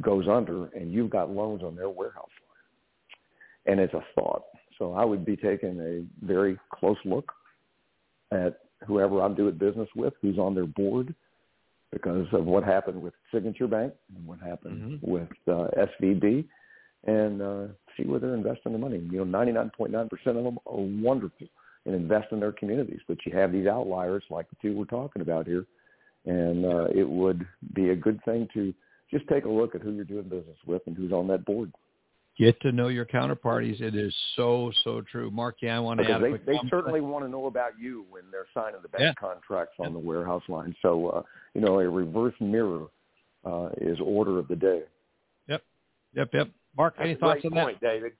goes 0.01 0.27
under 0.27 0.65
and 0.67 0.91
you've 0.91 1.09
got 1.09 1.29
loans 1.29 1.63
on 1.63 1.75
their 1.75 1.89
warehouse 1.89 2.29
line, 2.47 3.71
and 3.71 3.79
it's 3.79 3.93
a 3.93 4.03
thought. 4.13 4.43
So 4.77 4.93
I 4.93 5.05
would 5.05 5.25
be 5.25 5.35
taking 5.35 5.79
a 5.79 6.25
very 6.25 6.59
close 6.73 6.97
look 7.05 7.31
at 8.31 8.59
whoever 8.85 9.21
I'm 9.21 9.35
doing 9.35 9.57
business 9.57 9.87
with, 9.95 10.13
who's 10.21 10.37
on 10.37 10.53
their 10.53 10.65
board, 10.65 11.15
because 11.91 12.27
of 12.33 12.45
what 12.45 12.63
happened 12.63 13.01
with 13.01 13.13
Signature 13.33 13.67
Bank 13.67 13.93
and 14.15 14.27
what 14.27 14.39
happened 14.39 14.99
mm-hmm. 14.99 15.11
with 15.11 15.29
uh, 15.47 15.67
SVB, 16.01 16.45
and 17.05 17.41
uh, 17.41 17.67
see 17.95 18.03
where 18.03 18.19
they're 18.19 18.33
investing 18.33 18.71
their 18.71 18.81
money. 18.81 18.97
You 19.11 19.23
know, 19.23 19.37
99.9% 19.37 20.11
of 20.27 20.35
them 20.35 20.57
are 20.65 21.03
wonderful 21.03 21.47
and 21.85 21.95
invest 21.95 22.31
in 22.31 22.39
their 22.39 22.51
communities, 22.51 23.01
but 23.07 23.17
you 23.25 23.37
have 23.37 23.51
these 23.51 23.67
outliers 23.67 24.23
like 24.29 24.49
the 24.49 24.55
two 24.61 24.75
we're 24.75 24.85
talking 24.85 25.21
about 25.21 25.45
here, 25.45 25.65
and 26.25 26.65
uh, 26.65 26.85
it 26.95 27.07
would 27.07 27.45
be 27.73 27.89
a 27.89 27.95
good 27.95 28.19
thing 28.25 28.47
to 28.53 28.73
just 29.11 29.27
take 29.27 29.45
a 29.45 29.49
look 29.49 29.75
at 29.75 29.81
who 29.81 29.91
you're 29.91 30.05
doing 30.05 30.23
business 30.23 30.57
with 30.65 30.81
and 30.87 30.97
who's 30.97 31.11
on 31.11 31.27
that 31.27 31.45
board. 31.45 31.71
Get 32.37 32.59
to 32.61 32.73
know 32.73 32.89
your 32.89 33.05
counterparties. 33.05 33.79
It 33.79 33.95
is 33.95 34.13
so 34.35 34.69
so 34.83 35.01
true. 35.09 35.31
Marc, 35.31 35.57
yeah, 35.61 35.77
I 35.77 35.79
want 35.79 35.99
to 35.99 36.05
because 36.05 36.21
add. 36.21 36.41
They, 36.45 36.53
they 36.53 36.59
certainly 36.69 36.99
want 36.99 37.23
to 37.23 37.29
know 37.29 37.45
about 37.45 37.79
you 37.79 38.05
when 38.09 38.23
they're 38.29 38.47
signing 38.53 38.81
the 38.81 38.89
bank 38.89 39.03
yeah. 39.03 39.13
contracts 39.17 39.75
on 39.79 39.87
yeah. 39.87 39.93
the 39.93 39.99
warehouse 39.99 40.43
line. 40.49 40.75
So, 40.81 41.07
uh, 41.07 41.21
you 41.53 41.61
know, 41.61 41.79
a 41.79 41.87
reverse 41.87 42.33
mirror 42.41 42.87
uh, 43.45 43.69
is 43.79 43.97
order 44.03 44.37
of 44.37 44.49
the 44.49 44.55
day. 44.57 44.81
Yep, 45.47 45.61
yep, 46.13 46.29
yep. 46.33 46.49
Marc, 46.77 46.95
that's 46.97 47.05
any 47.05 47.15
thoughts 47.15 47.41
on 47.45 47.51
point, 47.51 47.79
that? 47.81 47.87
David. 47.87 48.13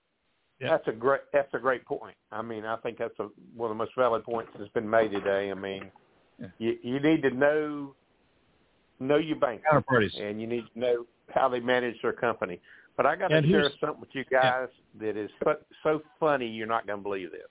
Yep. 0.59 0.69
That's 0.69 0.87
a 0.87 0.97
great. 0.97 1.21
That's 1.33 1.53
a 1.53 1.59
great 1.59 1.85
point. 1.85 2.15
I 2.31 2.41
mean, 2.41 2.65
I 2.65 2.77
think 2.77 2.97
that's 2.97 3.17
a, 3.19 3.27
one 3.55 3.71
of 3.71 3.77
the 3.77 3.83
most 3.83 3.91
valid 3.97 4.23
points 4.23 4.51
that's 4.57 4.71
been 4.71 4.89
made 4.89 5.11
today. 5.11 5.51
I 5.51 5.53
mean, 5.53 5.91
yeah. 6.39 6.47
you 6.59 6.77
you 6.81 6.99
need 6.99 7.21
to 7.23 7.31
know 7.31 7.93
know 8.99 9.17
your 9.17 9.37
bank 9.37 9.61
counterparties, 9.69 10.17
and 10.21 10.39
you 10.39 10.47
need 10.47 10.63
to 10.73 10.79
know 10.79 11.05
how 11.33 11.49
they 11.49 11.59
manage 11.59 12.01
their 12.01 12.13
company. 12.13 12.61
But 12.97 13.05
I 13.05 13.15
got 13.17 13.27
to 13.27 13.41
share 13.41 13.69
something 13.81 13.99
with 13.99 14.09
you 14.13 14.23
guys 14.31 14.69
yeah. 14.97 15.07
that 15.07 15.17
is 15.17 15.29
so, 15.43 15.55
so 15.83 16.01
funny. 16.19 16.47
You're 16.47 16.67
not 16.67 16.87
going 16.87 16.99
to 16.99 17.03
believe 17.03 17.31
this. 17.31 17.41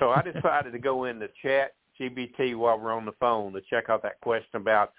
So 0.00 0.10
I 0.10 0.22
decided 0.22 0.72
to 0.72 0.78
go 0.78 1.04
into 1.04 1.28
Chat 1.40 1.74
GBT 2.00 2.56
while 2.56 2.78
we're 2.78 2.92
on 2.92 3.04
the 3.04 3.12
phone 3.20 3.52
to 3.52 3.60
check 3.70 3.88
out 3.88 4.02
that 4.02 4.20
question 4.22 4.56
about 4.56 4.92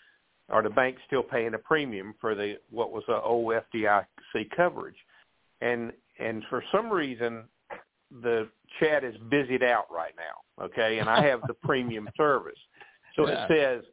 are 0.49 0.61
the 0.61 0.69
banks 0.69 1.01
still 1.07 1.23
paying 1.23 1.53
a 1.53 1.57
premium 1.57 2.13
for 2.19 2.35
the 2.35 2.55
what 2.69 2.91
was 2.91 3.03
the 3.07 3.19
old 3.21 3.53
FDIC 3.73 4.49
coverage, 4.55 4.95
and 5.63 5.91
and 6.19 6.43
for 6.49 6.63
some 6.71 6.91
reason 6.91 7.43
the 8.21 8.47
chat 8.79 9.03
is 9.03 9.15
busied 9.29 9.63
out 9.63 9.85
right 9.91 10.13
now. 10.17 10.65
Okay, 10.65 10.99
and 10.99 11.09
I 11.09 11.25
have 11.25 11.41
the 11.47 11.53
premium 11.63 12.07
service, 12.17 12.59
so 13.15 13.27
yeah. 13.27 13.45
it 13.45 13.47
says. 13.49 13.83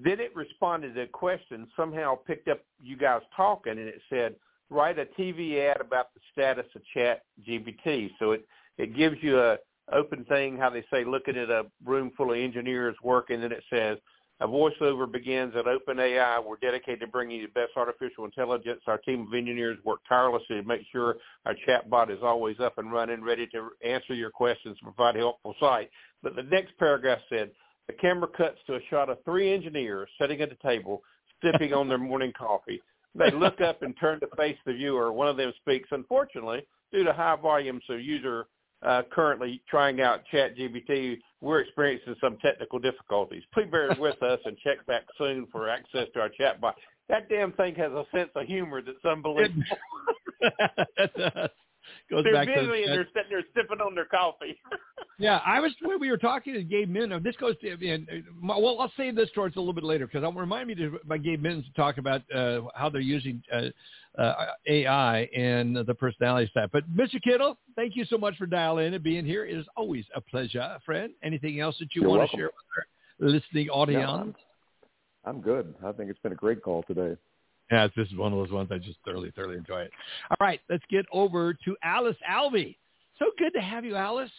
Then 0.00 0.20
it 0.20 0.30
responded 0.36 0.94
to 0.94 1.00
a 1.00 1.06
question, 1.08 1.66
somehow 1.76 2.14
picked 2.14 2.46
up 2.46 2.60
you 2.80 2.96
guys 2.96 3.20
talking, 3.36 3.72
and 3.72 3.88
it 3.88 4.00
said, 4.08 4.36
write 4.70 4.96
a 4.96 5.06
TV 5.18 5.58
ad 5.58 5.80
about 5.80 6.14
the 6.14 6.20
status 6.30 6.66
of 6.76 6.82
Chat 6.94 7.22
GBT. 7.44 8.12
So 8.20 8.30
it 8.30 8.46
it 8.76 8.96
gives 8.96 9.16
you 9.22 9.40
a 9.40 9.58
open 9.92 10.24
thing, 10.26 10.56
how 10.56 10.70
they 10.70 10.84
say, 10.90 11.04
looking 11.04 11.36
at 11.36 11.50
a 11.50 11.66
room 11.84 12.12
full 12.16 12.32
of 12.32 12.38
engineers 12.38 12.96
working, 13.02 13.42
and 13.42 13.52
it 13.52 13.64
says, 13.70 13.98
a 14.40 14.46
voiceover 14.46 15.10
begins 15.10 15.54
at 15.56 15.64
OpenAI. 15.64 16.44
We're 16.44 16.56
dedicated 16.56 17.00
to 17.00 17.06
bringing 17.08 17.40
you 17.40 17.46
the 17.48 17.52
best 17.52 17.72
artificial 17.76 18.24
intelligence. 18.24 18.80
Our 18.86 18.98
team 18.98 19.26
of 19.26 19.34
engineers 19.34 19.78
work 19.84 20.00
tirelessly 20.08 20.56
to 20.56 20.62
make 20.62 20.82
sure 20.92 21.16
our 21.44 21.56
chatbot 21.66 22.10
is 22.10 22.22
always 22.22 22.60
up 22.60 22.78
and 22.78 22.92
running, 22.92 23.22
ready 23.22 23.46
to 23.48 23.70
answer 23.84 24.14
your 24.14 24.30
questions 24.30 24.76
and 24.80 24.94
provide 24.94 25.16
helpful 25.16 25.54
site. 25.58 25.90
But 26.22 26.36
the 26.36 26.44
next 26.44 26.76
paragraph 26.78 27.18
said, 27.28 27.50
the 27.88 27.94
camera 27.94 28.28
cuts 28.28 28.58
to 28.66 28.76
a 28.76 28.80
shot 28.90 29.08
of 29.08 29.18
three 29.24 29.52
engineers 29.52 30.08
sitting 30.20 30.40
at 30.40 30.52
a 30.52 30.56
table, 30.56 31.02
sipping 31.42 31.72
on 31.72 31.88
their 31.88 31.98
morning 31.98 32.32
coffee. 32.38 32.80
They 33.14 33.30
look 33.30 33.60
up 33.60 33.82
and 33.82 33.94
turn 33.98 34.20
to 34.20 34.28
face 34.36 34.58
the 34.66 34.74
viewer. 34.74 35.12
One 35.12 35.28
of 35.28 35.36
them 35.36 35.52
speaks. 35.60 35.88
Unfortunately, 35.90 36.64
due 36.92 37.02
to 37.04 37.12
high 37.12 37.36
volumes 37.36 37.82
of 37.88 38.00
user 38.00 38.46
uh, 38.82 39.02
currently 39.10 39.60
trying 39.68 40.00
out 40.00 40.22
ChatGPT, 40.32 41.18
we're 41.40 41.60
experiencing 41.60 42.14
some 42.20 42.36
technical 42.38 42.78
difficulties. 42.78 43.42
Please 43.52 43.68
bear 43.70 43.94
with 43.98 44.22
us 44.22 44.40
and 44.44 44.56
check 44.58 44.84
back 44.86 45.02
soon 45.16 45.46
for 45.50 45.68
access 45.68 46.06
to 46.14 46.20
our 46.20 46.30
chatbot. 46.40 46.74
That 47.08 47.28
damn 47.28 47.52
thing 47.52 47.74
has 47.76 47.92
a 47.92 48.04
sense 48.14 48.30
of 48.34 48.46
humor 48.46 48.82
that's 48.82 49.04
unbelievable. 49.04 49.62
Goes 52.10 52.24
they're 52.24 52.32
back 52.32 52.46
busy 52.46 52.66
to 52.66 52.72
and 52.72 52.92
they're 52.92 53.08
sitting 53.14 53.30
there 53.30 53.44
sipping 53.54 53.80
on 53.80 53.94
their 53.94 54.06
coffee. 54.06 54.58
yeah, 55.18 55.40
I 55.44 55.60
was 55.60 55.72
when 55.82 56.00
we 56.00 56.10
were 56.10 56.18
talking 56.18 56.54
to 56.54 56.62
Gabe 56.62 56.88
Min. 56.88 57.10
This 57.22 57.36
goes 57.36 57.54
to 57.60 57.70
and 57.70 58.08
well, 58.42 58.80
I'll 58.80 58.92
save 58.96 59.14
this 59.16 59.28
towards 59.34 59.56
a 59.56 59.58
little 59.58 59.74
bit 59.74 59.84
later 59.84 60.06
because 60.06 60.24
I'll 60.24 60.32
remind 60.32 60.68
me 60.68 60.74
to 60.76 60.98
by 61.04 61.18
Gabe 61.18 61.42
Min 61.42 61.62
to 61.62 61.72
talk 61.74 61.98
about 61.98 62.22
uh, 62.34 62.62
how 62.74 62.88
they're 62.88 63.00
using 63.00 63.42
uh, 63.52 63.68
uh, 64.20 64.46
AI 64.66 65.28
and 65.36 65.76
the 65.76 65.94
personality 65.94 66.48
stuff. 66.50 66.70
But 66.72 66.84
Mr. 66.94 67.22
Kittle, 67.22 67.58
thank 67.76 67.94
you 67.96 68.04
so 68.04 68.18
much 68.18 68.36
for 68.36 68.46
dialing 68.46 68.88
in 68.88 68.94
and 68.94 69.04
being 69.04 69.24
here. 69.24 69.44
It 69.44 69.56
is 69.56 69.66
always 69.76 70.04
a 70.14 70.20
pleasure, 70.20 70.78
friend. 70.84 71.12
Anything 71.22 71.60
else 71.60 71.76
that 71.78 71.88
you 71.94 72.02
You're 72.02 72.10
want 72.10 72.20
welcome. 72.20 72.38
to 72.38 72.42
share 72.42 72.50
with 73.18 73.32
our 73.34 73.40
listening 73.40 73.68
audience? 73.68 74.06
No, 74.06 74.12
I'm, 74.12 74.34
I'm 75.24 75.40
good. 75.40 75.74
I 75.84 75.92
think 75.92 76.10
it's 76.10 76.18
been 76.20 76.32
a 76.32 76.36
great 76.36 76.62
call 76.62 76.82
today. 76.84 77.16
Yeah, 77.70 77.88
this 77.96 78.08
is 78.08 78.16
one 78.16 78.32
of 78.32 78.38
those 78.38 78.50
ones 78.50 78.70
I 78.72 78.78
just 78.78 78.98
thoroughly, 79.04 79.30
thoroughly 79.36 79.56
enjoy 79.56 79.82
it. 79.82 79.90
All 80.30 80.36
right, 80.40 80.60
let's 80.70 80.84
get 80.90 81.04
over 81.12 81.52
to 81.52 81.76
Alice 81.82 82.16
Alvey. 82.28 82.76
So 83.18 83.26
good 83.38 83.52
to 83.54 83.60
have 83.60 83.84
you, 83.84 83.94
Alice. 83.94 84.30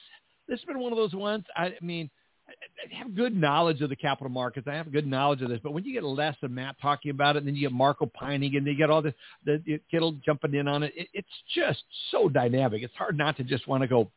This 0.48 0.60
has 0.60 0.66
been 0.66 0.80
one 0.80 0.92
of 0.92 0.98
those 0.98 1.14
ones. 1.14 1.46
I 1.56 1.74
mean, 1.82 2.10
I 2.48 2.96
have 2.96 3.16
good 3.16 3.36
knowledge 3.36 3.82
of 3.82 3.90
the 3.90 3.96
capital 3.96 4.32
markets. 4.32 4.68
I 4.68 4.74
have 4.74 4.92
good 4.92 5.06
knowledge 5.06 5.44
of 5.44 5.50
this, 5.50 5.60
but 5.62 5.74
when 5.74 5.84
you 5.84 5.94
get 5.94 6.04
Les 6.04 6.36
and 6.42 6.56
Matt 6.56 6.76
talking 6.82 7.12
about 7.12 7.36
it, 7.36 7.40
and 7.40 7.48
then 7.48 7.56
you 7.56 7.62
get 7.62 7.72
Marco 7.72 8.06
opining, 8.06 8.56
and 8.56 8.66
you 8.66 8.76
get 8.76 8.90
all 8.90 9.04
this, 9.04 9.14
the, 9.46 9.62
the 9.66 9.80
Kittle 9.92 10.14
jumping 10.26 10.56
in 10.56 10.68
on 10.68 10.82
it, 10.82 10.94
it, 10.96 11.08
it's 11.14 11.28
just 11.54 11.84
so 12.10 12.30
dynamic. 12.30 12.82
It's 12.82 12.96
hard 12.96 13.18
not 13.18 13.38
to 13.38 13.44
just 13.44 13.68
want 13.68 13.82
to 13.84 13.88
go 13.88 14.10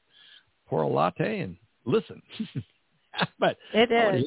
pour 0.69 0.83
a 0.83 0.89
latte 0.89 1.41
and 1.41 1.57
listen. 1.85 2.23
but 3.39 3.59
it 3.75 3.93
is 3.93 4.27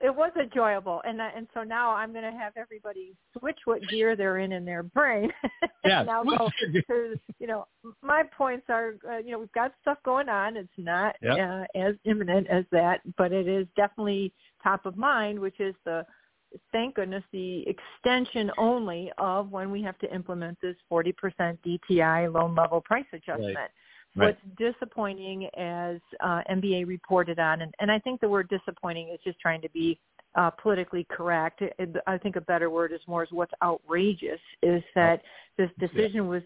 it 0.00 0.14
was 0.14 0.30
enjoyable 0.40 1.02
and 1.06 1.20
and 1.20 1.46
so 1.52 1.62
now 1.62 1.90
i'm 1.90 2.12
going 2.12 2.24
to 2.24 2.36
have 2.36 2.52
everybody 2.56 3.14
switch 3.38 3.58
what 3.64 3.80
gear 3.88 4.16
they're 4.16 4.38
in 4.38 4.52
in 4.52 4.64
their 4.64 4.82
brain 4.82 5.30
yeah. 5.84 6.02
now 6.02 6.22
go 6.24 6.50
to 6.88 7.18
you 7.38 7.46
know 7.46 7.66
my 8.02 8.22
points 8.36 8.64
are 8.68 8.94
uh, 9.10 9.18
you 9.18 9.30
know 9.30 9.38
we've 9.38 9.52
got 9.52 9.72
stuff 9.80 9.98
going 10.04 10.28
on 10.28 10.56
it's 10.56 10.68
not 10.76 11.14
yep. 11.22 11.38
uh, 11.38 11.78
as 11.78 11.94
imminent 12.04 12.46
as 12.48 12.64
that 12.72 13.00
but 13.16 13.32
it 13.32 13.46
is 13.46 13.66
definitely 13.76 14.32
top 14.62 14.86
of 14.86 14.96
mind 14.96 15.38
which 15.38 15.60
is 15.60 15.74
the 15.84 16.04
thank 16.72 16.96
goodness 16.96 17.22
the 17.32 17.64
extension 17.68 18.50
only 18.58 19.10
of 19.18 19.50
when 19.50 19.70
we 19.70 19.82
have 19.82 19.98
to 19.98 20.12
implement 20.12 20.58
this 20.60 20.74
40% 20.90 21.12
DTI 21.64 22.32
loan 22.32 22.54
level 22.54 22.80
price 22.80 23.04
adjustment 23.12 23.56
right. 23.56 23.70
Right. 24.16 24.36
What's 24.36 24.74
disappointing, 24.74 25.46
as 25.56 26.00
uh, 26.20 26.42
MBA 26.50 26.86
reported 26.86 27.38
on, 27.38 27.62
and, 27.62 27.72
and 27.78 27.92
I 27.92 27.98
think 28.00 28.20
the 28.20 28.28
word 28.28 28.48
disappointing 28.48 29.08
is 29.10 29.20
just 29.22 29.38
trying 29.38 29.62
to 29.62 29.70
be 29.70 30.00
uh, 30.34 30.50
politically 30.50 31.06
correct. 31.10 31.62
It, 31.62 31.96
I 32.06 32.18
think 32.18 32.36
a 32.36 32.40
better 32.40 32.70
word 32.70 32.92
is 32.92 33.00
more 33.06 33.22
is 33.22 33.28
what's 33.30 33.52
outrageous 33.62 34.40
is 34.62 34.82
that 34.94 35.22
this 35.58 35.70
decision 35.78 36.26
was 36.26 36.42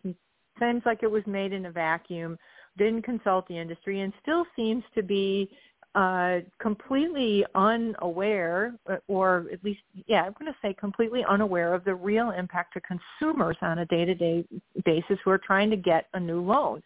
seems 0.59 0.83
like 0.85 1.03
it 1.03 1.11
was 1.11 1.23
made 1.27 1.53
in 1.53 1.67
a 1.67 1.71
vacuum, 1.71 2.39
didn't 2.77 3.03
consult 3.03 3.49
the 3.49 3.59
industry, 3.59 4.01
and 4.01 4.13
still 4.23 4.45
seems 4.55 4.85
to 4.95 5.03
be 5.03 5.51
uh, 5.95 6.41
completely 6.61 7.45
unaware, 7.55 8.75
or 9.07 9.47
at 9.53 9.63
least, 9.65 9.81
yeah, 10.07 10.23
I'm 10.23 10.35
going 10.39 10.53
to 10.53 10.59
say 10.61 10.75
completely 10.75 11.25
unaware 11.29 11.73
of 11.73 11.85
the 11.85 11.95
real 11.95 12.31
impact 12.31 12.75
to 12.75 12.81
consumers 12.81 13.57
on 13.63 13.79
a 13.79 13.87
day-to-day 13.87 14.45
basis 14.85 15.19
who 15.25 15.31
are 15.31 15.39
trying 15.39 15.71
to 15.71 15.77
get 15.77 16.07
a 16.15 16.21
new 16.21 16.41
loan 16.41 16.83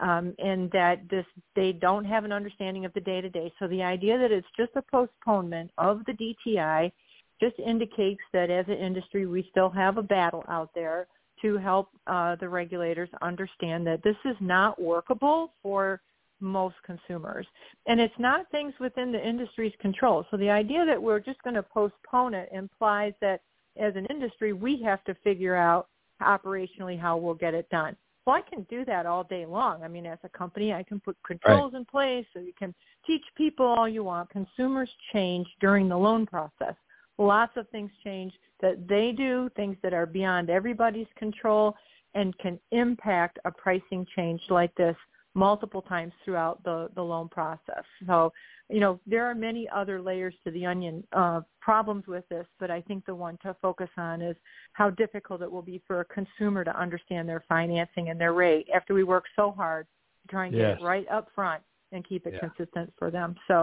um, 0.00 0.34
and 0.38 0.70
that 0.72 1.08
this 1.10 1.26
they 1.54 1.72
don't 1.72 2.04
have 2.04 2.24
an 2.24 2.32
understanding 2.32 2.84
of 2.84 2.92
the 2.94 3.00
day 3.00 3.20
to 3.20 3.28
day. 3.28 3.52
So 3.58 3.68
the 3.68 3.82
idea 3.82 4.18
that 4.18 4.32
it's 4.32 4.46
just 4.56 4.72
a 4.76 4.82
postponement 4.82 5.70
of 5.78 6.02
the 6.06 6.12
DTI 6.12 6.92
just 7.40 7.58
indicates 7.58 8.20
that 8.32 8.50
as 8.50 8.66
an 8.68 8.78
industry 8.78 9.26
we 9.26 9.46
still 9.50 9.70
have 9.70 9.98
a 9.98 10.02
battle 10.02 10.44
out 10.48 10.70
there 10.74 11.06
to 11.42 11.58
help 11.58 11.88
uh, 12.06 12.36
the 12.36 12.48
regulators 12.48 13.08
understand 13.20 13.86
that 13.86 14.02
this 14.02 14.16
is 14.24 14.36
not 14.40 14.80
workable 14.80 15.52
for 15.62 16.00
most 16.40 16.76
consumers. 16.84 17.46
And 17.86 18.00
it's 18.00 18.14
not 18.18 18.50
things 18.50 18.74
within 18.80 19.12
the 19.12 19.26
industry's 19.26 19.72
control. 19.80 20.24
So 20.30 20.36
the 20.36 20.50
idea 20.50 20.84
that 20.86 21.00
we're 21.00 21.20
just 21.20 21.42
going 21.42 21.54
to 21.54 21.62
postpone 21.62 22.34
it 22.34 22.48
implies 22.52 23.12
that 23.20 23.40
as 23.78 23.94
an 23.96 24.06
industry 24.06 24.52
we 24.52 24.82
have 24.82 25.02
to 25.04 25.14
figure 25.24 25.56
out 25.56 25.88
operationally 26.20 26.98
how 26.98 27.16
we'll 27.16 27.34
get 27.34 27.54
it 27.54 27.68
done. 27.70 27.96
Well, 28.24 28.36
I 28.36 28.42
can 28.48 28.64
do 28.70 28.84
that 28.84 29.04
all 29.04 29.24
day 29.24 29.44
long. 29.46 29.82
I 29.82 29.88
mean, 29.88 30.06
as 30.06 30.18
a 30.22 30.28
company, 30.28 30.72
I 30.72 30.84
can 30.84 31.00
put 31.00 31.16
controls 31.26 31.72
right. 31.72 31.80
in 31.80 31.84
place 31.84 32.24
so 32.32 32.40
you 32.40 32.52
can 32.56 32.72
teach 33.06 33.22
people 33.36 33.66
all 33.66 33.88
you 33.88 34.04
want. 34.04 34.30
Consumers 34.30 34.90
change 35.12 35.48
during 35.60 35.88
the 35.88 35.96
loan 35.96 36.26
process. 36.26 36.74
Lots 37.18 37.52
of 37.56 37.68
things 37.70 37.90
change 38.04 38.32
that 38.60 38.88
they 38.88 39.12
do, 39.12 39.50
things 39.56 39.76
that 39.82 39.92
are 39.92 40.06
beyond 40.06 40.50
everybody's 40.50 41.08
control 41.16 41.74
and 42.14 42.36
can 42.38 42.60
impact 42.70 43.38
a 43.44 43.50
pricing 43.50 44.06
change 44.14 44.40
like 44.50 44.74
this 44.76 44.96
multiple 45.34 45.82
times 45.82 46.12
throughout 46.24 46.62
the, 46.62 46.90
the 46.94 47.02
loan 47.02 47.28
process. 47.28 47.84
So, 48.06 48.32
you 48.72 48.80
know, 48.80 48.98
there 49.06 49.26
are 49.26 49.34
many 49.34 49.68
other 49.68 50.00
layers 50.00 50.34
to 50.44 50.50
the 50.50 50.64
onion 50.64 51.04
uh, 51.12 51.42
problems 51.60 52.06
with 52.06 52.26
this, 52.28 52.46
but 52.58 52.70
I 52.70 52.80
think 52.80 53.04
the 53.04 53.14
one 53.14 53.38
to 53.42 53.54
focus 53.60 53.90
on 53.96 54.22
is 54.22 54.36
how 54.72 54.90
difficult 54.90 55.42
it 55.42 55.50
will 55.50 55.62
be 55.62 55.82
for 55.86 56.00
a 56.00 56.04
consumer 56.06 56.64
to 56.64 56.80
understand 56.80 57.28
their 57.28 57.44
financing 57.48 58.08
and 58.08 58.20
their 58.20 58.32
rate 58.32 58.68
after 58.74 58.94
we 58.94 59.04
work 59.04 59.24
so 59.36 59.52
hard 59.52 59.86
to 60.22 60.28
try 60.28 60.46
and 60.46 60.56
yes. 60.56 60.76
get 60.76 60.80
it 60.80 60.84
right 60.84 61.06
up 61.08 61.28
front 61.34 61.62
and 61.92 62.08
keep 62.08 62.26
it 62.26 62.34
yeah. 62.34 62.48
consistent 62.48 62.90
for 62.98 63.10
them. 63.10 63.34
So, 63.46 63.62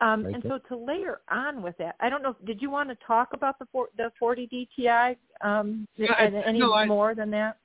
um, 0.00 0.26
and 0.26 0.42
so 0.46 0.58
to 0.68 0.76
layer 0.76 1.20
on 1.28 1.60
with 1.60 1.76
that, 1.78 1.96
I 2.00 2.08
don't 2.08 2.22
know. 2.22 2.36
Did 2.46 2.62
you 2.62 2.70
want 2.70 2.88
to 2.88 2.96
talk 3.04 3.30
about 3.32 3.58
the 3.58 3.66
for, 3.72 3.88
the 3.96 4.12
40 4.18 4.68
DTI 4.78 5.16
um, 5.40 5.86
yeah, 5.96 6.12
and 6.18 6.36
any 6.36 6.60
no, 6.60 6.72
I, 6.72 6.86
more 6.86 7.16
than 7.16 7.30
that? 7.32 7.58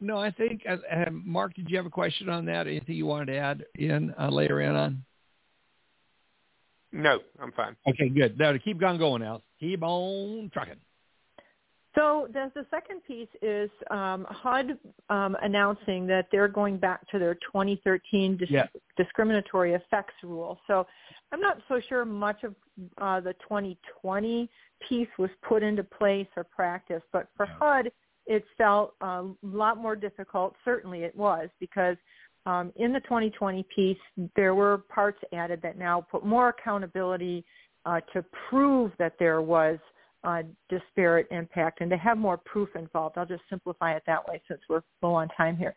No, 0.00 0.18
I 0.18 0.32
think 0.32 0.62
uh, 0.68 0.76
Marc. 1.12 1.54
Did 1.54 1.70
you 1.70 1.76
have 1.76 1.86
a 1.86 1.90
question 1.90 2.28
on 2.28 2.44
that? 2.46 2.66
Anything 2.66 2.96
you 2.96 3.06
wanted 3.06 3.26
to 3.26 3.38
add 3.38 3.64
in 3.76 4.12
uh, 4.18 4.28
later 4.28 4.60
in 4.60 4.74
on? 4.74 5.04
No, 6.92 7.20
I'm 7.40 7.52
fine. 7.52 7.76
Okay, 7.88 8.08
good. 8.08 8.38
Now 8.38 8.52
to 8.52 8.58
keep 8.58 8.82
on 8.84 8.98
going, 8.98 9.22
Al. 9.22 9.42
Keep 9.60 9.82
on 9.82 10.50
trucking. 10.52 10.76
So 11.94 12.26
the, 12.32 12.50
the 12.54 12.66
second 12.70 13.02
piece 13.06 13.28
is 13.42 13.70
um, 13.90 14.26
HUD 14.30 14.78
um, 15.10 15.36
announcing 15.42 16.06
that 16.06 16.26
they're 16.32 16.48
going 16.48 16.78
back 16.78 17.06
to 17.10 17.18
their 17.18 17.34
2013 17.34 18.38
dis- 18.38 18.48
yeah. 18.50 18.66
discriminatory 18.96 19.74
effects 19.74 20.14
rule. 20.22 20.58
So 20.66 20.86
I'm 21.32 21.40
not 21.40 21.58
so 21.68 21.80
sure 21.88 22.04
much 22.04 22.44
of 22.44 22.54
uh, 22.98 23.20
the 23.20 23.34
2020 23.42 24.48
piece 24.88 25.08
was 25.18 25.30
put 25.46 25.62
into 25.62 25.84
place 25.84 26.26
or 26.36 26.44
practice, 26.44 27.02
but 27.12 27.28
for 27.36 27.46
HUD, 27.46 27.92
it 28.26 28.44
felt 28.56 28.94
a 29.02 29.26
lot 29.42 29.76
more 29.76 29.96
difficult. 29.96 30.54
Certainly 30.64 31.02
it 31.02 31.14
was 31.14 31.48
because 31.60 31.96
um, 32.46 32.72
in 32.76 32.92
the 32.92 33.00
2020 33.00 33.64
piece, 33.74 33.96
there 34.36 34.54
were 34.54 34.78
parts 34.78 35.18
added 35.32 35.60
that 35.62 35.78
now 35.78 36.06
put 36.10 36.24
more 36.24 36.48
accountability 36.48 37.44
uh, 37.84 38.00
to 38.12 38.24
prove 38.48 38.92
that 38.98 39.14
there 39.18 39.42
was– 39.42 39.78
uh, 40.24 40.42
disparate 40.68 41.26
impact 41.30 41.80
and 41.80 41.90
to 41.90 41.96
have 41.96 42.16
more 42.16 42.36
proof 42.36 42.68
involved. 42.76 43.18
I'll 43.18 43.26
just 43.26 43.42
simplify 43.50 43.94
it 43.94 44.02
that 44.06 44.26
way 44.28 44.40
since 44.48 44.60
we're 44.68 44.82
low 45.02 45.14
on 45.14 45.28
time 45.36 45.56
here. 45.56 45.74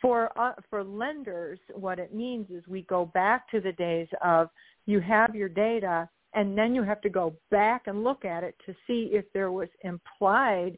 For 0.00 0.36
uh, 0.38 0.54
for 0.68 0.82
lenders, 0.82 1.58
what 1.72 1.98
it 1.98 2.14
means 2.14 2.50
is 2.50 2.62
we 2.66 2.82
go 2.82 3.06
back 3.06 3.48
to 3.50 3.60
the 3.60 3.72
days 3.72 4.08
of 4.22 4.50
you 4.86 5.00
have 5.00 5.34
your 5.34 5.48
data 5.48 6.08
and 6.34 6.58
then 6.58 6.74
you 6.74 6.82
have 6.82 7.00
to 7.02 7.08
go 7.08 7.34
back 7.50 7.82
and 7.86 8.02
look 8.02 8.24
at 8.24 8.42
it 8.42 8.56
to 8.66 8.74
see 8.86 9.10
if 9.12 9.24
there 9.32 9.52
was 9.52 9.68
implied 9.82 10.76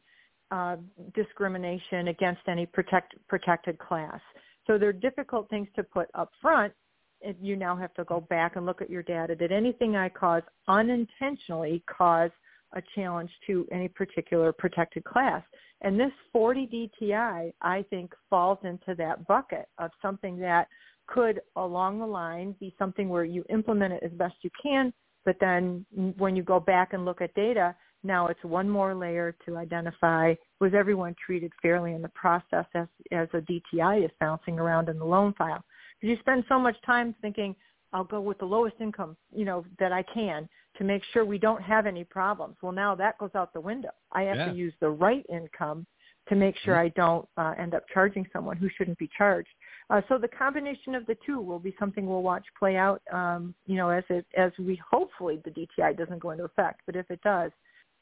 uh, 0.51 0.77
discrimination 1.15 2.09
against 2.09 2.41
any 2.47 2.65
protect, 2.65 3.15
protected 3.27 3.77
class. 3.79 4.21
So 4.67 4.77
they're 4.77 4.93
difficult 4.93 5.49
things 5.49 5.67
to 5.75 5.83
put 5.83 6.09
up 6.13 6.31
front. 6.41 6.73
If 7.21 7.35
you 7.41 7.55
now 7.55 7.75
have 7.75 7.93
to 7.95 8.03
go 8.03 8.21
back 8.21 8.57
and 8.57 8.65
look 8.65 8.81
at 8.81 8.89
your 8.89 9.01
data. 9.01 9.35
Did 9.35 9.51
anything 9.51 9.95
I 9.95 10.09
cause 10.09 10.43
unintentionally 10.67 11.83
cause 11.89 12.29
a 12.73 12.81
challenge 12.95 13.31
to 13.47 13.65
any 13.71 13.87
particular 13.87 14.51
protected 14.51 15.03
class. 15.03 15.41
And 15.81 15.99
this 15.99 16.11
40 16.33 16.91
DTI, 17.01 17.53
I 17.61 17.85
think, 17.89 18.13
falls 18.29 18.59
into 18.63 18.93
that 18.95 19.25
bucket 19.27 19.67
of 19.77 19.91
something 20.01 20.37
that 20.39 20.67
could, 21.07 21.41
along 21.55 21.99
the 21.99 22.05
line, 22.05 22.55
be 22.59 22.75
something 22.77 23.09
where 23.09 23.23
you 23.23 23.45
implement 23.49 23.93
it 23.93 24.03
as 24.03 24.11
best 24.11 24.35
you 24.41 24.49
can, 24.61 24.91
but 25.23 25.37
then 25.39 25.85
when 26.17 26.35
you 26.35 26.43
go 26.43 26.59
back 26.59 26.93
and 26.93 27.05
look 27.05 27.21
at 27.21 27.33
data, 27.33 27.75
now 28.03 28.27
it's 28.27 28.43
one 28.43 28.69
more 28.69 28.93
layer 28.93 29.35
to 29.45 29.57
identify 29.57 30.33
was 30.59 30.73
everyone 30.73 31.15
treated 31.23 31.51
fairly 31.61 31.93
in 31.93 32.01
the 32.01 32.09
process 32.09 32.65
as, 32.73 32.87
as 33.11 33.27
a 33.33 33.41
DTI 33.41 34.05
is 34.05 34.11
bouncing 34.19 34.59
around 34.59 34.89
in 34.89 34.97
the 34.97 35.05
loan 35.05 35.33
file. 35.37 35.63
Because 35.99 36.15
you 36.15 36.17
spend 36.19 36.43
so 36.47 36.59
much 36.59 36.75
time 36.85 37.15
thinking, 37.21 37.55
I'll 37.93 38.03
go 38.03 38.21
with 38.21 38.37
the 38.39 38.45
lowest 38.45 38.75
income, 38.79 39.17
you 39.33 39.45
know, 39.45 39.65
that 39.79 39.91
I 39.91 40.03
can 40.03 40.47
to 40.77 40.83
make 40.83 41.01
sure 41.11 41.25
we 41.25 41.39
don't 41.39 41.61
have 41.61 41.85
any 41.87 42.03
problems. 42.03 42.55
Well, 42.61 42.71
now 42.71 42.93
that 42.95 43.17
goes 43.17 43.31
out 43.33 43.53
the 43.53 43.61
window. 43.61 43.89
I 44.11 44.23
have 44.23 44.37
Yeah. 44.37 44.45
to 44.51 44.53
use 44.53 44.73
the 44.79 44.89
right 44.89 45.25
income 45.29 45.87
to 46.27 46.35
make 46.35 46.57
sure 46.57 46.77
I 46.77 46.89
don't 46.89 47.27
uh, 47.37 47.53
end 47.57 47.73
up 47.73 47.87
charging 47.93 48.27
someone 48.33 48.57
who 48.57 48.69
shouldn't 48.69 48.97
be 48.97 49.09
charged. 49.17 49.49
Uh, 49.89 50.01
so 50.09 50.17
the 50.17 50.27
combination 50.27 50.93
of 50.93 51.05
the 51.05 51.15
two 51.25 51.39
will 51.39 51.59
be 51.59 51.73
something 51.79 52.05
we'll 52.05 52.21
watch 52.21 52.45
play 52.59 52.75
out. 52.75 53.01
Um, 53.11 53.55
you 53.65 53.77
know, 53.77 53.89
as 53.89 54.03
it 54.09 54.25
as 54.35 54.51
we 54.59 54.75
hopefully 54.91 55.41
the 55.45 55.51
DTI 55.51 55.97
doesn't 55.97 56.19
go 56.19 56.31
into 56.31 56.43
effect, 56.43 56.81
but 56.85 56.97
if 56.97 57.09
it 57.09 57.21
does, 57.21 57.51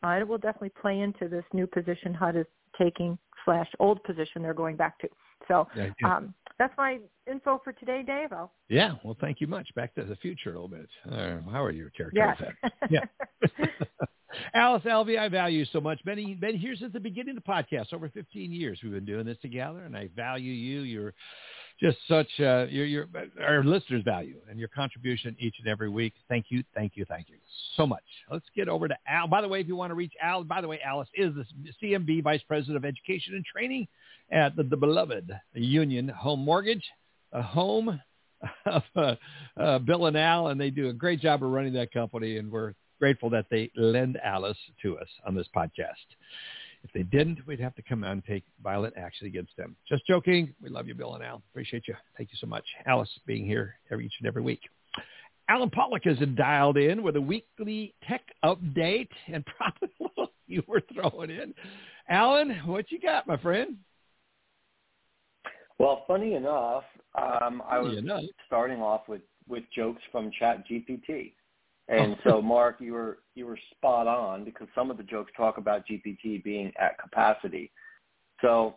uh, 0.06 0.20
it 0.20 0.28
will 0.28 0.38
definitely 0.38 0.72
play 0.82 1.00
into 1.00 1.28
this 1.28 1.44
new 1.54 1.68
position 1.68 2.14
HUD 2.14 2.36
is 2.36 2.46
taking 2.78 3.18
slash 3.44 3.68
old 3.80 4.04
position 4.04 4.42
they're 4.42 4.54
going 4.54 4.76
back 4.76 5.00
to. 5.00 5.10
So 5.48 5.68
Yeah, 5.76 5.90
yeah. 6.02 6.18
um, 6.18 6.34
that's 6.58 6.74
my 6.78 7.00
info 7.30 7.62
for 7.64 7.74
today, 7.74 8.04
Dave. 8.06 8.32
I'll... 8.32 8.52
Yeah, 8.70 8.94
well, 9.04 9.18
thank 9.20 9.42
you 9.42 9.48
much. 9.48 9.68
Back 9.76 9.94
to 9.96 10.04
the 10.04 10.16
future 10.18 10.50
a 10.50 10.54
little 10.54 10.68
bit. 10.68 10.90
Uh, 11.12 11.38
how 11.52 11.64
are 11.64 11.72
you 11.72 11.90
Yes. 12.14 12.42
yeah. 12.90 13.02
Alice 14.54 14.84
Alvey, 14.84 15.18
I 15.18 15.30
value 15.30 15.60
you 15.60 15.66
so 15.72 15.80
much. 15.80 16.04
Been, 16.04 16.38
been 16.40 16.58
here 16.58 16.76
since 16.76 16.92
the 16.94 17.00
beginning 17.00 17.38
of 17.38 17.44
the 17.44 17.50
podcast, 17.50 17.94
over 17.94 18.10
15 18.10 18.52
years 18.52 18.80
we've 18.84 18.92
been 18.92 19.06
doing 19.06 19.26
this 19.26 19.38
together, 19.42 19.80
and 19.86 19.96
I 19.96 20.10
value 20.16 20.52
you. 20.52 20.82
You're 20.82 21.14
just 21.80 21.98
such, 22.08 22.28
uh, 22.40 22.66
you're, 22.70 22.86
you're, 22.86 23.08
our 23.42 23.64
listeners 23.64 24.04
value 24.04 24.38
and 24.50 24.58
your 24.58 24.70
contribution 24.70 25.36
each 25.40 25.56
and 25.60 25.68
every 25.68 25.90
week. 25.90 26.14
Thank 26.30 26.46
you, 26.50 26.64
thank 26.74 26.94
you, 26.96 27.06
thank 27.06 27.28
you 27.30 27.36
so 27.76 27.86
much. 27.86 28.04
Let's 28.32 28.46
get 28.56 28.70
over 28.70 28.88
to 28.88 28.96
Al. 29.08 29.28
By 29.28 29.42
the 29.42 29.48
way, 29.48 29.60
if 29.60 29.68
you 29.68 29.76
want 29.76 29.92
to 29.92 29.96
reach 29.96 30.14
Al, 30.22 30.44
by 30.44 30.62
the 30.62 30.68
way, 30.68 30.80
Alice 30.86 31.10
is 31.16 31.34
the 31.36 31.46
CMB 31.84 32.24
Vice 32.24 32.42
President 32.48 32.78
of 32.78 32.86
Education 32.86 33.36
and 33.36 33.44
Training 33.46 33.88
at 34.32 34.56
the, 34.56 34.64
the 34.64 34.78
beloved 34.78 35.30
Union 35.54 36.08
Home 36.08 36.40
Mortgage, 36.40 36.84
a 37.34 37.42
home 37.42 38.00
of 38.66 38.84
uh, 38.96 39.16
uh, 39.60 39.80
Bill 39.80 40.06
and 40.06 40.18
Al, 40.18 40.48
and 40.48 40.60
they 40.60 40.70
do 40.70 40.90
a 40.90 40.94
great 40.94 41.20
job 41.20 41.44
of 41.44 41.50
running 41.50 41.74
that 41.74 41.92
company, 41.92 42.38
and 42.38 42.52
we're 42.52 42.74
grateful 43.00 43.30
that 43.30 43.46
they 43.52 43.70
lend 43.76 44.18
Alice 44.24 44.58
to 44.82 44.98
us 44.98 45.08
on 45.28 45.36
this 45.36 45.48
podcast. 45.56 45.94
If 46.86 46.92
they 46.94 47.02
didn't, 47.02 47.40
we'd 47.48 47.60
have 47.60 47.74
to 47.76 47.82
come 47.82 48.04
out 48.04 48.12
and 48.12 48.24
take 48.24 48.44
violent 48.64 48.94
action 48.96 49.26
against 49.26 49.58
them. 49.58 49.76
Just 49.90 50.06
joking. 50.06 50.54
We 50.62 50.70
love 50.70 50.88
you, 50.88 50.94
Bill 50.94 51.16
and 51.16 51.24
Al. 51.24 51.42
Appreciate 51.50 51.88
you. 51.88 51.96
Thank 52.16 52.30
you 52.32 52.38
so 52.40 52.46
much. 52.46 52.64
Alice 52.86 53.10
being 53.26 53.44
here 53.44 53.80
every, 53.92 54.06
each 54.06 54.14
and 54.20 54.28
every 54.28 54.44
week. 54.44 54.60
Allen 55.50 55.72
Pollack 55.72 56.06
is 56.06 56.20
dialed 56.36 56.78
in 56.78 57.02
with 57.02 57.16
a 57.16 57.22
weekly 57.22 57.96
tech 58.08 58.22
update 58.44 59.10
and 59.26 59.44
probably 59.58 59.90
a 60.00 60.04
little 60.04 60.32
you 60.46 60.62
were 60.68 60.82
throwing 60.94 61.32
in. 61.32 61.56
Allen, 62.08 62.56
what 62.68 62.92
you 62.92 63.00
got, 63.00 63.26
my 63.26 63.38
friend? 63.38 63.78
Well, 65.80 66.04
funny 66.06 66.36
enough, 66.36 66.84
um, 67.20 67.64
I 67.68 67.80
was 67.80 67.98
enough. 67.98 68.22
starting 68.46 68.80
off 68.80 69.08
with, 69.08 69.22
with 69.48 69.64
jokes 69.76 70.04
from 70.12 70.30
ChatGPT. 70.40 71.34
And 71.88 72.16
so, 72.24 72.42
Marc, 72.42 72.82
you 72.82 72.94
were 72.94 73.20
you 73.36 73.46
were 73.46 73.60
spot 73.72 74.08
on 74.08 74.44
because 74.44 74.68
some 74.74 74.90
of 74.90 74.98
the 74.98 75.04
jokes 75.04 75.32
talk 75.38 75.58
about 75.58 75.84
GPT 75.88 76.44
being 76.44 76.72
at 76.80 76.98
capacity. 76.98 77.72
So, 78.42 78.76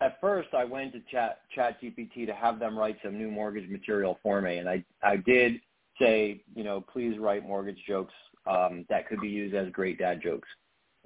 at 0.00 0.20
first, 0.20 0.48
I 0.52 0.64
went 0.64 0.92
to 0.92 1.00
Chat 1.10 1.40
GPT 1.82 2.26
to 2.26 2.34
have 2.34 2.58
them 2.58 2.78
write 2.78 2.98
some 3.02 3.16
new 3.16 3.30
mortgage 3.30 3.68
material 3.70 4.18
for 4.22 4.40
me, 4.40 4.58
and 4.58 4.68
I 4.68 4.84
I 5.02 5.16
did 5.16 5.60
say, 5.98 6.42
you 6.54 6.64
know, 6.64 6.84
please 6.92 7.18
write 7.18 7.46
mortgage 7.46 7.78
jokes 7.86 8.12
um, 8.46 8.84
that 8.90 9.08
could 9.08 9.20
be 9.20 9.28
used 9.28 9.54
as 9.54 9.70
great 9.72 9.98
dad 9.98 10.20
jokes, 10.22 10.48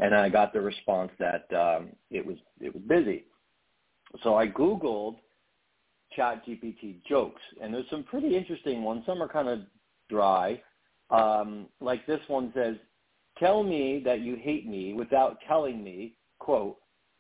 and 0.01 0.15
I 0.15 0.29
got 0.29 0.53
the 0.53 0.61
response 0.61 1.13
that 1.21 1.47
um, 1.55 1.91
it 2.11 2.25
was 2.27 2.37
it 2.61 2.75
was 2.75 2.83
busy. 2.83 3.25
So 4.23 4.35
I 4.35 4.49
googled 4.49 5.17
Chat 6.17 6.45
GPT 6.47 7.05
jokes, 7.05 7.43
and 7.63 7.73
there's 7.73 7.89
some 7.91 8.03
pretty 8.03 8.37
interesting 8.37 8.83
ones. 8.83 9.05
Some 9.07 9.23
are 9.23 9.29
kind 9.29 9.49
of 9.49 9.61
dry. 10.09 10.61
Um, 11.11 11.67
like 11.81 12.07
this 12.07 12.21
one 12.29 12.53
says, 12.55 12.77
tell 13.39 13.63
me 13.63 14.03
that 14.05 14.21
you 14.21 14.37
hate 14.37 14.67
me 14.67 14.93
without 14.93 15.39
telling 15.47 15.83
me, 15.83 16.15
quote, 16.39 16.77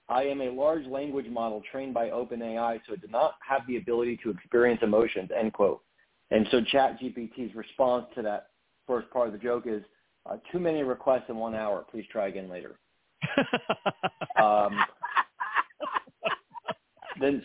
I 0.09 0.22
am 0.22 0.41
a 0.41 0.51
large 0.51 0.86
language 0.86 1.28
model 1.28 1.62
trained 1.70 1.93
by 1.93 2.09
OpenAI, 2.09 2.80
so 2.86 2.95
it 2.95 3.01
does 3.03 3.11
not 3.11 3.34
have 3.47 3.66
the 3.66 3.76
ability 3.76 4.18
to 4.22 4.30
experience 4.30 4.80
emotions, 4.82 5.30
end 5.36 5.53
quote. 5.53 5.82
And 6.30 6.47
so 6.51 6.61
ChatGPT's 6.62 7.55
response 7.55 8.07
to 8.14 8.22
that 8.22 8.49
first 8.86 9.11
part 9.11 9.28
of 9.28 9.32
the 9.32 9.39
joke 9.39 9.64
is, 9.66 9.82
uh, 10.28 10.36
too 10.53 10.59
many 10.59 10.82
requests 10.82 11.24
in 11.28 11.36
one 11.36 11.55
hour. 11.55 11.84
Please 11.91 12.05
try 12.11 12.28
again 12.28 12.49
later. 12.49 12.78
um, 14.43 14.78
then 17.20 17.43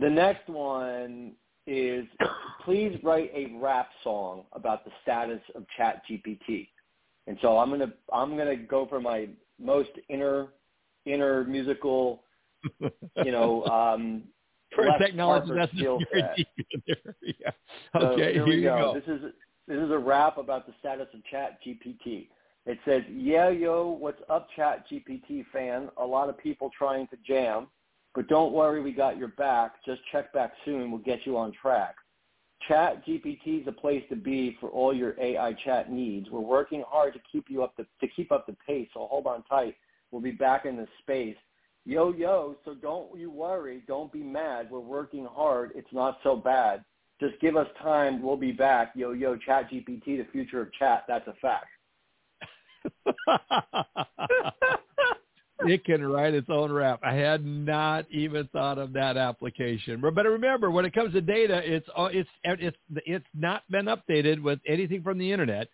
the 0.00 0.10
next 0.10 0.48
one 0.48 1.32
is 1.66 2.06
please 2.64 2.98
write 3.02 3.30
a 3.34 3.52
rap 3.58 3.88
song 4.02 4.44
about 4.52 4.84
the 4.84 4.90
status 5.02 5.40
of 5.54 5.64
Chat 5.76 6.02
GPT. 6.10 6.68
And 7.26 7.38
so 7.40 7.58
I'm 7.58 7.70
gonna 7.70 7.92
I'm 8.12 8.36
gonna 8.36 8.56
go 8.56 8.86
for 8.86 9.00
my 9.00 9.28
most 9.58 9.90
inner 10.08 10.48
inner 11.06 11.44
musical, 11.44 12.24
you 12.80 13.32
know, 13.32 13.64
um 13.66 14.24
For 14.74 14.86
technology, 14.98 15.50
that's 15.54 15.72
skill 15.76 16.00
set. 16.12 16.36
deep 16.36 16.48
in 16.72 16.82
there. 16.86 17.14
Yeah. 17.40 17.50
So 17.98 18.06
Okay, 18.12 18.34
here 18.34 18.44
here 18.44 18.46
we 18.46 18.56
you 18.56 18.62
go. 18.68 18.76
go. 18.78 18.94
This 18.94 19.04
is 19.16 19.32
this 19.66 19.78
is 19.78 19.90
a 19.90 19.98
rap 19.98 20.36
about 20.36 20.66
the 20.66 20.74
status 20.80 21.08
of 21.14 21.24
Chat 21.30 21.58
GPT. 21.66 22.28
It 22.66 22.78
says, 22.84 23.02
"Yeah, 23.10 23.48
yo, 23.50 23.88
what's 23.88 24.20
up, 24.28 24.48
Chat 24.56 24.86
GPT 24.90 25.44
fan? 25.52 25.90
A 25.98 26.04
lot 26.04 26.28
of 26.28 26.36
people 26.38 26.70
trying 26.76 27.06
to 27.08 27.16
jam, 27.26 27.68
but 28.14 28.28
don't 28.28 28.52
worry, 28.52 28.80
we 28.80 28.92
got 28.92 29.18
your 29.18 29.28
back. 29.28 29.84
Just 29.84 30.00
check 30.12 30.32
back 30.32 30.52
soon. 30.64 30.90
We'll 30.90 31.00
get 31.00 31.26
you 31.26 31.36
on 31.36 31.52
track. 31.60 31.96
Chat 32.68 33.04
GPT 33.06 33.62
is 33.62 33.66
a 33.68 33.72
place 33.72 34.04
to 34.08 34.16
be 34.16 34.56
for 34.60 34.70
all 34.70 34.94
your 34.94 35.14
AI 35.20 35.52
chat 35.64 35.90
needs. 35.90 36.30
We're 36.30 36.40
working 36.40 36.84
hard 36.88 37.12
to 37.14 37.20
keep 37.30 37.46
you 37.48 37.62
up 37.62 37.76
the, 37.76 37.84
to 38.00 38.08
keep 38.14 38.32
up 38.32 38.46
the 38.46 38.56
pace. 38.66 38.88
So 38.94 39.06
hold 39.10 39.26
on 39.26 39.42
tight. 39.44 39.76
We'll 40.10 40.22
be 40.22 40.30
back 40.30 40.64
in 40.64 40.76
the 40.76 40.86
space. 41.00 41.36
Yo, 41.84 42.12
yo, 42.14 42.56
so 42.64 42.74
don't 42.74 43.18
you 43.18 43.30
worry. 43.30 43.82
Don't 43.86 44.10
be 44.10 44.22
mad. 44.22 44.70
We're 44.70 44.78
working 44.80 45.26
hard. 45.30 45.72
It's 45.74 45.92
not 45.92 46.18
so 46.22 46.36
bad. 46.36 46.84
Just 47.20 47.38
give 47.40 47.56
us 47.56 47.68
time. 47.82 48.22
We'll 48.22 48.36
be 48.36 48.52
back. 48.52 48.92
Yo, 48.94 49.12
yo, 49.12 49.36
Chat 49.36 49.70
GPT, 49.70 50.04
the 50.18 50.26
future 50.32 50.62
of 50.62 50.72
chat. 50.72 51.04
That's 51.06 51.28
a 51.28 51.34
fact. 51.42 51.66
it 55.60 55.84
can 55.84 56.04
write 56.04 56.34
its 56.34 56.48
own 56.50 56.72
rap. 56.72 57.00
I 57.02 57.14
had 57.14 57.44
not 57.44 58.06
even 58.10 58.48
thought 58.48 58.78
of 58.78 58.92
that 58.94 59.16
application. 59.16 60.00
But 60.00 60.14
but 60.14 60.26
remember, 60.26 60.70
when 60.70 60.84
it 60.84 60.92
comes 60.92 61.12
to 61.14 61.20
data, 61.20 61.62
it's 61.64 61.88
uh, 61.96 62.08
it's 62.12 62.28
it's 62.44 62.76
it's 63.06 63.26
not 63.34 63.62
been 63.70 63.86
updated 63.86 64.42
with 64.42 64.58
anything 64.66 65.02
from 65.02 65.18
the 65.18 65.30
internet 65.30 65.68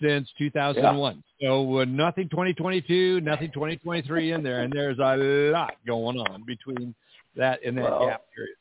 since 0.00 0.28
2001. 0.38 1.22
So 1.40 1.78
uh, 1.80 1.84
nothing 1.84 2.28
2022, 2.28 3.20
nothing 3.22 3.50
2023 3.52 4.32
in 4.32 4.42
there, 4.42 4.60
and 4.62 4.72
there's 4.72 4.98
a 4.98 5.16
lot 5.52 5.74
going 5.86 6.18
on 6.18 6.44
between 6.44 6.94
that 7.34 7.60
and 7.64 7.76
that 7.78 7.90
Well, 7.90 8.06
gap 8.06 8.22
period. 8.34 8.56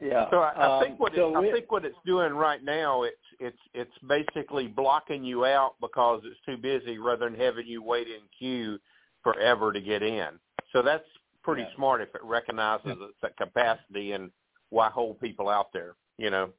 Yeah. 0.00 0.28
So 0.30 0.38
I, 0.38 0.52
I 0.52 0.76
Um, 0.78 0.84
think 0.84 1.00
what 1.00 1.14
so 1.14 1.36
it, 1.36 1.48
I 1.48 1.52
think 1.52 1.72
what 1.72 1.84
it's 1.84 1.96
doing 2.04 2.34
right 2.34 2.62
now 2.62 3.04
it's 3.04 3.16
it's 3.40 3.58
it's 3.72 3.98
basically 4.06 4.66
blocking 4.66 5.24
you 5.24 5.44
out 5.44 5.74
because 5.80 6.22
it's 6.24 6.40
too 6.44 6.56
busy 6.56 6.98
rather 6.98 7.28
than 7.28 7.38
having 7.38 7.66
you 7.66 7.82
wait 7.82 8.08
in 8.08 8.20
queue 8.38 8.78
forever 9.24 9.72
to 9.72 9.80
get 9.80 10.02
in. 10.04 10.38
So 10.72 10.80
that's 10.82 11.08
pretty 11.42 11.62
Yeah. 11.62 11.74
smart 11.74 12.00
if 12.00 12.14
it 12.14 12.22
recognizes 12.22 12.96
its 13.00 13.18
that 13.22 13.36
capacity 13.36 14.12
and 14.12 14.30
why 14.70 14.88
hold 14.90 15.20
people 15.20 15.48
out 15.48 15.72
there. 15.72 15.96
You 16.18 16.30
know. 16.30 16.52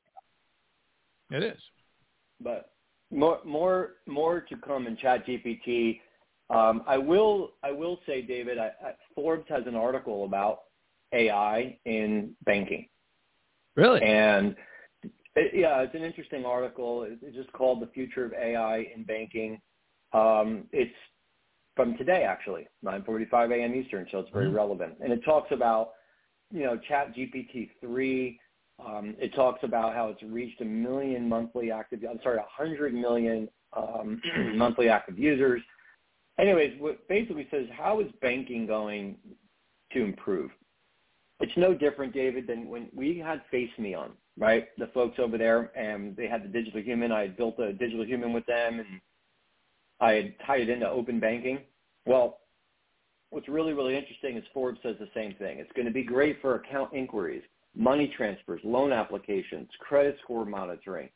It 1.32 1.42
is. 1.44 1.62
but 2.42 2.72
more 3.12 3.40
more 3.46 3.94
more 4.06 4.42
to 4.42 4.58
come 4.58 4.88
in 4.88 4.98
ChatGPT. 4.98 6.02
Um, 6.50 6.84
I 6.86 6.98
will 6.98 7.54
I 7.64 7.72
will 7.72 8.00
say, 8.06 8.22
David, 8.22 8.58
I, 8.58 8.68
I, 8.84 8.96
Forbes 9.16 9.48
has 9.50 9.66
an 9.66 9.76
article 9.76 10.26
about 10.26 10.64
AI 11.14 11.80
in 11.86 12.36
banking, 12.46 12.88
Really? 13.76 14.02
and 14.04 14.56
it, 15.36 15.54
yeah, 15.56 15.82
it's 15.82 15.96
an 15.96 16.04
interesting 16.04 16.46
article. 16.46 17.04
It- 17.04 17.20
It's 17.22 17.36
just 17.36 17.52
called 17.54 17.80
"The 17.82 17.88
Future 17.88 18.26
of 18.26 18.34
AI 18.34 18.80
in 18.94 19.04
Banking." 19.04 19.62
Um, 20.14 20.68
it's 20.72 20.96
from 21.76 21.98
today, 21.98 22.24
actually, 22.24 22.68
9:45 22.84 23.52
a.m. 23.52 23.76
Eastern, 23.76 24.08
so 24.12 24.20
it's 24.20 24.30
very 24.30 24.48
Mhm. 24.48 24.56
relevant. 24.56 24.98
And 25.00 25.12
it 25.12 25.24
talks 25.24 25.52
about 25.52 25.94
you 26.52 26.64
know 26.64 26.78
ChatGPT 26.78 27.72
three. 27.82 28.40
Um, 28.80 29.16
it 29.20 29.34
talks 29.34 29.64
about 29.64 29.94
how 29.94 30.10
it's 30.10 30.22
reached 30.24 30.62
a 30.62 30.66
million 30.66 31.28
monthly 31.30 31.72
active. 31.72 32.04
I'm 32.10 32.22
sorry, 32.22 32.38
a 32.38 32.44
hundred 32.44 32.94
million 32.94 33.50
um, 33.74 34.22
monthly 34.58 34.90
active 34.90 35.18
users. 35.18 35.62
Anyways, 36.38 36.80
what 36.80 37.08
basically 37.08 37.48
says 37.50 37.68
how 37.72 38.00
is 38.02 38.12
banking 38.22 38.66
going 38.66 39.18
to 39.92 40.04
improve? 40.04 40.52
It's 41.40 41.56
no 41.58 41.74
different, 41.74 42.14
David, 42.14 42.48
than 42.48 42.68
when 42.68 42.90
we 42.94 43.18
had 43.18 43.42
Face 43.52 43.70
Me 43.78 43.94
on, 43.94 44.14
right? 44.38 44.68
The 44.78 44.88
folks 44.88 45.20
over 45.20 45.38
there, 45.38 45.72
and 45.78 46.16
they 46.16 46.28
had 46.28 46.44
the 46.44 46.48
digital 46.48 46.82
human. 46.82 47.12
I 47.12 47.22
had 47.22 47.38
built 47.38 47.60
a 47.60 47.74
digital 47.74 48.06
human 48.06 48.32
with 48.32 48.46
them, 48.46 48.80
and 48.80 49.02
I 50.00 50.14
had 50.14 50.34
tied 50.46 50.62
it 50.62 50.70
into 50.70 50.90
open 50.90 51.20
banking. 51.20 51.60
Well, 52.06 52.40
what's 53.30 53.48
really, 53.48 53.74
really 53.74 53.98
interesting 53.98 54.38
is 54.38 54.44
Forbes 54.54 54.80
says 54.84 54.96
the 55.00 55.10
same 55.14 55.36
thing. 55.36 55.60
It's 55.60 55.72
going 55.74 55.88
to 55.88 55.94
be 55.94 56.04
great 56.04 56.42
for 56.42 56.56
account 56.56 56.94
inquiries, 56.94 57.44
money 57.76 58.12
transfers, 58.16 58.62
loan 58.64 58.92
applications, 58.92 59.70
credit 59.80 60.18
score 60.24 60.46
monitoring, 60.46 61.10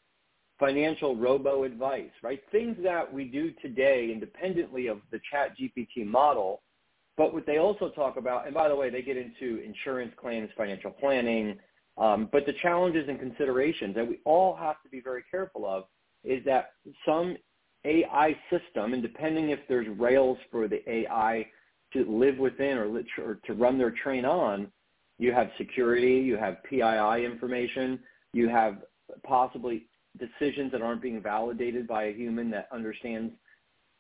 financial 0.60 1.16
robo 1.16 1.64
advice, 1.64 2.12
right? 2.22 2.42
Things 2.52 2.78
that 2.84 3.12
we 3.12 3.26
do 3.26 3.52
today 3.62 4.12
independently 4.12 4.88
of 4.88 5.00
the 5.12 5.20
chat 5.32 5.56
GPT 5.58 6.06
model. 6.06 6.62
But 7.18 7.34
what 7.34 7.46
they 7.46 7.58
also 7.58 7.90
talk 7.90 8.18
about, 8.18 8.46
and 8.46 8.54
by 8.54 8.70
the 8.70 8.76
way, 8.76 8.90
they 8.90 9.02
get 9.02 9.18
into 9.18 9.62
insurance 9.64 10.14
claims, 10.20 10.50
financial 10.58 10.92
planning, 10.92 11.58
um, 11.98 12.30
but 12.32 12.46
the 12.46 12.54
challenges 12.62 13.10
and 13.10 13.20
considerations 13.20 13.94
that 13.96 14.08
we 14.08 14.20
all 14.24 14.56
have 14.56 14.82
to 14.84 14.90
be 14.90 15.02
very 15.02 15.24
careful 15.30 15.66
of 15.66 15.84
is 16.24 16.44
that 16.46 16.72
some 17.06 17.36
AI 17.86 18.36
system, 18.50 18.94
and 18.94 19.02
depending 19.02 19.50
if 19.50 19.60
there's 19.68 19.88
rails 19.98 20.38
for 20.52 20.68
the 20.68 20.88
AI 20.90 21.46
to 21.94 22.06
live 22.06 22.38
within 22.38 22.78
or, 22.78 23.02
or 23.24 23.40
to 23.46 23.54
run 23.54 23.78
their 23.78 23.92
train 23.92 24.26
on, 24.26 24.72
you 25.18 25.32
have 25.34 25.50
security, 25.58 26.14
you 26.14 26.38
have 26.38 26.64
PII 26.64 27.26
information, 27.26 28.00
you 28.34 28.48
have 28.48 28.84
possibly 29.24 29.88
decisions 30.18 30.72
that 30.72 30.82
aren't 30.82 31.02
being 31.02 31.22
validated 31.22 31.88
by 31.88 32.06
a 32.06 32.14
human 32.14 32.50
that 32.52 32.68
understands 32.72 33.34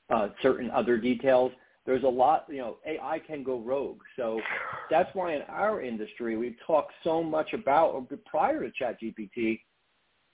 uh, 0.09 0.30
certain 0.41 0.71
other 0.71 0.97
details. 0.97 1.51
There's 1.86 2.03
a 2.03 2.07
lot, 2.07 2.45
you 2.49 2.57
know, 2.57 2.77
AI 2.86 3.19
can 3.19 3.43
go 3.43 3.59
rogue. 3.59 3.99
So 4.15 4.39
that's 4.89 5.09
why 5.13 5.36
in 5.36 5.41
our 5.43 5.82
industry 5.82 6.38
we've 6.38 6.57
talked 6.65 6.93
so 7.03 7.23
much 7.23 7.53
about 7.53 8.07
prior 8.25 8.61
to 8.61 8.71
ChatGPT, 8.71 9.61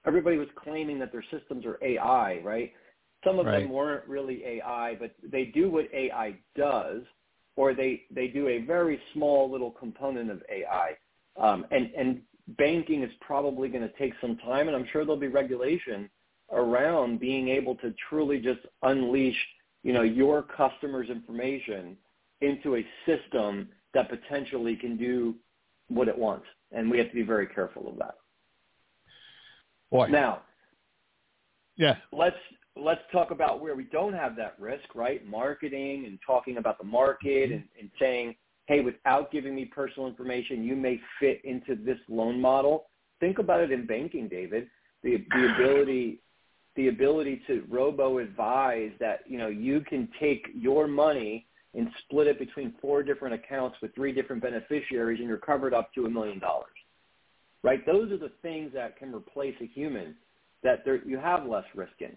everybody 0.06 0.38
was 0.38 0.48
claiming 0.56 1.00
that 1.00 1.12
their 1.12 1.24
systems 1.32 1.66
are 1.66 1.80
AI, 1.82 2.42
right? 2.44 2.72
Some 3.26 3.40
of 3.40 3.48
right. 3.48 3.62
them 3.62 3.72
weren't 3.72 4.08
really 4.08 4.44
AI, 4.46 4.96
but 4.96 5.16
they 5.24 5.46
do 5.46 5.70
what 5.70 5.86
AI 5.94 6.36
does, 6.56 7.02
or 7.56 7.74
they 7.74 8.04
they 8.12 8.28
do 8.28 8.48
a 8.48 8.60
very 8.60 9.00
small 9.14 9.52
little 9.52 9.72
component 9.72 10.30
of 10.30 10.42
AI. 10.50 10.92
Um, 11.38 11.66
and 11.72 11.92
and 11.98 12.22
banking 12.58 13.04
is 13.04 13.12
probably 13.22 13.68
going 13.68 13.82
to 13.82 13.94
take 13.98 14.14
some 14.22 14.38
time, 14.38 14.68
and 14.68 14.76
I'm 14.76 14.88
sure 14.92 15.04
there'll 15.04 15.20
be 15.20 15.28
regulation 15.28 16.10
around 16.52 17.20
being 17.20 17.50
able 17.50 17.76
to 17.76 17.94
truly 18.08 18.40
just 18.40 18.60
unleash, 18.84 19.38
you 19.84 19.94
know, 19.94 20.04
your 20.04 20.44
customers' 20.44 21.10
information 21.10 21.98
into 22.42 22.76
a 22.76 22.86
system 23.06 23.70
that 23.94 24.10
potentially 24.10 24.76
can 24.76 24.98
do 24.98 25.36
what 25.88 26.08
it 26.08 26.18
wants, 26.18 26.46
and 26.72 26.90
we 26.90 26.98
have 27.00 27.08
to 27.08 27.16
be 27.16 27.24
very 27.24 27.48
careful 27.48 27.90
of 27.90 27.98
that. 27.98 28.16
Boy. 29.92 30.08
Now, 30.08 30.42
yeah, 31.78 31.98
let's 32.12 32.36
let's 32.76 33.02
talk 33.12 33.32
about 33.32 33.62
where 33.62 33.76
we 33.76 33.86
don't 33.86 34.14
have 34.14 34.36
that 34.36 34.56
risk, 34.60 34.96
right? 34.96 35.26
Marketing 35.26 36.06
and 36.06 36.20
talking 36.26 36.58
about 36.58 36.78
the 36.78 36.84
market 36.84 37.52
and, 37.52 37.64
and 37.80 37.90
saying, 38.00 38.36
hey, 38.68 38.82
without 38.82 39.32
giving 39.32 39.56
me 39.56 39.66
personal 39.66 40.08
information, 40.08 40.64
you 40.64 40.76
may 40.76 41.00
fit 41.20 41.42
into 41.44 41.76
this 41.76 41.98
loan 42.10 42.40
model. 42.40 42.86
Think 43.20 43.40
about 43.40 43.62
it 43.62 43.72
in 43.72 43.86
banking, 43.86 44.28
David. 44.28 44.68
The 45.04 45.24
the 45.34 45.54
ability 45.54 46.20
the 46.76 46.88
ability 46.90 47.42
to 47.48 47.64
robo 47.70 48.18
advise 48.18 48.92
that 49.00 49.20
you 49.28 49.38
know 49.38 49.48
you 49.48 49.82
can 49.82 50.10
take 50.20 50.48
your 50.54 50.88
money 50.88 51.46
and 51.74 51.88
split 52.04 52.28
it 52.28 52.40
between 52.40 52.74
four 52.82 53.04
different 53.04 53.36
accounts 53.36 53.78
with 53.82 53.94
three 53.94 54.12
different 54.12 54.42
beneficiaries 54.42 55.20
and 55.20 55.28
you're 55.28 55.38
covered 55.38 55.74
up 55.74 55.94
to 55.94 56.06
a 56.06 56.10
million 56.10 56.40
dollars 56.40 56.74
right 57.64 57.86
those 57.86 58.12
are 58.12 58.18
the 58.18 58.32
things 58.42 58.72
that 58.74 58.98
can 58.98 59.14
replace 59.14 59.56
a 59.62 59.68
human 59.68 60.16
that 60.64 60.84
there, 60.84 61.06
you 61.08 61.18
have 61.18 61.46
less 61.46 61.66
risk 61.76 61.94
in 62.00 62.16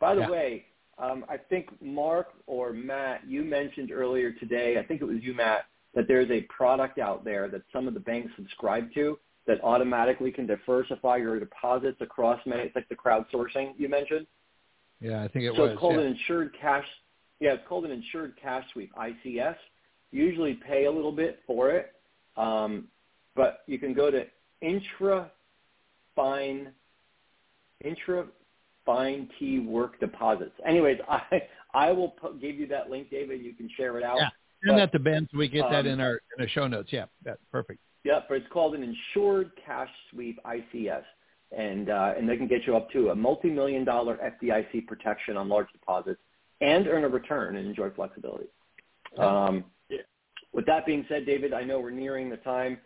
by 0.00 0.14
the 0.14 0.22
yeah. 0.22 0.30
way, 0.30 0.64
um, 0.98 1.24
I 1.28 1.36
think 1.36 1.70
Marc 1.80 2.28
or 2.46 2.72
Matt, 2.72 3.22
you 3.26 3.44
mentioned 3.44 3.92
earlier 3.92 4.32
today, 4.32 4.78
I 4.78 4.82
think 4.84 5.00
it 5.00 5.04
was 5.04 5.18
you, 5.22 5.34
Matt, 5.34 5.66
that 5.94 6.06
there's 6.08 6.30
a 6.30 6.42
product 6.42 6.98
out 6.98 7.24
there 7.24 7.48
that 7.48 7.62
some 7.72 7.88
of 7.88 7.94
the 7.94 8.00
banks 8.00 8.32
subscribe 8.36 8.92
to 8.94 9.18
that 9.46 9.62
automatically 9.64 10.30
can 10.30 10.46
diversify 10.46 11.16
your 11.16 11.38
deposits 11.40 12.00
across 12.00 12.40
many. 12.46 12.62
It's 12.62 12.76
like 12.76 12.88
the 12.88 12.96
crowdsourcing 12.96 13.72
you 13.78 13.88
mentioned. 13.88 14.26
Yeah, 15.00 15.22
I 15.22 15.28
think 15.28 15.44
it 15.44 15.54
so 15.54 15.62
was. 15.62 15.68
So 15.68 15.72
it's 15.72 15.80
called 15.80 15.94
yeah. 15.94 16.00
an 16.00 16.06
insured 16.08 16.54
cash. 16.60 16.84
Yeah, 17.40 17.52
it's 17.54 17.62
called 17.68 17.84
an 17.84 17.92
insured 17.92 18.34
cash 18.40 18.64
sweep 18.72 18.92
(ICS). 18.94 19.56
You 20.10 20.24
usually 20.24 20.54
pay 20.54 20.86
a 20.86 20.90
little 20.90 21.12
bit 21.12 21.40
for 21.46 21.70
it, 21.70 21.92
um, 22.36 22.88
but 23.36 23.60
you 23.66 23.78
can 23.78 23.94
go 23.94 24.10
to 24.10 24.26
intra 24.60 25.30
fine 28.88 29.28
key 29.38 29.58
work 29.58 30.00
deposits. 30.00 30.54
Anyways, 30.66 30.98
I 31.08 31.42
I 31.74 31.92
will 31.92 32.08
put, 32.08 32.40
give 32.40 32.56
you 32.56 32.66
that 32.68 32.88
link, 32.88 33.10
David. 33.10 33.42
You 33.42 33.52
can 33.52 33.68
share 33.76 33.98
it 33.98 34.04
out. 34.04 34.16
Yeah, 34.16 34.28
send 34.66 34.78
that 34.78 34.92
to 34.92 34.98
Ben 34.98 35.28
so 35.30 35.38
we 35.38 35.48
get 35.48 35.66
um, 35.66 35.72
that 35.72 35.86
in 35.86 36.00
our 36.00 36.20
in 36.36 36.42
our 36.42 36.48
show 36.48 36.66
notes. 36.66 36.88
Yeah, 36.90 37.04
that's 37.22 37.42
perfect. 37.52 37.80
Yeah, 38.04 38.20
but 38.26 38.38
it's 38.38 38.46
called 38.50 38.74
an 38.74 38.82
insured 38.82 39.50
cash 39.64 39.90
sweep 40.10 40.40
ICS, 40.44 41.02
and 41.56 41.90
uh, 41.90 42.14
and 42.16 42.26
they 42.26 42.38
can 42.38 42.48
get 42.48 42.66
you 42.66 42.76
up 42.76 42.90
to 42.92 43.10
a 43.10 43.14
multi-million 43.14 43.84
dollar 43.84 44.18
FDIC 44.42 44.86
protection 44.86 45.36
on 45.36 45.48
large 45.48 45.70
deposits 45.72 46.20
and 46.62 46.88
earn 46.88 47.04
a 47.04 47.08
return 47.08 47.56
and 47.56 47.68
enjoy 47.68 47.90
flexibility. 47.90 48.46
Um, 49.18 49.64
yeah. 49.90 49.98
With 50.52 50.66
that 50.66 50.86
being 50.86 51.04
said, 51.08 51.26
David, 51.26 51.52
I 51.52 51.62
know 51.62 51.78
we're 51.78 51.90
nearing 51.90 52.30
the 52.30 52.38
time. 52.38 52.78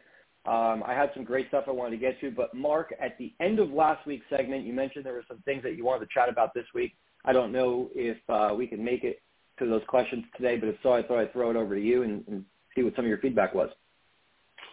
Um, 0.44 0.82
I 0.84 0.92
had 0.94 1.10
some 1.14 1.22
great 1.24 1.48
stuff 1.48 1.64
I 1.68 1.70
wanted 1.70 1.92
to 1.92 1.96
get 1.98 2.20
to, 2.20 2.30
but 2.30 2.52
Marc, 2.52 2.92
at 3.00 3.16
the 3.18 3.32
end 3.40 3.60
of 3.60 3.70
last 3.70 4.04
week's 4.06 4.26
segment, 4.28 4.66
you 4.66 4.72
mentioned 4.72 5.06
there 5.06 5.12
were 5.12 5.24
some 5.28 5.40
things 5.44 5.62
that 5.62 5.76
you 5.76 5.84
wanted 5.84 6.06
to 6.06 6.12
chat 6.12 6.28
about 6.28 6.52
this 6.52 6.66
week. 6.74 6.94
I 7.24 7.32
don't 7.32 7.52
know 7.52 7.88
if 7.94 8.18
uh, 8.28 8.52
we 8.54 8.66
can 8.66 8.84
make 8.84 9.04
it 9.04 9.22
to 9.60 9.66
those 9.66 9.82
questions 9.86 10.24
today, 10.36 10.56
but 10.56 10.68
if 10.68 10.76
so, 10.82 10.92
I 10.92 11.02
thought 11.02 11.18
I'd 11.18 11.32
throw 11.32 11.50
it 11.50 11.56
over 11.56 11.76
to 11.76 11.80
you 11.80 12.02
and, 12.02 12.24
and 12.26 12.44
see 12.74 12.82
what 12.82 12.96
some 12.96 13.04
of 13.04 13.08
your 13.08 13.18
feedback 13.18 13.54
was. 13.54 13.70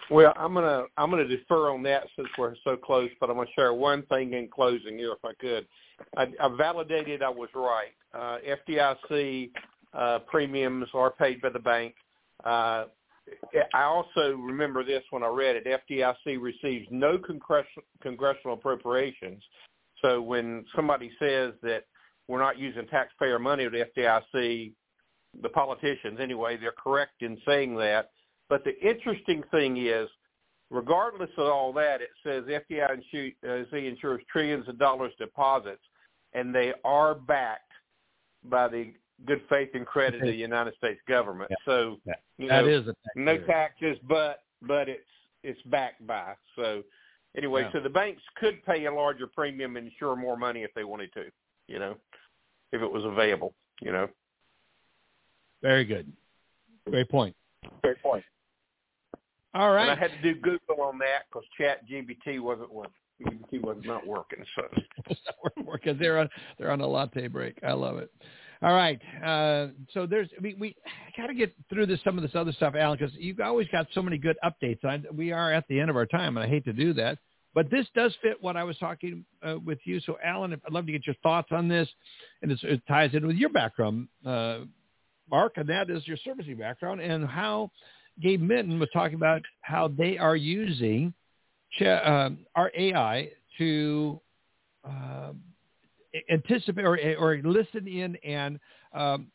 Well, 0.10 0.34
I'm 0.36 0.56
gonna 0.56 0.86
I'm 0.98 1.12
gonna 1.12 1.28
defer 1.28 1.70
on 1.70 1.84
that 1.84 2.08
since 2.16 2.28
we're 2.38 2.56
so 2.64 2.76
close, 2.76 3.12
but 3.20 3.30
I'm 3.30 3.36
gonna 3.36 3.50
share 3.56 3.74
one 3.76 4.02
thing 4.08 4.34
in 4.34 4.48
closing 4.48 4.98
here, 4.98 5.12
if 5.12 5.24
I 5.24 5.34
could. 5.40 5.68
I, 6.18 6.24
I 6.44 6.56
validated 6.58 7.22
I 7.22 7.30
was 7.30 7.50
right. 7.54 7.94
Uh, 8.12 8.40
FDIC 8.68 9.52
uh, 9.94 10.20
premiums 10.20 10.88
are 10.96 11.12
paid 11.12 11.42
by 11.42 11.50
the 11.50 11.60
bank. 11.60 11.94
Uh, 12.44 12.86
I 13.74 13.84
also 13.84 14.36
remember 14.36 14.84
this 14.84 15.04
when 15.10 15.24
I 15.24 15.28
read 15.28 15.56
it. 15.56 15.66
FDIC 15.66 16.42
receives 16.42 16.88
no 16.92 17.18
congressional 17.18 17.84
congressional 18.02 18.56
appropriations. 18.56 19.44
So 20.02 20.22
when 20.22 20.66
somebody 20.76 21.12
says 21.20 21.54
that 21.62 21.86
we're 22.28 22.40
not 22.40 22.58
using 22.58 22.88
taxpayer 22.88 23.40
money 23.40 23.66
at 23.66 23.74
FDIC, 23.74 24.74
the 25.42 25.50
politicians 25.50 26.20
anyway, 26.22 26.58
they're 26.58 26.72
correct 26.72 27.22
in 27.22 27.38
saying 27.46 27.76
that. 27.78 28.12
But 28.50 28.64
the 28.64 28.80
interesting 28.80 29.44
thing 29.52 29.78
is, 29.78 30.08
regardless 30.70 31.30
of 31.38 31.48
all 31.48 31.74
that, 31.74 32.02
it 32.02 32.10
says 32.24 32.44
FDIC 32.46 33.36
uh, 33.48 33.76
insures 33.78 34.22
trillions 34.32 34.68
of 34.68 34.80
dollars 34.80 35.14
deposits, 35.20 35.84
and 36.34 36.54
they 36.54 36.74
are 36.84 37.16
backed 37.16 37.72
by 38.44 38.68
the 38.68 38.94
good 39.26 39.42
faith 39.50 39.70
and 39.74 39.86
credit 39.86 40.22
of 40.22 40.28
the 40.28 40.34
United 40.34 40.76
States 40.76 41.00
government. 41.08 41.52
Yeah. 41.52 41.58
So 41.66 41.98
yeah. 42.06 42.14
you 42.38 42.48
know, 42.48 42.68
is 42.68 42.88
a 42.88 42.96
no 43.16 43.38
taxes, 43.38 43.98
but 44.08 44.44
but 44.62 44.90
it's 44.90 45.04
it's 45.44 45.62
backed 45.64 46.06
by. 46.06 46.34
So 46.56 46.84
anyway, 47.36 47.64
yeah. 47.64 47.72
so 47.74 47.80
the 47.80 47.90
banks 47.90 48.22
could 48.36 48.64
pay 48.66 48.86
a 48.86 48.94
larger 48.94 49.28
premium 49.28 49.78
and 49.78 49.88
insure 49.88 50.16
more 50.16 50.38
money 50.38 50.64
if 50.64 50.74
they 50.74 50.84
wanted 50.84 51.14
to. 51.14 51.26
You 51.68 51.80
know, 51.80 51.96
if 52.72 52.82
it 52.82 52.92
was 52.92 53.04
available. 53.06 53.54
You 53.82 53.92
know. 53.92 54.08
Very 55.62 55.86
good. 55.86 56.12
Great 56.90 57.10
point. 57.10 57.36
Great 57.84 58.02
point. 58.02 58.24
All 59.54 59.72
right. 59.72 59.90
And 59.90 59.92
I 59.92 59.96
had 59.96 60.12
to 60.12 60.22
do 60.22 60.40
Google 60.40 60.84
on 60.84 60.98
that 61.00 61.26
because 61.30 61.48
Chat 61.58 61.88
GBT 61.88 62.40
wasn't 62.40 62.72
working. 62.72 62.94
GBT 63.22 63.62
was 63.62 63.78
not 63.84 64.08
working, 64.08 64.46
so 64.56 64.64
it's 65.10 65.20
not 65.26 65.66
working. 65.66 65.98
They're 66.00 66.20
on 66.20 66.30
they're 66.58 66.72
on 66.72 66.80
a 66.82 66.88
latte 66.88 67.28
break. 67.28 67.58
I 67.64 67.74
love 67.74 67.98
it. 67.98 68.12
All 68.62 68.74
right. 68.74 69.00
Uh, 69.24 69.68
so 69.94 70.06
there's 70.06 70.28
we, 70.42 70.54
we 70.56 70.76
got 71.16 71.28
to 71.28 71.34
get 71.34 71.54
through 71.70 71.86
this 71.86 72.00
some 72.04 72.18
of 72.18 72.24
this 72.24 72.36
other 72.36 72.52
stuff, 72.52 72.74
Allen, 72.78 72.98
because 73.00 73.16
you've 73.18 73.40
always 73.40 73.68
got 73.70 73.88
so 73.94 74.02
many 74.02 74.18
good 74.18 74.38
updates. 74.44 74.84
I, 74.84 75.00
we 75.16 75.32
are 75.32 75.54
at 75.54 75.66
the 75.70 75.80
end 75.80 75.90
of 75.90 75.96
our 75.96 76.06
time, 76.06 76.36
and 76.36 76.46
I 76.46 76.50
hate 76.50 76.66
to 76.66 76.74
do 76.74 76.94
that, 76.94 77.20
but 77.54 77.72
this 77.72 77.88
does 77.96 78.14
fit 78.22 78.38
what 78.42 78.58
I 78.58 78.66
was 78.66 78.78
talking 78.78 79.24
uh, 79.42 79.56
with 79.64 79.80
you. 79.86 80.02
So, 80.02 80.18
Allen, 80.24 80.54
I'd 80.54 80.74
love 80.74 80.86
to 80.88 80.92
get 80.92 81.08
your 81.08 81.16
thoughts 81.24 81.50
on 81.52 81.70
this, 81.70 81.88
and 82.42 82.52
it 82.52 82.82
ties 82.86 83.12
in 83.14 83.26
with 83.26 83.38
your 83.38 83.50
background, 83.50 84.10
uh, 84.26 84.60
Marc, 85.32 85.54
and 85.56 85.70
that 85.70 85.90
is 85.90 86.06
your 86.06 86.18
servicing 86.18 86.58
background, 86.58 87.00
and 87.00 87.26
how 87.26 87.72
Gabe 88.22 88.42
Minton 88.42 88.78
was 88.78 88.90
talking 88.92 89.16
about 89.16 89.42
how 89.62 89.88
they 89.88 90.18
are 90.18 90.36
using 90.36 91.14
uh, 91.80 92.30
our 92.56 92.72
AI 92.78 93.30
to 93.58 94.20
uh, 94.84 95.32
anticipate 96.30 96.86
or, 96.86 96.98
or 97.18 97.38
listen 97.44 97.88
in 97.88 98.16
and 98.18 98.60
um, 98.94 99.28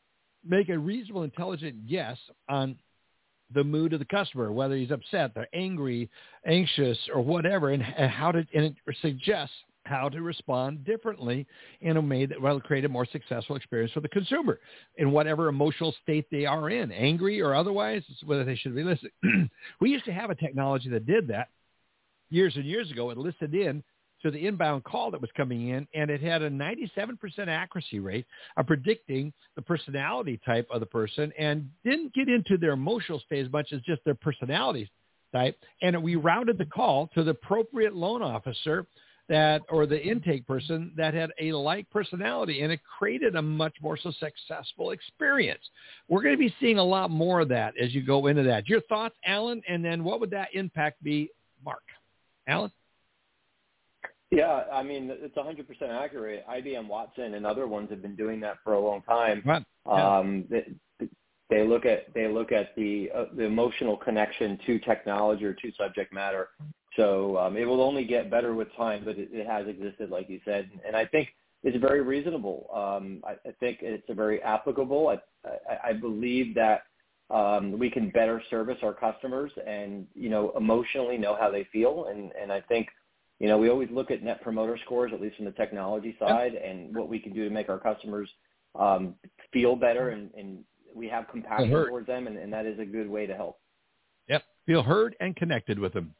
make 0.44 0.68
a 0.68 0.78
reasonable, 0.78 1.22
intelligent 1.22 1.86
guess 1.88 2.18
on 2.48 2.76
the 3.52 3.64
mood 3.64 3.92
of 3.92 3.98
the 3.98 4.04
customer, 4.06 4.52
whether 4.52 4.76
he's 4.76 4.90
upset, 4.90 5.32
they're 5.34 5.48
angry, 5.54 6.10
anxious, 6.46 6.98
or 7.14 7.22
whatever, 7.22 7.70
and, 7.70 7.82
and 7.82 8.10
how 8.10 8.32
to 8.32 8.38
and 8.54 8.64
it 8.64 8.74
suggests 9.00 9.54
how 9.84 10.08
to 10.08 10.22
respond 10.22 10.82
differently 10.84 11.46
in 11.82 11.96
a 11.96 12.00
way 12.00 12.24
that 12.24 12.40
will 12.40 12.60
create 12.60 12.86
a 12.86 12.88
more 12.88 13.06
successful 13.12 13.54
experience 13.54 13.92
for 13.92 14.00
the 14.00 14.08
consumer 14.08 14.58
in 14.96 15.12
whatever 15.12 15.48
emotional 15.48 15.94
state 16.02 16.26
they 16.30 16.46
are 16.46 16.70
in, 16.70 16.90
angry 16.90 17.40
or 17.40 17.54
otherwise, 17.54 18.02
whether 18.24 18.44
they 18.44 18.56
should 18.56 18.74
be 18.74 18.82
listening. 18.82 19.12
we 19.80 19.90
used 19.90 20.06
to 20.06 20.12
have 20.12 20.30
a 20.30 20.34
technology 20.34 20.88
that 20.88 21.06
did 21.06 21.28
that 21.28 21.48
years 22.30 22.56
and 22.56 22.64
years 22.64 22.90
ago. 22.90 23.10
It 23.10 23.18
listened 23.18 23.54
in 23.54 23.84
to 24.24 24.30
the 24.30 24.46
inbound 24.46 24.82
call 24.84 25.10
that 25.10 25.20
was 25.20 25.30
coming 25.36 25.68
in, 25.68 25.86
and 25.94 26.10
it 26.10 26.20
had 26.20 26.42
a 26.42 26.50
97% 26.50 26.88
accuracy 27.46 28.00
rate 28.00 28.26
of 28.56 28.66
predicting 28.66 29.32
the 29.54 29.62
personality 29.62 30.40
type 30.44 30.66
of 30.72 30.80
the 30.80 30.86
person 30.86 31.32
and 31.38 31.68
didn't 31.84 32.12
get 32.14 32.28
into 32.28 32.56
their 32.56 32.72
emotional 32.72 33.20
state 33.20 33.44
as 33.44 33.52
much 33.52 33.72
as 33.72 33.80
just 33.82 34.02
their 34.04 34.14
personality 34.14 34.90
type. 35.32 35.58
And 35.82 36.02
we 36.02 36.16
routed 36.16 36.56
the 36.58 36.64
call 36.64 37.10
to 37.14 37.22
the 37.22 37.32
appropriate 37.32 37.94
loan 37.94 38.22
officer 38.22 38.86
that 39.28 39.62
or 39.70 39.86
the 39.86 40.02
intake 40.02 40.46
person 40.46 40.92
that 40.96 41.14
had 41.14 41.30
a 41.40 41.52
like 41.52 41.88
personality 41.90 42.60
and 42.60 42.70
it 42.70 42.80
created 42.98 43.36
a 43.36 43.42
much 43.42 43.74
more 43.80 43.96
so 43.96 44.12
successful 44.20 44.90
experience. 44.90 45.62
We're 46.08 46.22
going 46.22 46.34
to 46.34 46.38
be 46.38 46.54
seeing 46.60 46.78
a 46.78 46.84
lot 46.84 47.10
more 47.10 47.40
of 47.40 47.48
that 47.48 47.74
as 47.80 47.94
you 47.94 48.02
go 48.02 48.26
into 48.26 48.42
that. 48.42 48.68
Your 48.68 48.82
thoughts, 48.82 49.14
Allen, 49.24 49.62
and 49.68 49.84
then 49.84 50.04
what 50.04 50.20
would 50.20 50.30
that 50.30 50.48
impact 50.52 51.02
be, 51.02 51.30
Marc? 51.64 51.82
Allen? 52.46 52.70
Yeah, 54.34 54.64
I 54.72 54.82
mean 54.82 55.10
it's 55.10 55.36
100% 55.36 55.64
accurate. 55.90 56.44
IBM 56.48 56.88
Watson 56.88 57.34
and 57.34 57.46
other 57.46 57.66
ones 57.66 57.90
have 57.90 58.02
been 58.02 58.16
doing 58.16 58.40
that 58.40 58.56
for 58.64 58.74
a 58.74 58.80
long 58.80 59.02
time. 59.02 59.42
Right. 59.44 59.64
Yeah. 59.86 60.18
Um, 60.18 60.44
they, 60.50 60.66
they 61.50 61.66
look 61.66 61.84
at 61.84 62.12
they 62.14 62.26
look 62.26 62.52
at 62.52 62.74
the 62.76 63.10
uh, 63.14 63.24
the 63.36 63.44
emotional 63.44 63.96
connection 63.96 64.58
to 64.66 64.78
technology 64.80 65.44
or 65.44 65.54
to 65.54 65.72
subject 65.78 66.12
matter. 66.12 66.48
So 66.96 67.36
um, 67.38 67.56
it 67.56 67.64
will 67.64 67.82
only 67.82 68.04
get 68.04 68.30
better 68.30 68.54
with 68.54 68.68
time, 68.76 69.04
but 69.04 69.18
it, 69.18 69.28
it 69.32 69.46
has 69.46 69.66
existed, 69.66 70.10
like 70.10 70.28
you 70.28 70.40
said, 70.44 70.70
and 70.86 70.96
I 70.96 71.04
think 71.04 71.28
it's 71.64 71.76
very 71.78 72.02
reasonable. 72.02 72.68
Um, 72.72 73.22
I, 73.26 73.32
I 73.48 73.52
think 73.58 73.78
it's 73.80 74.08
a 74.08 74.14
very 74.14 74.40
applicable. 74.42 75.08
I, 75.08 75.48
I, 75.48 75.90
I 75.90 75.92
believe 75.92 76.54
that 76.54 76.82
um, 77.30 77.78
we 77.78 77.90
can 77.90 78.10
better 78.10 78.42
service 78.48 78.78
our 78.82 78.92
customers 78.92 79.50
and 79.66 80.06
you 80.14 80.28
know 80.28 80.52
emotionally 80.56 81.18
know 81.18 81.36
how 81.38 81.50
they 81.50 81.64
feel, 81.72 82.06
and 82.10 82.30
and 82.40 82.52
I 82.52 82.60
think 82.60 82.88
you 83.40 83.48
know, 83.48 83.58
we 83.58 83.68
always 83.68 83.88
look 83.90 84.10
at 84.10 84.22
net 84.22 84.42
promoter 84.42 84.78
scores, 84.84 85.12
at 85.12 85.20
least 85.20 85.36
from 85.36 85.44
the 85.44 85.50
technology 85.52 86.16
side, 86.18 86.54
and 86.54 86.94
what 86.94 87.08
we 87.08 87.18
can 87.18 87.32
do 87.32 87.44
to 87.44 87.50
make 87.50 87.68
our 87.68 87.78
customers 87.78 88.28
um, 88.78 89.14
feel 89.52 89.76
better, 89.76 90.10
and, 90.10 90.30
and 90.36 90.64
we 90.94 91.08
have 91.08 91.28
compassion 91.28 91.70
towards 91.70 92.06
them, 92.06 92.26
and, 92.26 92.36
and 92.36 92.52
that 92.52 92.66
is 92.66 92.78
a 92.78 92.84
good 92.84 93.08
way 93.08 93.26
to 93.26 93.34
help. 93.34 93.58
Yep, 94.28 94.42
feel 94.66 94.82
heard 94.82 95.16
and 95.20 95.34
connected 95.34 95.78
with 95.78 95.92
them. 95.92 96.14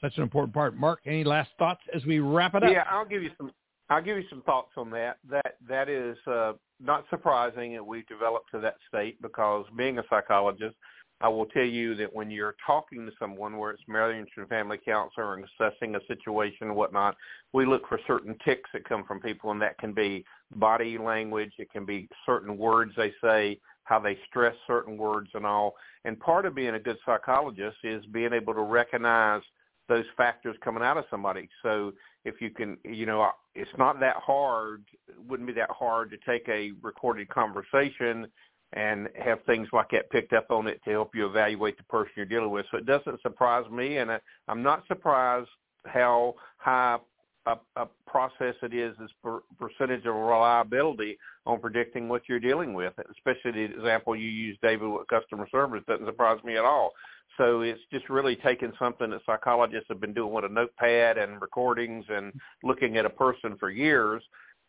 Such 0.00 0.16
an 0.16 0.22
important 0.22 0.52
part. 0.52 0.76
Marc, 0.76 1.00
any 1.06 1.24
last 1.24 1.50
thoughts 1.58 1.80
as 1.94 2.04
we 2.04 2.18
wrap 2.18 2.54
it 2.54 2.62
up? 2.62 2.70
Yeah, 2.70 2.84
I'll 2.90 3.06
give 3.06 3.22
you 3.22 3.30
some. 3.38 3.50
I'll 3.88 4.02
give 4.02 4.16
you 4.16 4.24
some 4.28 4.42
thoughts 4.42 4.72
on 4.76 4.90
that. 4.90 5.18
That 5.30 5.56
that 5.68 5.88
is 5.88 6.16
uh, 6.26 6.52
not 6.80 7.04
surprising 7.08 7.72
that 7.74 7.86
we've 7.86 8.06
developed 8.06 8.50
to 8.50 8.60
that 8.60 8.76
state 8.88 9.22
because 9.22 9.64
being 9.76 9.98
a 9.98 10.02
psychologist, 10.10 10.74
I 11.20 11.28
will 11.28 11.46
tell 11.46 11.64
you 11.64 11.94
that 11.96 12.14
when 12.14 12.30
you're 12.30 12.56
talking 12.66 13.06
to 13.06 13.12
someone, 13.18 13.56
where 13.56 13.70
it's 13.70 13.82
marriage 13.88 14.28
and 14.36 14.48
family 14.48 14.78
counselor 14.84 15.34
and 15.34 15.44
assessing 15.44 15.94
a 15.94 16.00
situation 16.06 16.68
and 16.68 16.76
whatnot, 16.76 17.16
we 17.52 17.64
look 17.64 17.88
for 17.88 17.98
certain 18.06 18.36
ticks 18.44 18.68
that 18.74 18.88
come 18.88 19.04
from 19.04 19.20
people, 19.20 19.50
and 19.50 19.62
that 19.62 19.78
can 19.78 19.92
be 19.92 20.24
body 20.56 20.98
language, 20.98 21.52
it 21.58 21.70
can 21.70 21.86
be 21.86 22.08
certain 22.26 22.58
words 22.58 22.92
they 22.96 23.12
say, 23.22 23.58
how 23.84 23.98
they 23.98 24.18
stress 24.28 24.54
certain 24.66 24.98
words 24.98 25.30
and 25.34 25.46
all. 25.46 25.74
And 26.04 26.20
part 26.20 26.44
of 26.44 26.54
being 26.54 26.74
a 26.74 26.80
good 26.80 26.98
psychologist 27.06 27.78
is 27.82 28.04
being 28.06 28.32
able 28.32 28.52
to 28.52 28.62
recognize 28.62 29.42
those 29.88 30.04
factors 30.16 30.56
coming 30.62 30.82
out 30.82 30.98
of 30.98 31.04
somebody. 31.10 31.48
So 31.62 31.92
if 32.24 32.40
you 32.40 32.50
can, 32.50 32.76
you 32.84 33.06
know, 33.06 33.30
it's 33.54 33.70
not 33.78 34.00
that 34.00 34.16
hard, 34.16 34.82
it 35.08 35.14
wouldn't 35.26 35.46
be 35.46 35.52
that 35.54 35.70
hard 35.70 36.10
to 36.10 36.16
take 36.26 36.48
a 36.48 36.72
recorded 36.82 37.28
conversation 37.28 38.26
and 38.72 39.08
have 39.22 39.42
things 39.44 39.68
like 39.72 39.90
that 39.90 40.10
picked 40.10 40.32
up 40.32 40.50
on 40.50 40.66
it 40.66 40.80
to 40.84 40.90
help 40.90 41.14
you 41.14 41.26
evaluate 41.26 41.76
the 41.76 41.84
person 41.84 42.12
you're 42.16 42.26
dealing 42.26 42.50
with. 42.50 42.66
So 42.70 42.78
it 42.78 42.86
doesn't 42.86 43.22
surprise 43.22 43.68
me, 43.70 43.98
and 43.98 44.10
I, 44.10 44.20
I'm 44.48 44.62
not 44.62 44.86
surprised 44.88 45.48
how 45.84 46.34
high 46.58 46.98
a, 47.46 47.56
a 47.76 47.86
process 48.06 48.54
it 48.62 48.74
is 48.74 48.94
as 49.02 49.10
per, 49.22 49.40
percentage 49.58 50.04
of 50.04 50.14
reliability 50.14 51.16
on 51.46 51.60
predicting 51.60 52.08
what 52.08 52.22
you're 52.28 52.40
dealing 52.40 52.74
with. 52.74 52.92
Especially 53.10 53.52
the 53.52 53.76
example 53.76 54.16
you 54.16 54.28
used, 54.28 54.60
David, 54.60 54.88
with 54.88 55.06
customer 55.08 55.48
service 55.50 55.82
doesn't 55.86 56.06
surprise 56.06 56.42
me 56.44 56.56
at 56.56 56.64
all. 56.64 56.92
So 57.36 57.60
it's 57.60 57.80
just 57.92 58.08
really 58.08 58.36
taking 58.36 58.72
something 58.78 59.10
that 59.10 59.20
psychologists 59.26 59.86
have 59.88 60.00
been 60.00 60.14
doing 60.14 60.32
with 60.32 60.44
a 60.44 60.48
notepad 60.48 61.18
and 61.18 61.40
recordings 61.40 62.04
and 62.08 62.32
looking 62.62 62.96
at 62.96 63.04
a 63.04 63.10
person 63.10 63.56
for 63.58 63.70
years 63.70 64.22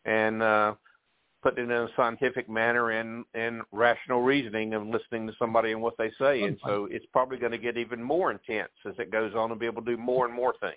and 0.04 0.42
uh, 0.42 0.74
putting 1.42 1.64
it 1.64 1.72
in 1.72 1.82
a 1.82 1.88
scientific 1.96 2.48
manner 2.48 2.90
and 2.90 3.24
and 3.34 3.62
rational 3.72 4.22
reasoning 4.22 4.74
and 4.74 4.90
listening 4.90 5.26
to 5.26 5.32
somebody 5.38 5.72
and 5.72 5.80
what 5.80 5.94
they 5.98 6.10
say. 6.18 6.42
And 6.42 6.58
so 6.64 6.88
it's 6.90 7.06
probably 7.12 7.38
going 7.38 7.52
to 7.52 7.58
get 7.58 7.76
even 7.76 8.02
more 8.02 8.30
intense 8.30 8.72
as 8.86 8.94
it 8.98 9.10
goes 9.10 9.34
on 9.34 9.50
and 9.50 9.60
be 9.60 9.66
able 9.66 9.82
to 9.82 9.96
do 9.96 10.00
more 10.00 10.26
and 10.26 10.34
more 10.34 10.54
things. 10.60 10.76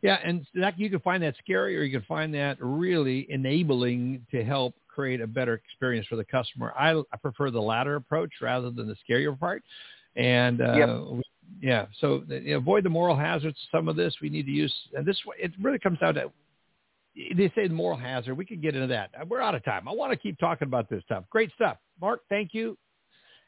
Yeah, 0.00 0.18
and 0.24 0.46
that 0.54 0.78
you 0.78 0.90
can 0.90 1.00
find 1.00 1.22
that 1.24 1.34
scary, 1.42 1.76
or 1.76 1.82
you 1.82 1.98
can 1.98 2.06
find 2.06 2.32
that 2.34 2.56
really 2.60 3.26
enabling 3.30 4.24
to 4.30 4.44
help 4.44 4.74
create 4.86 5.20
a 5.20 5.26
better 5.26 5.54
experience 5.54 6.06
for 6.06 6.16
the 6.16 6.24
customer. 6.24 6.72
I, 6.78 6.92
I 7.12 7.16
prefer 7.20 7.50
the 7.50 7.60
latter 7.60 7.96
approach 7.96 8.30
rather 8.40 8.70
than 8.70 8.86
the 8.86 8.96
scarier 9.08 9.38
part. 9.38 9.62
And 10.16 10.60
uh, 10.60 10.74
yep. 10.74 11.24
yeah, 11.60 11.86
so 12.00 12.22
you 12.28 12.52
know, 12.52 12.56
avoid 12.58 12.84
the 12.84 12.90
moral 12.90 13.16
hazards. 13.16 13.56
Some 13.70 13.88
of 13.88 13.96
this 13.96 14.14
we 14.20 14.28
need 14.28 14.46
to 14.46 14.52
use, 14.52 14.74
and 14.94 15.06
this 15.06 15.20
it 15.38 15.52
really 15.60 15.78
comes 15.78 15.98
down 15.98 16.14
to 16.14 16.32
they 17.36 17.50
say 17.54 17.66
the 17.66 17.74
moral 17.74 17.98
hazard. 17.98 18.34
We 18.36 18.44
could 18.44 18.62
get 18.62 18.74
into 18.74 18.86
that. 18.88 19.10
We're 19.28 19.40
out 19.40 19.54
of 19.54 19.64
time. 19.64 19.88
I 19.88 19.92
want 19.92 20.12
to 20.12 20.18
keep 20.18 20.38
talking 20.38 20.68
about 20.68 20.88
this 20.88 21.02
stuff. 21.04 21.24
Great 21.30 21.52
stuff. 21.54 21.78
Marc, 22.00 22.20
thank 22.28 22.54
you. 22.54 22.76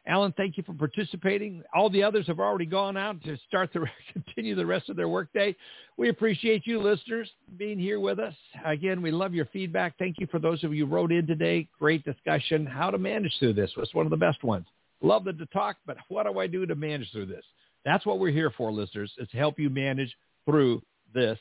Allen, 0.06 0.32
thank 0.36 0.56
you 0.56 0.62
for 0.62 0.72
participating. 0.72 1.62
All 1.74 1.90
the 1.90 2.02
others 2.02 2.26
have 2.26 2.40
already 2.40 2.64
gone 2.64 2.96
out 2.96 3.22
to 3.24 3.36
start 3.46 3.72
to 3.74 3.84
continue 4.12 4.54
the 4.54 4.64
rest 4.64 4.88
of 4.88 4.96
their 4.96 5.08
workday. 5.08 5.54
We 5.98 6.08
appreciate 6.08 6.66
you 6.66 6.80
listeners 6.80 7.30
being 7.58 7.78
here 7.78 8.00
with 8.00 8.18
us. 8.18 8.34
Again, 8.64 9.02
we 9.02 9.10
love 9.10 9.34
your 9.34 9.46
feedback. 9.46 9.98
Thank 9.98 10.16
you 10.18 10.26
for 10.26 10.38
those 10.38 10.64
of 10.64 10.74
you 10.74 10.86
who 10.86 10.92
wrote 10.92 11.12
in 11.12 11.26
today. 11.26 11.68
Great 11.78 12.02
discussion. 12.04 12.64
How 12.64 12.90
to 12.90 12.98
manage 12.98 13.34
through 13.38 13.52
this 13.52 13.70
was 13.76 13.90
one 13.92 14.06
of 14.06 14.10
the 14.10 14.16
best 14.16 14.42
ones. 14.42 14.66
Love 15.02 15.24
the 15.24 15.32
to 15.34 15.46
talk, 15.46 15.76
but 15.86 15.98
what 16.08 16.26
do 16.26 16.38
I 16.38 16.46
do 16.46 16.66
to 16.66 16.74
manage 16.74 17.10
through 17.12 17.26
this? 17.26 17.44
That's 17.84 18.04
what 18.04 18.18
we're 18.18 18.32
here 18.32 18.52
for, 18.56 18.72
listeners, 18.72 19.12
is 19.18 19.28
to 19.30 19.36
help 19.36 19.58
you 19.58 19.70
manage 19.70 20.14
through 20.44 20.82
this 21.14 21.38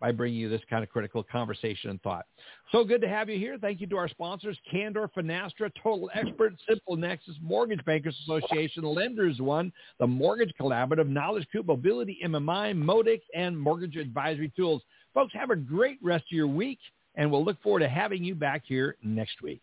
by 0.00 0.12
bringing 0.12 0.38
you 0.38 0.48
this 0.48 0.60
kind 0.68 0.82
of 0.82 0.90
critical 0.90 1.22
conversation 1.22 1.90
and 1.90 2.02
thought. 2.02 2.26
So 2.72 2.84
good 2.84 3.00
to 3.00 3.08
have 3.08 3.28
you 3.28 3.38
here. 3.38 3.56
Thank 3.58 3.80
you 3.80 3.86
to 3.88 3.96
our 3.96 4.08
sponsors, 4.08 4.58
Candor, 4.70 5.08
Finastra, 5.16 5.70
Total 5.82 6.10
Expert, 6.14 6.54
Simple 6.68 6.96
Nexus, 6.96 7.36
Mortgage 7.42 7.84
Bankers 7.84 8.16
Association, 8.22 8.82
Lenders 8.84 9.40
One, 9.40 9.72
the 9.98 10.06
Mortgage 10.06 10.52
Collaborative, 10.60 11.08
Knowledge 11.08 11.46
Coop, 11.52 11.66
Mobility 11.66 12.18
MMI, 12.24 12.74
Modex, 12.74 13.20
and 13.34 13.58
Mortgage 13.58 13.96
Advisory 13.96 14.52
Tools. 14.56 14.82
Folks, 15.14 15.32
have 15.34 15.50
a 15.50 15.56
great 15.56 15.98
rest 16.02 16.24
of 16.30 16.36
your 16.36 16.48
week, 16.48 16.78
and 17.14 17.30
we'll 17.30 17.44
look 17.44 17.60
forward 17.62 17.80
to 17.80 17.88
having 17.88 18.22
you 18.22 18.34
back 18.34 18.62
here 18.66 18.96
next 19.02 19.40
week. 19.42 19.62